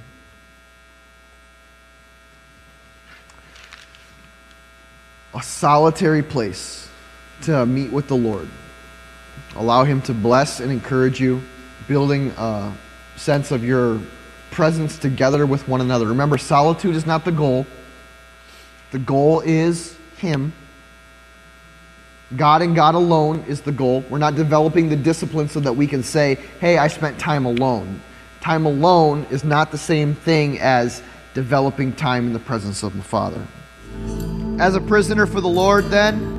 A 5.34 5.44
solitary 5.44 6.24
place 6.24 6.89
to 7.44 7.66
meet 7.66 7.92
with 7.92 8.08
the 8.08 8.16
Lord. 8.16 8.48
Allow 9.56 9.84
Him 9.84 10.02
to 10.04 10.14
bless 10.14 10.60
and 10.60 10.72
encourage 10.72 11.20
you, 11.20 11.42
building 11.88 12.32
a 12.38 12.74
sense 13.16 13.52
of 13.52 13.64
your 13.64 14.00
presence 14.52 14.98
together 14.98 15.46
with 15.46 15.68
one 15.68 15.82
another. 15.82 16.08
Remember, 16.08 16.38
solitude 16.38 16.96
is 16.96 17.06
not 17.06 17.26
the 17.26 17.32
goal, 17.32 17.66
the 18.92 19.00
goal 19.00 19.42
is 19.42 19.98
Him. 20.18 20.54
God 22.36 22.62
and 22.62 22.76
God 22.76 22.94
alone 22.94 23.44
is 23.48 23.62
the 23.62 23.72
goal. 23.72 24.04
We're 24.10 24.20
not 24.20 24.36
developing 24.36 24.90
the 24.90 24.96
discipline 24.96 25.50
so 25.50 25.60
that 25.62 25.74
we 25.74 25.88
can 25.88 26.04
say, 26.04 26.36
hey, 26.60 26.78
I 26.78 26.88
spent 26.88 27.18
time 27.18 27.46
alone. 27.46 28.02
Time 28.40 28.68
alone 28.68 29.26
is 29.32 29.44
not 29.44 29.72
the 29.72 29.80
same 29.80 30.14
thing 30.14 30.60
as 30.60 31.02
developing 31.34 31.92
time 31.94 32.28
in 32.28 32.34
the 32.34 32.40
presence 32.40 32.84
of 32.84 32.96
the 32.96 33.02
Father. 33.02 33.42
As 34.60 34.76
a 34.76 34.82
prisoner 34.82 35.26
for 35.26 35.42
the 35.42 35.50
Lord, 35.50 35.86
then, 35.86 36.39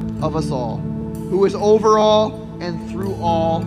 of 0.21 0.35
us 0.35 0.51
all, 0.51 0.77
who 0.77 1.45
is 1.45 1.55
over 1.55 1.97
all 1.97 2.33
and 2.61 2.89
through 2.89 3.15
all 3.15 3.61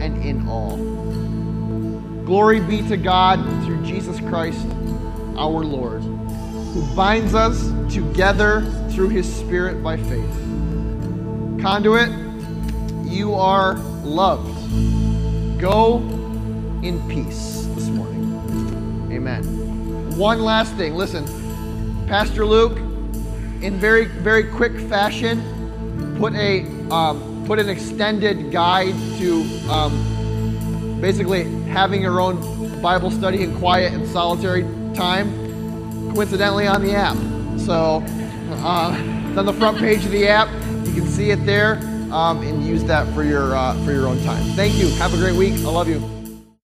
and 0.00 0.22
in 0.24 0.48
all. 0.48 0.76
Glory 2.24 2.60
be 2.60 2.86
to 2.88 2.96
God 2.96 3.42
through 3.64 3.84
Jesus 3.84 4.20
Christ 4.20 4.64
our 5.36 5.64
Lord, 5.64 6.02
who 6.02 6.94
binds 6.94 7.34
us 7.34 7.72
together 7.92 8.62
through 8.90 9.08
his 9.08 9.32
Spirit 9.32 9.82
by 9.82 9.96
faith. 9.96 10.30
Conduit, 11.60 12.10
you 13.04 13.34
are 13.34 13.74
loved. 14.04 14.56
Go 15.60 15.98
in 16.82 17.06
peace 17.08 17.66
this 17.74 17.88
morning. 17.88 19.10
Amen. 19.12 20.16
One 20.16 20.40
last 20.42 20.74
thing. 20.76 20.94
Listen, 20.94 21.26
Pastor 22.06 22.46
Luke, 22.46 22.78
in 23.62 23.78
very, 23.78 24.04
very 24.04 24.44
quick 24.44 24.78
fashion, 24.88 25.40
put 26.20 26.34
a 26.34 26.64
um, 26.90 27.44
put 27.46 27.58
an 27.58 27.68
extended 27.68 28.52
guide 28.52 28.94
to 29.18 29.42
um, 29.70 31.00
basically 31.00 31.44
having 31.64 32.02
your 32.02 32.20
own 32.20 32.80
Bible 32.82 33.10
study 33.10 33.42
in 33.42 33.58
quiet 33.58 33.92
and 33.92 34.06
solitary 34.06 34.62
time, 34.94 36.14
coincidentally 36.14 36.66
on 36.66 36.82
the 36.82 36.94
app. 36.94 37.16
So 37.58 38.04
uh, 38.62 38.94
it's 39.28 39.38
on 39.38 39.46
the 39.46 39.54
front 39.54 39.78
page 39.78 40.04
of 40.04 40.12
the 40.12 40.28
app. 40.28 40.48
You 40.86 40.92
can 40.92 41.06
see 41.06 41.30
it 41.30 41.44
there 41.46 41.76
um, 42.12 42.42
and 42.42 42.64
use 42.64 42.84
that 42.84 43.12
for 43.14 43.24
your 43.24 43.56
uh, 43.56 43.74
for 43.84 43.92
your 43.92 44.06
own 44.06 44.22
time. 44.22 44.42
Thank 44.52 44.74
you. 44.74 44.88
Have 44.96 45.14
a 45.14 45.16
great 45.16 45.36
week. 45.36 45.54
I 45.54 45.70
love 45.70 45.88
you. 45.88 46.19